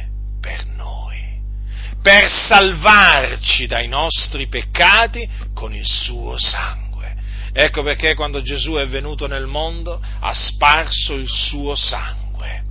per 2.07 2.31
salvarci 2.31 3.67
dai 3.67 3.89
nostri 3.89 4.47
peccati 4.47 5.29
con 5.53 5.75
il 5.75 5.85
suo 5.85 6.39
sangue. 6.39 7.17
Ecco 7.53 7.83
perché 7.83 8.15
quando 8.15 8.43
Gesù 8.43 8.75
è 8.75 8.87
venuto 8.87 9.27
nel 9.27 9.47
mondo 9.47 10.01
ha 10.21 10.33
sparso 10.33 11.15
il 11.15 11.27
suo 11.27 11.75
sangue, 11.75 12.63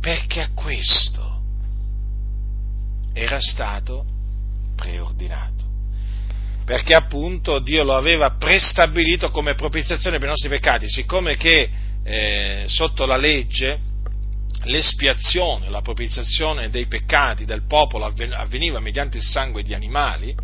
perché 0.00 0.42
a 0.42 0.50
questo 0.54 1.40
era 3.12 3.40
stato 3.40 4.04
preordinato 4.76 5.66
perché 6.64 6.94
appunto 6.94 7.58
Dio 7.58 7.82
lo 7.82 7.96
aveva 7.96 8.36
prestabilito 8.38 9.32
come 9.32 9.54
propiziazione 9.54 10.18
per 10.18 10.26
i 10.26 10.30
nostri 10.30 10.48
peccati, 10.48 10.88
siccome 10.88 11.36
che 11.36 11.68
eh, 12.04 12.64
sotto 12.68 13.06
la 13.06 13.16
legge 13.16 13.89
l'espiazione, 14.64 15.70
la 15.70 15.80
propiziazione 15.80 16.70
dei 16.70 16.86
peccati 16.86 17.44
del 17.44 17.66
popolo 17.66 18.04
avveniva 18.04 18.80
mediante 18.80 19.16
il 19.16 19.22
sangue 19.22 19.62
di 19.62 19.74
animali, 19.74 20.34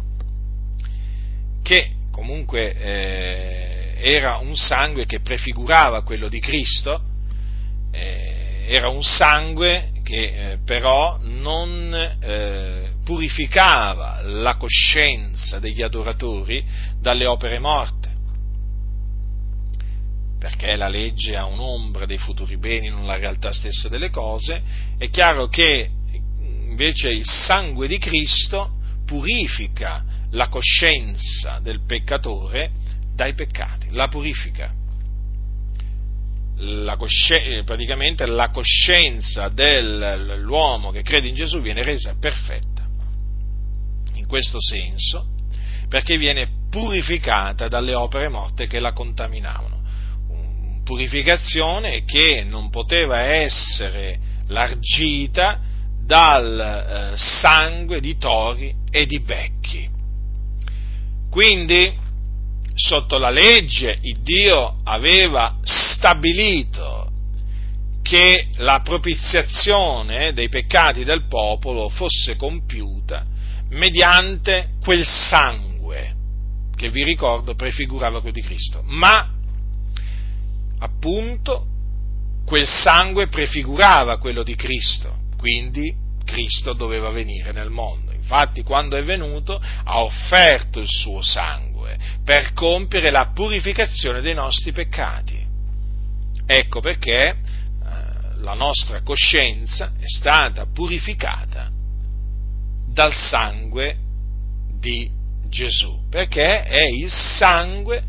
che 1.63 1.91
comunque 2.11 2.75
eh, 2.75 3.95
era 3.99 4.37
un 4.37 4.57
sangue 4.57 5.05
che 5.05 5.21
prefigurava 5.21 6.03
quello 6.03 6.29
di 6.29 6.41
Cristo, 6.41 7.01
eh, 7.91 8.65
era 8.69 8.89
un 8.89 9.03
sangue 9.03 9.93
che 10.03 10.53
eh, 10.53 10.59
però 10.65 11.19
non 11.21 11.93
eh, 11.95 12.93
purificava 13.05 14.21
la 14.23 14.57
coscienza 14.57 15.59
degli 15.59 15.83
adoratori 15.83 16.65
dalle 17.01 17.27
opere 17.27 17.59
morte, 17.59 18.06
perché 20.39 20.77
la 20.77 20.89
legge 20.89 21.37
ha 21.37 21.47
un'ombra 21.47 22.07
dei 22.07 22.19
futuri 22.19 22.59
beni, 22.59 22.89
non 22.89 23.07
la 23.07 23.17
realtà 23.17 23.53
stessa 23.53 23.89
delle 23.89 24.11
cose, 24.11 24.63
è 24.99 25.09
chiaro 25.11 25.49
che 25.49 25.91
invece 26.69 27.11
il 27.11 27.25
sangue 27.25 27.87
di 27.89 27.99
Cristo 27.99 28.75
purifica 29.07 30.05
la 30.31 30.49
coscienza 30.49 31.61
del 31.61 31.85
peccatore 31.87 32.71
dai 33.15 33.35
peccati, 33.35 33.89
la 33.93 34.09
purifica. 34.09 34.75
La 36.59 36.97
cosci- 36.97 37.63
praticamente 37.65 38.27
la 38.27 38.51
coscienza 38.51 39.49
dell'uomo 39.49 40.91
che 40.91 41.03
crede 41.03 41.29
in 41.29 41.35
Gesù 41.35 41.61
viene 41.61 41.83
resa 41.83 42.17
perfetta 42.19 42.85
in 44.15 44.27
questo 44.27 44.59
senso, 44.61 45.29
perché 45.89 46.17
viene 46.17 46.49
purificata 46.71 47.69
dalle 47.69 47.95
opere 47.95 48.29
morte 48.29 48.67
che 48.67 48.81
la 48.81 48.93
contaminavano. 48.93 49.76
Purificazione 50.87 52.05
che 52.05 52.45
non 52.49 52.71
poteva 52.71 53.19
essere 53.19 54.21
largita 54.47 55.59
dal 56.01 57.13
eh, 57.13 57.17
sangue 57.17 57.99
di 57.99 58.17
tori 58.17 58.73
e 58.89 59.05
di 59.05 59.19
becchi. 59.19 59.89
Quindi, 61.29 61.93
sotto 62.73 63.19
la 63.19 63.31
legge, 63.31 63.99
Dio 64.23 64.77
aveva 64.85 65.57
stabilito 65.65 67.11
che 68.03 68.47
la 68.59 68.81
propiziazione 68.85 70.33
dei 70.35 70.49
peccati 70.49 71.03
del 71.03 71.27
popolo 71.27 71.89
fosse 71.89 72.37
compiuta 72.37 73.27
mediante 73.71 74.75
quel 74.81 75.05
sangue 75.05 76.15
che 76.77 76.91
vi 76.91 77.03
ricordo 77.03 77.57
prefigurava 77.57 78.21
quello 78.21 78.39
di 78.39 78.47
Cristo. 78.47 78.83
Ma 78.85 79.33
appunto 80.79 81.67
quel 82.45 82.67
sangue 82.67 83.29
prefigurava 83.29 84.19
quello 84.19 84.43
di 84.43 84.55
Cristo, 84.55 85.19
quindi 85.37 85.95
Cristo 86.25 86.73
doveva 86.73 87.11
venire 87.11 87.53
nel 87.53 87.71
mondo. 87.71 88.13
Infatti 88.13 88.63
quando 88.63 88.97
è 88.97 89.05
venuto 89.05 89.61
ha 89.61 90.03
offerto 90.03 90.81
il 90.81 90.89
suo 90.89 91.23
sangue 91.23 91.97
per 92.25 92.53
compiere 92.53 93.11
la 93.11 93.31
purificazione 93.33 94.21
dei 94.21 94.35
nostri 94.35 94.73
peccati. 94.73 95.45
Ecco 96.45 96.81
perché 96.81 97.29
eh, 97.29 97.37
la 98.39 98.55
nostra 98.55 99.03
coscienza 99.03 99.93
è 99.99 100.07
stata 100.07 100.67
purificata 100.67 101.71
dal 102.89 103.15
sangue 103.15 103.97
di 104.79 105.11
Gesù, 105.49 106.09
perché 106.11 106.65
è 106.65 106.83
il 106.83 107.11
sangue 107.11 108.03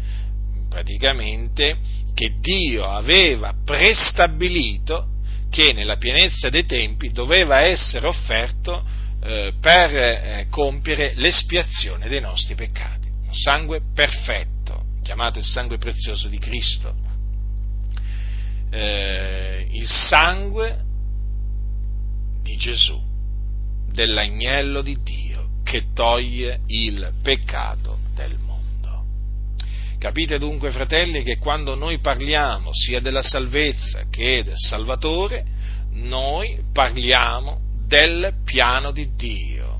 praticamente 0.69 1.77
che 2.17 2.33
Dio 2.39 2.83
aveva 2.83 3.53
prestabilito 3.63 5.09
che 5.51 5.71
nella 5.71 5.97
pienezza 5.97 6.49
dei 6.49 6.65
tempi 6.65 7.11
doveva 7.11 7.61
essere 7.61 8.07
offerto 8.07 8.83
eh, 9.21 9.53
per 9.61 9.95
eh, 9.95 10.47
compiere 10.49 11.13
l'espiazione 11.13 12.07
dei 12.07 12.19
nostri 12.19 12.55
peccati. 12.55 13.07
Un 13.07 13.35
sangue 13.35 13.81
perfetto, 13.93 14.83
chiamato 15.03 15.37
il 15.37 15.45
sangue 15.45 15.77
prezioso 15.77 16.27
di 16.27 16.39
Cristo. 16.39 16.95
Eh, 18.71 19.67
il 19.69 19.87
sangue 19.87 20.83
di 22.41 22.55
Gesù 22.57 22.99
dell'agnello 23.91 24.81
di 24.81 24.97
Dio 25.03 25.49
che 25.63 25.93
toglie 25.93 26.61
il 26.65 27.13
peccato 27.21 27.99
del 28.15 28.31
mondo. 28.31 28.46
Capite 29.99 30.37
dunque, 30.37 30.71
fratelli, 30.71 31.23
che 31.23 31.37
quando 31.37 31.73
noi 31.73 31.99
parliamo 31.99 32.69
sia 32.71 32.99
della 32.99 33.23
salvezza 33.23 34.03
che 34.11 34.43
del 34.43 34.55
Salvatore, 34.55 35.43
noi 35.93 36.59
parliamo 36.71 37.59
del 37.87 38.33
piano 38.45 38.91
di 38.91 39.15
Dio, 39.15 39.79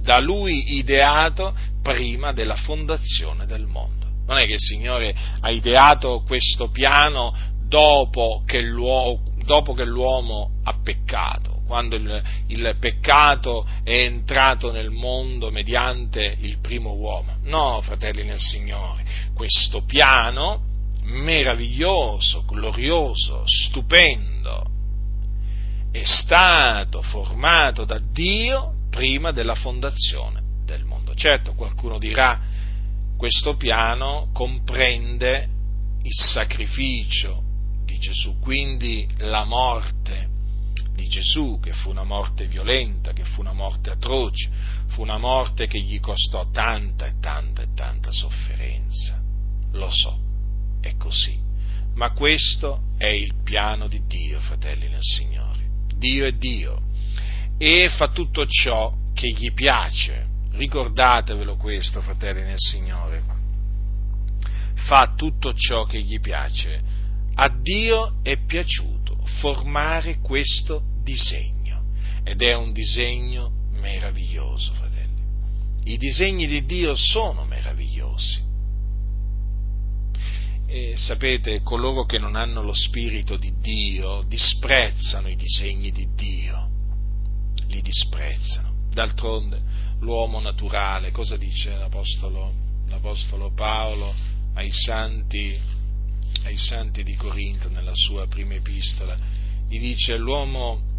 da 0.00 0.20
Lui 0.20 0.76
ideato 0.76 1.56
prima 1.82 2.32
della 2.32 2.54
fondazione 2.54 3.46
del 3.46 3.66
mondo. 3.66 4.06
Non 4.26 4.38
è 4.38 4.46
che 4.46 4.54
il 4.54 4.60
Signore 4.60 5.14
ha 5.40 5.50
ideato 5.50 6.22
questo 6.24 6.68
piano 6.70 7.34
dopo 7.66 8.44
che 8.46 8.60
l'uomo, 8.60 9.32
dopo 9.44 9.72
che 9.72 9.84
l'uomo 9.84 10.60
ha 10.62 10.78
peccato 10.82 11.57
quando 11.68 11.96
il, 11.96 12.22
il, 12.46 12.76
peccato 12.80 13.68
è 13.84 14.04
entrato 14.04 14.72
nel 14.72 14.90
mondo 14.90 15.50
mediante 15.50 16.36
il 16.40 16.58
primo 16.58 16.94
uomo. 16.94 17.36
No, 17.42 17.80
fratelli 17.82 18.24
nel 18.24 18.40
Signore, 18.40 19.04
questo 19.34 19.82
piano 19.82 20.64
meraviglioso, 21.02 22.44
glorioso, 22.46 23.42
stupendo, 23.44 24.70
è 25.92 26.02
stato 26.04 27.02
formato 27.02 27.84
da 27.84 28.00
Dio 28.00 28.86
prima 28.90 29.30
della 29.30 29.54
fondazione 29.54 30.42
del 30.64 30.84
mondo. 30.84 31.14
Certo, 31.14 31.52
qualcuno 31.52 31.98
dirà, 31.98 32.40
questo 33.16 33.56
piano 33.56 34.30
comprende 34.32 35.48
il 36.02 36.14
sacrificio 36.14 37.42
di 37.84 37.98
Gesù, 37.98 38.38
quindi 38.38 39.06
la 39.18 39.44
morte 39.44 40.27
di 40.98 41.06
Gesù, 41.06 41.60
che 41.62 41.72
fu 41.72 41.90
una 41.90 42.02
morte 42.02 42.48
violenta, 42.48 43.12
che 43.12 43.22
fu 43.22 43.40
una 43.40 43.52
morte 43.52 43.90
atroce, 43.90 44.50
fu 44.88 45.02
una 45.02 45.16
morte 45.16 45.68
che 45.68 45.78
gli 45.78 46.00
costò 46.00 46.50
tanta 46.50 47.06
e 47.06 47.14
tanta 47.20 47.62
e 47.62 47.68
tanta 47.72 48.10
sofferenza. 48.10 49.22
Lo 49.74 49.90
so, 49.92 50.18
è 50.80 50.96
così. 50.96 51.38
Ma 51.94 52.10
questo 52.10 52.82
è 52.96 53.06
il 53.06 53.34
piano 53.44 53.86
di 53.86 54.06
Dio, 54.06 54.40
fratelli 54.40 54.88
nel 54.88 55.02
Signore. 55.02 55.66
Dio 55.94 56.26
è 56.26 56.32
Dio 56.32 56.82
e 57.58 57.88
fa 57.96 58.08
tutto 58.08 58.44
ciò 58.46 58.92
che 59.14 59.28
gli 59.28 59.52
piace. 59.52 60.26
Ricordatevelo 60.50 61.56
questo, 61.56 62.00
fratelli 62.00 62.42
nel 62.42 62.58
Signore. 62.58 63.22
Fa 64.74 65.14
tutto 65.16 65.54
ciò 65.54 65.84
che 65.84 66.00
gli 66.00 66.18
piace. 66.18 66.82
A 67.34 67.48
Dio 67.48 68.16
è 68.22 68.36
piaciuto 68.44 68.98
formare 69.38 70.18
questo 70.18 70.87
disegno 71.08 71.84
ed 72.22 72.42
è 72.42 72.54
un 72.54 72.72
disegno 72.72 73.50
meraviglioso, 73.72 74.74
fratelli. 74.74 75.22
I 75.84 75.96
disegni 75.96 76.46
di 76.46 76.66
Dio 76.66 76.94
sono 76.94 77.44
meravigliosi. 77.44 78.44
E 80.66 80.96
sapete, 80.96 81.62
coloro 81.62 82.04
che 82.04 82.18
non 82.18 82.36
hanno 82.36 82.62
lo 82.62 82.74
spirito 82.74 83.38
di 83.38 83.54
Dio 83.58 84.22
disprezzano 84.28 85.28
i 85.28 85.36
disegni 85.36 85.90
di 85.90 86.08
Dio 86.14 86.68
li 87.68 87.80
disprezzano. 87.80 88.74
D'altronde 88.92 89.60
l'uomo 90.00 90.40
naturale, 90.40 91.10
cosa 91.10 91.36
dice 91.36 91.76
l'Apostolo, 91.76 92.52
l'Apostolo 92.88 93.52
Paolo 93.52 94.14
ai 94.54 94.70
santi, 94.70 95.58
ai 96.44 96.56
santi 96.56 97.02
di 97.02 97.14
Corinto 97.14 97.70
nella 97.70 97.94
sua 97.94 98.26
prima 98.26 98.54
epistola? 98.54 99.16
Gli 99.68 99.78
dice 99.78 100.16
l'uomo 100.16 100.96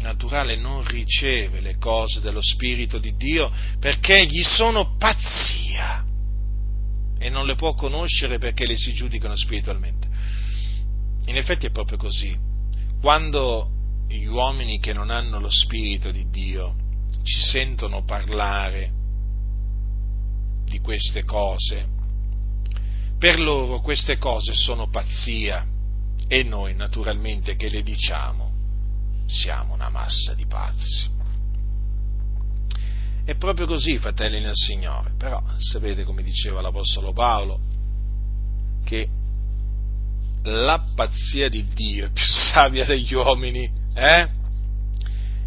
naturale 0.00 0.56
non 0.56 0.86
riceve 0.86 1.60
le 1.60 1.76
cose 1.78 2.20
dello 2.20 2.42
Spirito 2.42 2.98
di 2.98 3.16
Dio 3.16 3.50
perché 3.78 4.26
gli 4.26 4.42
sono 4.42 4.96
pazzia 4.96 6.04
e 7.18 7.28
non 7.30 7.46
le 7.46 7.54
può 7.54 7.74
conoscere 7.74 8.38
perché 8.38 8.66
le 8.66 8.76
si 8.76 8.92
giudicano 8.92 9.36
spiritualmente. 9.36 10.06
In 11.26 11.36
effetti 11.36 11.66
è 11.66 11.70
proprio 11.70 11.98
così. 11.98 12.36
Quando 13.00 13.70
gli 14.08 14.26
uomini 14.26 14.78
che 14.78 14.92
non 14.92 15.10
hanno 15.10 15.40
lo 15.40 15.50
Spirito 15.50 16.10
di 16.10 16.28
Dio 16.30 16.76
ci 17.22 17.40
sentono 17.40 18.04
parlare 18.04 18.92
di 20.64 20.78
queste 20.80 21.24
cose, 21.24 21.88
per 23.18 23.40
loro 23.40 23.80
queste 23.80 24.18
cose 24.18 24.52
sono 24.54 24.88
pazzia 24.88 25.66
e 26.28 26.42
noi 26.42 26.74
naturalmente 26.74 27.56
che 27.56 27.68
le 27.68 27.82
diciamo 27.82 28.45
siamo 29.26 29.74
una 29.74 29.88
massa 29.88 30.34
di 30.34 30.46
pazzi. 30.46 31.14
È 33.24 33.34
proprio 33.34 33.66
così, 33.66 33.98
fratelli 33.98 34.40
nel 34.40 34.54
Signore, 34.54 35.12
però 35.18 35.42
sapete 35.58 36.04
come 36.04 36.22
diceva 36.22 36.60
l'Apostolo 36.60 37.12
Paolo, 37.12 37.58
che 38.84 39.08
la 40.42 40.84
pazzia 40.94 41.48
di 41.48 41.66
Dio 41.74 42.06
è 42.06 42.10
più 42.10 42.24
savia 42.24 42.84
degli 42.84 43.12
uomini 43.14 43.84
eh? 43.96 44.28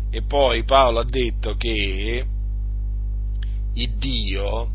E 0.10 0.24
poi 0.24 0.64
Paolo 0.64 1.00
ha 1.00 1.06
detto 1.06 1.54
che 1.54 2.26
il 3.74 3.90
Dio 3.98 4.72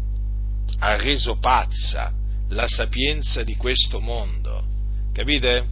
ha 0.78 0.96
reso 0.96 1.36
pazza 1.38 2.12
la 2.48 2.68
sapienza 2.68 3.42
di 3.42 3.56
questo 3.56 3.98
mondo. 3.98 4.64
Capite? 5.12 5.66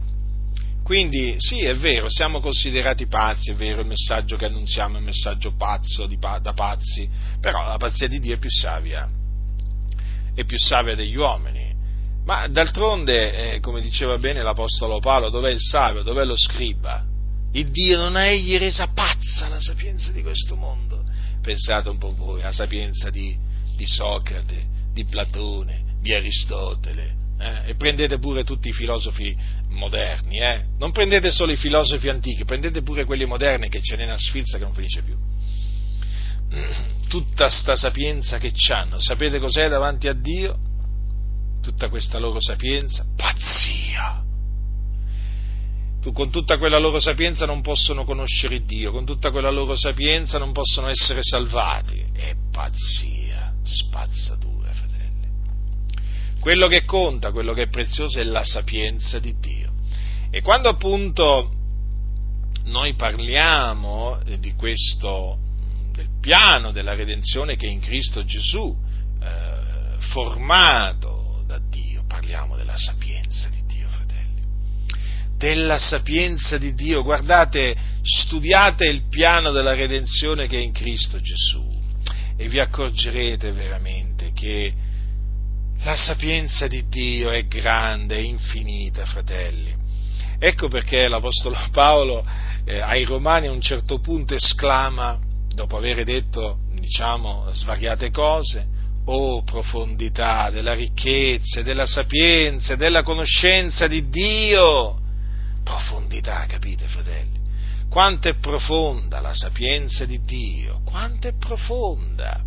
Quindi 0.83 1.35
sì, 1.37 1.63
è 1.63 1.75
vero, 1.75 2.09
siamo 2.09 2.41
considerati 2.41 3.07
pazzi, 3.07 3.51
è 3.51 3.55
vero, 3.55 3.81
il 3.81 3.87
messaggio 3.87 4.35
che 4.35 4.45
annunziamo 4.45 4.95
è 4.95 4.99
un 4.99 5.05
messaggio 5.05 5.55
pazzo, 5.55 6.05
di, 6.05 6.17
da 6.19 6.53
pazzi, 6.53 7.09
però 7.39 7.67
la 7.67 7.77
pazzia 7.77 8.07
di 8.09 8.19
Dio 8.19 8.35
è 8.35 8.37
più 8.37 8.49
savia, 8.49 9.09
è 10.35 10.43
più 10.43 10.57
savia 10.57 10.93
degli 10.93 11.15
uomini. 11.15 11.73
Ma 12.25 12.47
d'altronde, 12.47 13.53
eh, 13.53 13.59
come 13.61 13.81
diceva 13.81 14.17
bene 14.17 14.41
l'Apostolo 14.41 14.99
Paolo, 14.99 15.29
dov'è 15.29 15.51
il 15.51 15.61
savio, 15.61 16.03
dov'è 16.03 16.25
lo 16.25 16.37
scriba? 16.37 17.05
Il 17.53 17.69
Dio 17.69 17.97
non 17.97 18.15
ha 18.15 18.25
egli 18.25 18.57
resa 18.57 18.87
pazza 18.87 19.47
la 19.47 19.61
sapienza 19.61 20.11
di 20.11 20.21
questo 20.21 20.55
mondo. 20.55 21.03
Pensate 21.41 21.89
un 21.89 21.97
po' 21.97 22.13
voi, 22.13 22.41
la 22.41 22.51
sapienza 22.51 23.09
di, 23.09 23.37
di 23.77 23.85
Socrate, 23.85 24.65
di 24.91 25.05
Platone, 25.05 25.97
di 26.01 26.13
Aristotele. 26.13 27.22
Eh? 27.43 27.71
E 27.71 27.75
prendete 27.75 28.19
pure 28.19 28.45
tutti 28.45 28.69
i 28.69 28.71
filosofi 28.71 29.35
moderni, 29.67 30.39
eh? 30.39 30.63
non 30.77 30.91
prendete 30.91 31.29
solo 31.29 31.51
i 31.51 31.57
filosofi 31.57 32.07
antichi, 32.07 32.45
prendete 32.45 32.81
pure 32.83 33.03
quelli 33.03 33.25
moderni 33.25 33.67
che 33.67 33.81
ce 33.81 33.97
n'è 33.97 34.05
una 34.05 34.17
sfilza 34.17 34.57
che 34.57 34.63
non 34.63 34.73
finisce 34.73 35.01
più. 35.01 35.17
Tutta 37.09 37.49
sta 37.49 37.75
sapienza 37.75 38.37
che 38.37 38.53
hanno, 38.71 38.97
sapete 38.99 39.39
cos'è 39.39 39.67
davanti 39.67 40.07
a 40.07 40.13
Dio? 40.13 40.57
Tutta 41.61 41.89
questa 41.89 42.17
loro 42.17 42.39
sapienza? 42.39 43.05
Pazzia! 43.15 44.21
con 46.11 46.29
tutta 46.29 46.57
quella 46.57 46.79
loro 46.79 46.99
sapienza 46.99 47.45
non 47.45 47.61
possono 47.61 48.03
conoscere 48.03 48.65
Dio, 48.65 48.91
con 48.91 49.05
tutta 49.05 49.31
quella 49.31 49.49
loro 49.49 49.77
sapienza 49.77 50.37
non 50.37 50.51
possono 50.51 50.89
essere 50.89 51.21
salvati. 51.23 52.03
È 52.13 52.35
pazzia, 52.51 53.53
spazzatura. 53.63 54.52
Quello 56.43 56.67
che 56.67 56.83
conta, 56.83 57.31
quello 57.31 57.53
che 57.53 57.61
è 57.61 57.69
prezioso 57.69 58.19
è 58.19 58.23
la 58.23 58.43
sapienza 58.43 59.17
di 59.17 59.33
Dio. 59.39 59.71
E 60.29 60.41
quando 60.41 60.67
appunto 60.67 61.53
noi 62.65 62.95
parliamo 62.95 64.19
di 64.39 64.53
questo, 64.55 65.37
del 65.93 66.09
piano 66.19 66.73
della 66.73 66.95
redenzione 66.95 67.55
che 67.55 67.67
è 67.67 67.69
in 67.69 67.79
Cristo 67.79 68.25
Gesù, 68.25 68.77
eh, 69.21 69.95
formato 69.99 71.45
da 71.47 71.61
Dio, 71.69 72.03
parliamo 72.05 72.57
della 72.57 72.75
sapienza 72.75 73.47
di 73.47 73.55
Dio 73.55 73.61
della 75.37 75.77
sapienza 75.77 76.57
di 76.57 76.73
Dio. 76.73 77.03
Guardate, 77.03 77.73
studiate 78.01 78.85
il 78.85 79.07
piano 79.09 79.51
della 79.51 79.73
redenzione 79.75 80.47
che 80.47 80.57
è 80.57 80.61
in 80.61 80.73
Cristo 80.73 81.19
Gesù 81.21 81.65
e 82.35 82.47
vi 82.49 82.59
accorgerete 82.59 83.53
veramente 83.53 84.33
che 84.33 84.73
la 85.83 85.95
sapienza 85.97 86.67
di 86.67 86.87
Dio 86.87 87.29
è 87.29 87.45
grande, 87.45 88.15
è 88.15 88.19
infinita, 88.19 89.05
fratelli. 89.05 89.75
Ecco 90.39 90.67
perché 90.67 91.07
l'Apostolo 91.07 91.57
Paolo 91.71 92.25
eh, 92.65 92.79
ai 92.79 93.03
Romani 93.03 93.47
a 93.47 93.51
un 93.51 93.61
certo 93.61 93.99
punto 93.99 94.33
esclama, 94.33 95.19
dopo 95.53 95.77
aver 95.77 96.03
detto, 96.03 96.59
diciamo, 96.73 97.49
svariate 97.51 98.11
cose, 98.11 98.65
oh 99.05 99.43
profondità 99.43 100.49
della 100.49 100.73
ricchezza, 100.73 101.61
della 101.61 101.85
sapienza, 101.85 102.75
della 102.75 103.03
conoscenza 103.03 103.87
di 103.87 104.09
Dio! 104.09 104.99
profondità, 105.63 106.45
capite 106.45 106.87
fratelli? 106.87 107.41
Quanto 107.89 108.27
è 108.27 108.35
profonda 108.35 109.19
la 109.19 109.33
sapienza 109.33 110.05
di 110.05 110.23
Dio, 110.23 110.81
quanto 110.83 111.27
è 111.27 111.33
profonda! 111.37 112.41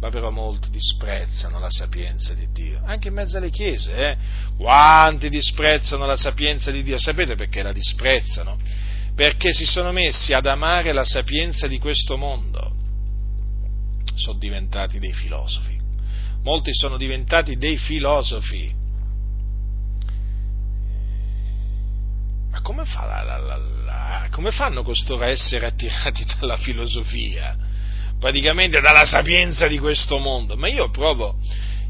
Ma 0.00 0.10
però 0.10 0.30
molti 0.30 0.70
disprezzano 0.70 1.58
la 1.58 1.70
sapienza 1.70 2.32
di 2.32 2.48
Dio, 2.52 2.80
anche 2.84 3.08
in 3.08 3.14
mezzo 3.14 3.36
alle 3.36 3.50
chiese, 3.50 3.96
eh? 3.96 4.16
Quanti 4.56 5.28
disprezzano 5.28 6.06
la 6.06 6.16
sapienza 6.16 6.70
di 6.70 6.82
Dio? 6.82 6.98
Sapete 6.98 7.34
perché 7.34 7.62
la 7.62 7.72
disprezzano? 7.72 8.58
Perché 9.14 9.52
si 9.52 9.66
sono 9.66 9.90
messi 9.90 10.32
ad 10.32 10.46
amare 10.46 10.92
la 10.92 11.04
sapienza 11.04 11.66
di 11.66 11.78
questo 11.78 12.16
mondo. 12.16 12.76
Sono 14.14 14.38
diventati 14.38 15.00
dei 15.00 15.12
filosofi. 15.12 15.76
Molti 16.42 16.72
sono 16.72 16.96
diventati 16.96 17.56
dei 17.56 17.76
filosofi 17.76 18.76
Ma 22.58 22.60
come, 22.62 22.84
fa 22.84 23.04
la, 23.04 23.22
la, 23.22 23.56
la, 23.56 24.28
come 24.30 24.50
fanno 24.50 24.82
costoro 24.82 25.24
a 25.24 25.28
essere 25.28 25.66
attirati 25.66 26.26
dalla 26.38 26.56
filosofia? 26.56 27.56
Praticamente 28.18 28.80
dalla 28.80 29.04
sapienza 29.04 29.66
di 29.66 29.78
questo 29.78 30.18
mondo. 30.18 30.56
Ma 30.56 30.68
io 30.68 30.90
provo, 30.90 31.38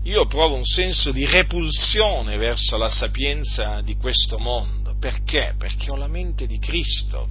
io 0.02 0.26
provo 0.26 0.56
un 0.56 0.64
senso 0.64 1.10
di 1.10 1.24
repulsione 1.24 2.36
verso 2.36 2.76
la 2.76 2.90
sapienza 2.90 3.80
di 3.80 3.96
questo 3.96 4.38
mondo. 4.38 4.96
Perché? 4.98 5.54
Perché 5.58 5.90
ho 5.90 5.96
la 5.96 6.08
mente 6.08 6.46
di 6.46 6.58
Cristo. 6.58 7.28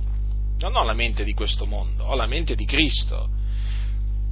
Non 0.60 0.76
ho 0.76 0.84
la 0.84 0.93
mente 0.93 1.24
di 1.24 1.34
questo 1.34 1.66
mondo, 1.66 2.04
ho 2.06 2.16
la 2.16 2.26
mente 2.26 2.56
di 2.56 2.66
Cristo. 2.66 3.30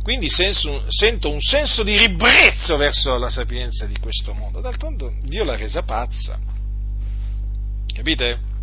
Quindi 0.02 0.30
senso, 0.30 0.86
sento 0.88 1.32
un 1.32 1.42
senso 1.42 1.84
di 1.84 1.98
ribrezzo 1.98 2.78
verso 2.78 3.18
la 3.18 3.30
sapienza 3.30 3.86
di 3.86 3.98
questo 4.00 4.34
mondo. 4.34 4.62
D'altronde 4.62 5.18
Dio 5.22 5.44
l'ha 5.44 5.56
resa 5.56 5.82
pazza. 5.84 6.40
Capite? 7.94 8.54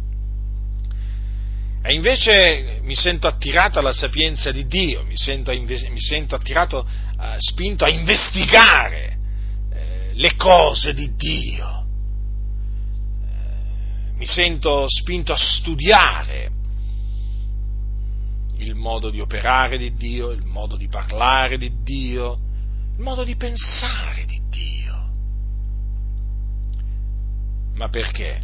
E 1.85 1.95
invece 1.95 2.79
mi 2.83 2.95
sento 2.95 3.27
attirato 3.27 3.81
alla 3.81 3.93
sapienza 3.93 4.53
di 4.53 4.67
Dio, 4.67 5.05
mi 5.05 5.17
sento, 5.17 5.51
mi 5.51 6.01
sento 6.01 6.37
attirato, 6.37 6.87
eh, 6.87 7.35
spinto 7.39 7.85
a 7.85 7.89
investigare 7.89 9.19
eh, 9.73 10.11
le 10.15 10.37
cose 10.37 10.95
di 10.95 11.17
Dio, 11.17 11.85
eh, 13.21 14.15
mi 14.15 14.27
sento 14.27 14.85
spinto 14.87 15.33
a 15.33 15.37
studiare 15.37 16.51
il 18.59 18.77
modo 18.77 19.11
di 19.11 19.19
operare 19.19 19.77
di 19.77 19.93
Dio, 19.95 20.31
il 20.31 20.45
modo 20.45 20.77
di 20.77 20.87
parlare 20.87 21.57
di 21.57 21.83
Dio, 21.83 22.35
il 22.97 23.03
modo 23.03 23.25
di 23.25 23.35
pensare 23.35 24.25
di 24.25 24.41
Dio. 24.49 25.11
Ma 27.75 27.89
perché? 27.89 28.41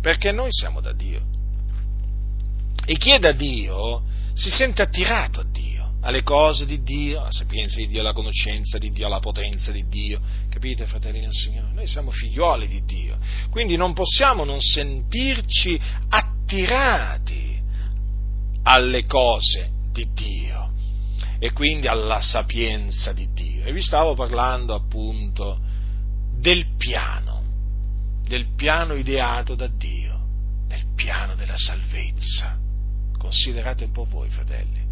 Perché 0.00 0.32
noi 0.32 0.48
siamo 0.50 0.80
da 0.80 0.94
Dio. 0.94 1.40
E 2.84 2.96
chi 2.96 3.10
è 3.10 3.18
da 3.18 3.32
Dio 3.32 4.02
si 4.34 4.50
sente 4.50 4.82
attirato 4.82 5.40
a 5.40 5.44
Dio, 5.44 5.94
alle 6.00 6.22
cose 6.22 6.66
di 6.66 6.82
Dio, 6.82 7.20
alla 7.20 7.30
sapienza 7.30 7.76
di 7.76 7.86
Dio, 7.86 8.00
alla 8.00 8.12
conoscenza 8.12 8.78
di 8.78 8.90
Dio, 8.90 9.06
alla 9.06 9.20
potenza 9.20 9.70
di 9.70 9.86
Dio. 9.88 10.20
Capite, 10.48 10.86
fratelli 10.86 11.20
del 11.20 11.32
Signore? 11.32 11.72
Noi 11.74 11.86
siamo 11.86 12.10
figlioli 12.10 12.66
di 12.66 12.84
Dio, 12.84 13.18
quindi 13.50 13.76
non 13.76 13.92
possiamo 13.92 14.44
non 14.44 14.60
sentirci 14.60 15.80
attirati 16.08 17.60
alle 18.64 19.04
cose 19.06 19.70
di 19.92 20.08
Dio 20.12 20.70
e 21.38 21.52
quindi 21.52 21.86
alla 21.88 22.20
sapienza 22.20 23.12
di 23.12 23.28
Dio. 23.32 23.64
E 23.64 23.72
vi 23.72 23.82
stavo 23.82 24.14
parlando 24.14 24.74
appunto 24.74 25.58
del 26.36 26.66
piano, 26.76 27.42
del 28.26 28.54
piano 28.54 28.94
ideato 28.94 29.54
da 29.54 29.68
Dio, 29.68 30.20
del 30.66 30.84
piano 30.94 31.34
della 31.34 31.56
salvezza. 31.56 32.61
Considerate 33.32 33.84
un 33.84 33.92
po' 33.92 34.04
voi, 34.04 34.28
fratelli, 34.28 34.84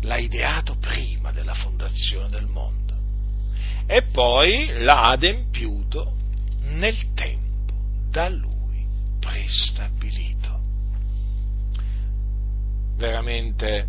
l'ha 0.00 0.18
ideato 0.18 0.74
prima 0.78 1.30
della 1.30 1.54
fondazione 1.54 2.28
del 2.28 2.46
mondo 2.46 2.98
e 3.86 4.02
poi 4.10 4.82
l'ha 4.82 5.10
adempiuto 5.10 6.16
nel 6.62 7.12
tempo 7.14 7.72
da 8.10 8.28
lui 8.28 8.84
prestabilito. 9.20 10.60
Veramente 12.96 13.86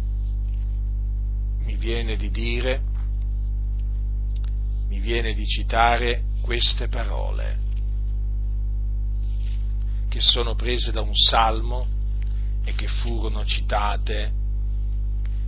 mi 1.64 1.76
viene 1.76 2.18
di 2.18 2.30
dire, 2.30 2.82
mi 4.90 5.00
viene 5.00 5.34
di 5.34 5.46
citare 5.48 6.26
queste 6.44 6.88
parole 6.88 7.58
che 10.08 10.22
sono 10.22 10.54
prese 10.54 10.92
da 10.92 11.02
un 11.02 11.16
salmo 11.16 12.00
e 12.64 12.74
che 12.74 12.88
furono 12.88 13.46
citate 13.46 14.32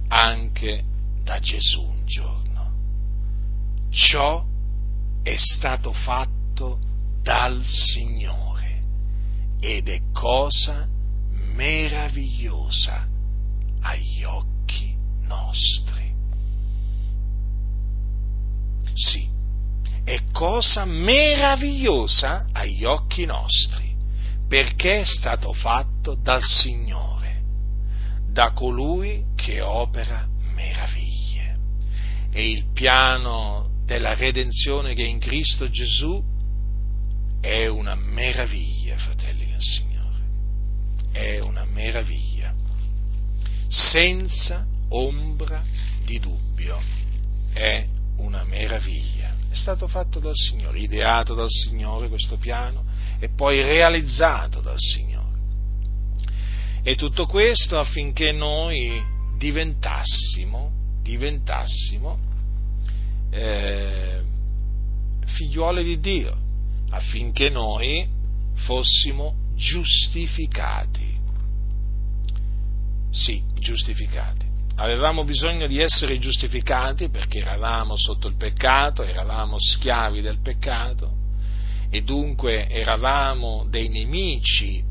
anche 0.07 0.83
da 1.23 1.39
Gesù 1.39 1.81
un 1.81 2.05
giorno. 2.05 2.71
Ciò 3.89 4.45
è 5.21 5.35
stato 5.37 5.93
fatto 5.93 6.79
dal 7.21 7.63
Signore 7.63 8.81
ed 9.59 9.87
è 9.87 10.01
cosa 10.11 10.87
meravigliosa 11.53 13.07
agli 13.81 14.23
occhi 14.23 14.95
nostri. 15.21 16.13
Sì, 18.93 19.27
è 20.03 20.21
cosa 20.31 20.85
meravigliosa 20.85 22.47
agli 22.51 22.83
occhi 22.83 23.25
nostri, 23.25 23.92
perché 24.53 24.99
è 24.99 25.03
stato 25.03 25.51
fatto 25.51 26.13
dal 26.13 26.43
Signore, 26.43 27.41
da 28.29 28.51
colui 28.51 29.25
che 29.35 29.61
opera 29.61 30.27
meraviglie. 30.53 31.57
E 32.31 32.51
il 32.51 32.65
piano 32.71 33.71
della 33.83 34.13
redenzione 34.13 34.93
che 34.93 35.05
è 35.05 35.07
in 35.07 35.17
Cristo 35.17 35.71
Gesù 35.71 36.23
è 37.41 37.65
una 37.65 37.95
meraviglia, 37.95 38.95
fratelli 38.95 39.47
del 39.47 39.59
Signore, 39.59 40.21
è 41.11 41.39
una 41.39 41.65
meraviglia, 41.65 42.53
senza 43.69 44.67
ombra 44.89 45.63
di 46.05 46.19
dubbio, 46.19 46.79
è 47.53 47.87
una 48.17 48.43
meraviglia. 48.43 49.33
È 49.49 49.55
stato 49.55 49.87
fatto 49.87 50.19
dal 50.19 50.35
Signore, 50.35 50.77
ideato 50.77 51.33
dal 51.33 51.49
Signore 51.49 52.07
questo 52.07 52.37
piano 52.37 52.92
e 53.23 53.29
poi 53.29 53.61
realizzato 53.61 54.59
dal 54.59 54.77
Signore. 54.77 55.37
E 56.83 56.95
tutto 56.95 57.25
questo 57.25 57.79
affinché 57.79 58.33
noi 58.33 59.01
diventassimo, 59.37 60.69
diventassimo 61.01 62.19
eh, 63.29 64.21
figliuoli 65.23 65.85
di 65.85 65.99
Dio, 66.01 66.37
affinché 66.89 67.49
noi 67.49 68.05
fossimo 68.55 69.35
giustificati. 69.55 71.17
Sì, 73.09 73.41
giustificati 73.57 74.51
avevamo 74.75 75.23
bisogno 75.23 75.67
di 75.67 75.79
essere 75.79 76.17
giustificati 76.17 77.07
perché 77.07 77.37
eravamo 77.37 77.95
sotto 77.95 78.27
il 78.27 78.35
peccato, 78.35 79.03
eravamo 79.03 79.57
schiavi 79.59 80.19
del 80.19 80.41
peccato 80.41 81.21
e 81.93 82.01
dunque 82.01 82.67
eravamo 82.69 83.67
dei 83.69 83.87
nemici 83.87 84.83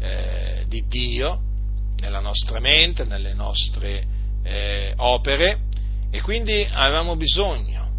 eh, 0.00 0.64
di 0.66 0.88
Dio 0.88 1.40
nella 2.00 2.18
nostra 2.18 2.58
mente, 2.58 3.04
nelle 3.04 3.32
nostre 3.32 4.04
eh, 4.42 4.92
opere 4.96 5.60
e 6.10 6.20
quindi 6.20 6.66
avevamo 6.68 7.14
bisogno 7.14 7.92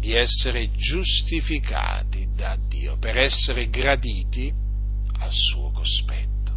di 0.00 0.14
essere 0.14 0.70
giustificati 0.72 2.28
da 2.34 2.56
Dio 2.66 2.96
per 2.96 3.18
essere 3.18 3.68
graditi 3.68 4.50
al 5.18 5.30
suo 5.30 5.70
cospetto. 5.72 6.54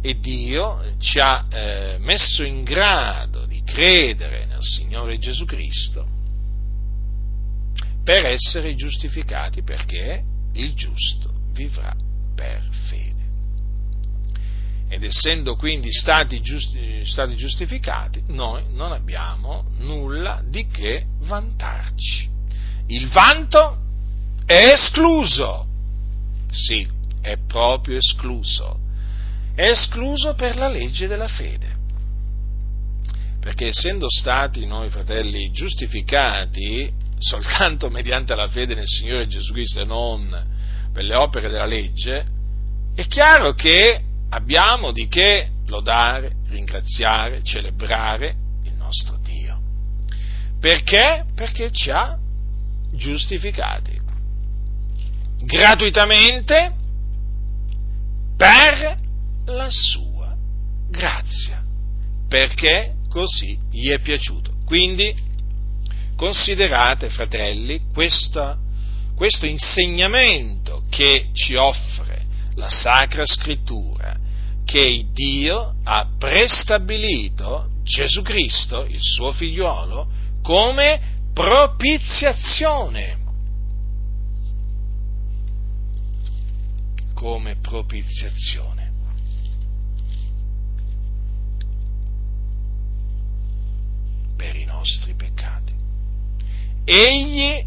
E 0.00 0.18
Dio 0.20 0.94
ci 1.00 1.18
ha 1.18 1.46
eh, 1.52 1.96
messo 1.98 2.42
in 2.42 2.62
grado 2.62 3.44
di 3.44 3.62
credere 3.62 4.46
nel 4.46 4.62
Signore 4.62 5.18
Gesù 5.18 5.44
Cristo 5.44 6.06
per 8.02 8.24
essere 8.24 8.74
giustificati 8.74 9.62
perché 9.62 10.32
il 10.60 10.74
giusto 10.74 11.32
vivrà 11.52 11.94
per 12.34 12.62
fede. 12.88 13.14
Ed 14.88 15.02
essendo 15.02 15.56
quindi 15.56 15.92
stati, 15.92 16.40
giusti, 16.40 17.04
stati 17.04 17.34
giustificati, 17.34 18.22
noi 18.28 18.64
non 18.70 18.92
abbiamo 18.92 19.64
nulla 19.78 20.42
di 20.46 20.66
che 20.68 21.06
vantarci. 21.20 22.28
Il 22.86 23.08
vanto 23.08 23.78
è 24.44 24.72
escluso. 24.72 25.66
Sì, 26.50 26.88
è 27.20 27.36
proprio 27.46 27.96
escluso 27.96 28.84
è 29.56 29.70
escluso 29.70 30.34
per 30.34 30.56
la 30.56 30.68
legge 30.68 31.06
della 31.06 31.28
fede. 31.28 31.74
Perché 33.40 33.68
essendo 33.68 34.06
stati 34.08 34.66
noi 34.66 34.90
fratelli 34.90 35.50
giustificati 35.50 36.92
soltanto 37.18 37.88
mediante 37.90 38.34
la 38.34 38.48
fede 38.48 38.74
nel 38.74 38.86
Signore 38.86 39.26
Gesù 39.26 39.52
Cristo 39.52 39.80
e 39.80 39.84
non 39.84 40.54
per 40.92 41.04
le 41.04 41.16
opere 41.16 41.48
della 41.48 41.66
legge, 41.66 42.24
è 42.94 43.06
chiaro 43.06 43.52
che 43.52 44.02
abbiamo 44.30 44.92
di 44.92 45.08
che 45.08 45.50
lodare, 45.66 46.36
ringraziare, 46.48 47.42
celebrare 47.42 48.34
il 48.64 48.74
nostro 48.74 49.18
Dio. 49.22 49.60
Perché? 50.60 51.24
Perché 51.34 51.70
ci 51.70 51.90
ha 51.90 52.18
giustificati 52.92 54.00
gratuitamente 55.38 56.74
per 58.36 58.98
la 59.46 59.68
sua 59.70 60.34
grazia, 60.88 61.62
perché 62.28 62.94
così 63.08 63.58
gli 63.70 63.90
è 63.90 63.98
piaciuto. 64.00 64.54
Quindi 64.64 65.14
considerate, 66.16 67.10
fratelli, 67.10 67.82
questo, 67.92 68.56
questo 69.14 69.46
insegnamento 69.46 70.82
che 70.90 71.28
ci 71.32 71.54
offre 71.54 72.24
la 72.54 72.68
Sacra 72.68 73.24
Scrittura, 73.24 74.16
che 74.64 75.06
Dio 75.12 75.76
ha 75.84 76.08
prestabilito 76.18 77.68
Gesù 77.84 78.22
Cristo, 78.22 78.84
il 78.84 79.00
suo 79.00 79.30
figliuolo, 79.32 80.08
come 80.42 81.00
propiziazione. 81.32 83.18
Come 87.14 87.56
propiziazione. 87.60 88.85
Egli 96.88 97.66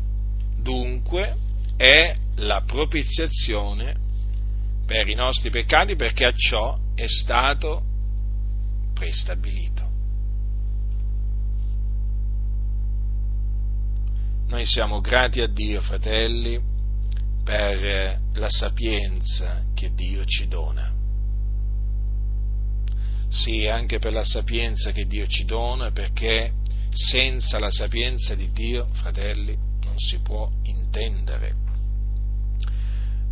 dunque 0.55 1.35
è 1.75 2.15
la 2.37 2.63
propiziazione 2.65 3.93
per 4.85 5.09
i 5.09 5.13
nostri 5.13 5.49
peccati 5.49 5.97
perché 5.97 6.23
a 6.23 6.31
ciò 6.31 6.79
è 6.95 7.05
stato 7.05 7.83
prestabilito. 8.93 9.87
Noi 14.47 14.65
siamo 14.65 15.01
grati 15.01 15.41
a 15.41 15.47
Dio, 15.47 15.81
fratelli, 15.81 16.59
per 17.43 18.21
la 18.33 18.49
sapienza 18.49 19.63
che 19.73 19.93
Dio 19.93 20.23
ci 20.23 20.47
dona 20.47 20.95
sì, 23.29 23.67
anche 23.67 23.99
per 23.99 24.11
la 24.11 24.23
sapienza 24.23 24.91
che 24.91 25.05
Dio 25.05 25.27
ci 25.27 25.45
dona, 25.45 25.91
perché 25.91 26.51
senza 26.91 27.59
la 27.59 27.71
sapienza 27.71 28.35
di 28.35 28.51
Dio, 28.51 28.87
fratelli, 28.93 29.57
non 29.83 29.97
si 29.97 30.19
può 30.19 30.49
intendere. 30.63 31.55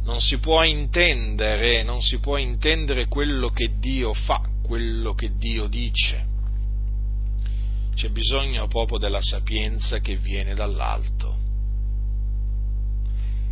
non 0.03 0.21
si 0.21 0.37
può 0.37 0.63
intendere, 0.63 1.83
non 1.83 2.01
si 2.01 2.19
può 2.19 2.37
intendere 2.37 3.07
quello 3.07 3.49
che 3.49 3.77
Dio 3.77 4.13
fa, 4.13 4.41
quello 4.63 5.13
che 5.13 5.35
Dio 5.35 5.67
dice. 5.67 6.25
C'è 7.93 8.09
bisogno 8.09 8.67
proprio 8.67 8.99
della 8.99 9.21
sapienza 9.21 9.99
che 9.99 10.15
viene 10.15 10.53
dall'alto. 10.53 11.35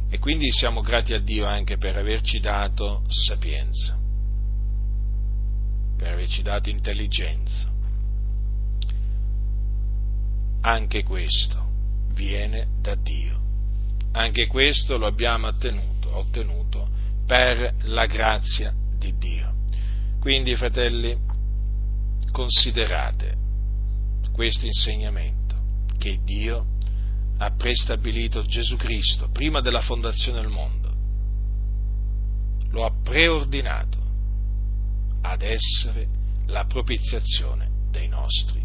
E 0.09 0.17
quindi 0.19 0.49
siamo 0.51 0.79
grati 0.79 1.13
a 1.13 1.19
Dio 1.19 1.45
anche 1.45 1.77
per 1.77 1.97
averci 1.97 2.39
dato 2.39 3.03
sapienza, 3.09 3.99
per 5.97 6.13
averci 6.13 6.41
dato 6.41 6.69
intelligenza. 6.69 7.74
Anche 10.65 11.03
questo 11.03 11.63
viene 12.15 12.69
da 12.81 12.95
Dio. 12.95 13.39
Anche 14.13 14.47
questo 14.47 14.97
lo 14.97 15.05
abbiamo 15.05 15.45
ottenuto, 15.45 16.17
ottenuto 16.17 16.89
per 17.27 17.71
la 17.83 18.07
grazia 18.07 18.73
di 18.97 19.15
Dio. 19.15 19.53
Quindi, 20.19 20.55
fratelli, 20.55 21.15
considerate 22.31 23.35
questo 24.31 24.65
insegnamento 24.65 25.55
che 25.99 26.21
Dio 26.23 26.65
ha 27.37 27.51
prestabilito 27.51 28.43
Gesù 28.43 28.75
Cristo 28.75 29.29
prima 29.29 29.61
della 29.61 29.81
fondazione 29.81 30.41
del 30.41 30.49
mondo, 30.49 30.91
lo 32.71 32.85
ha 32.85 32.91
preordinato 33.03 33.99
ad 35.21 35.43
essere 35.43 36.07
la 36.47 36.65
propiziazione 36.65 37.69
dei 37.91 38.07
nostri. 38.07 38.64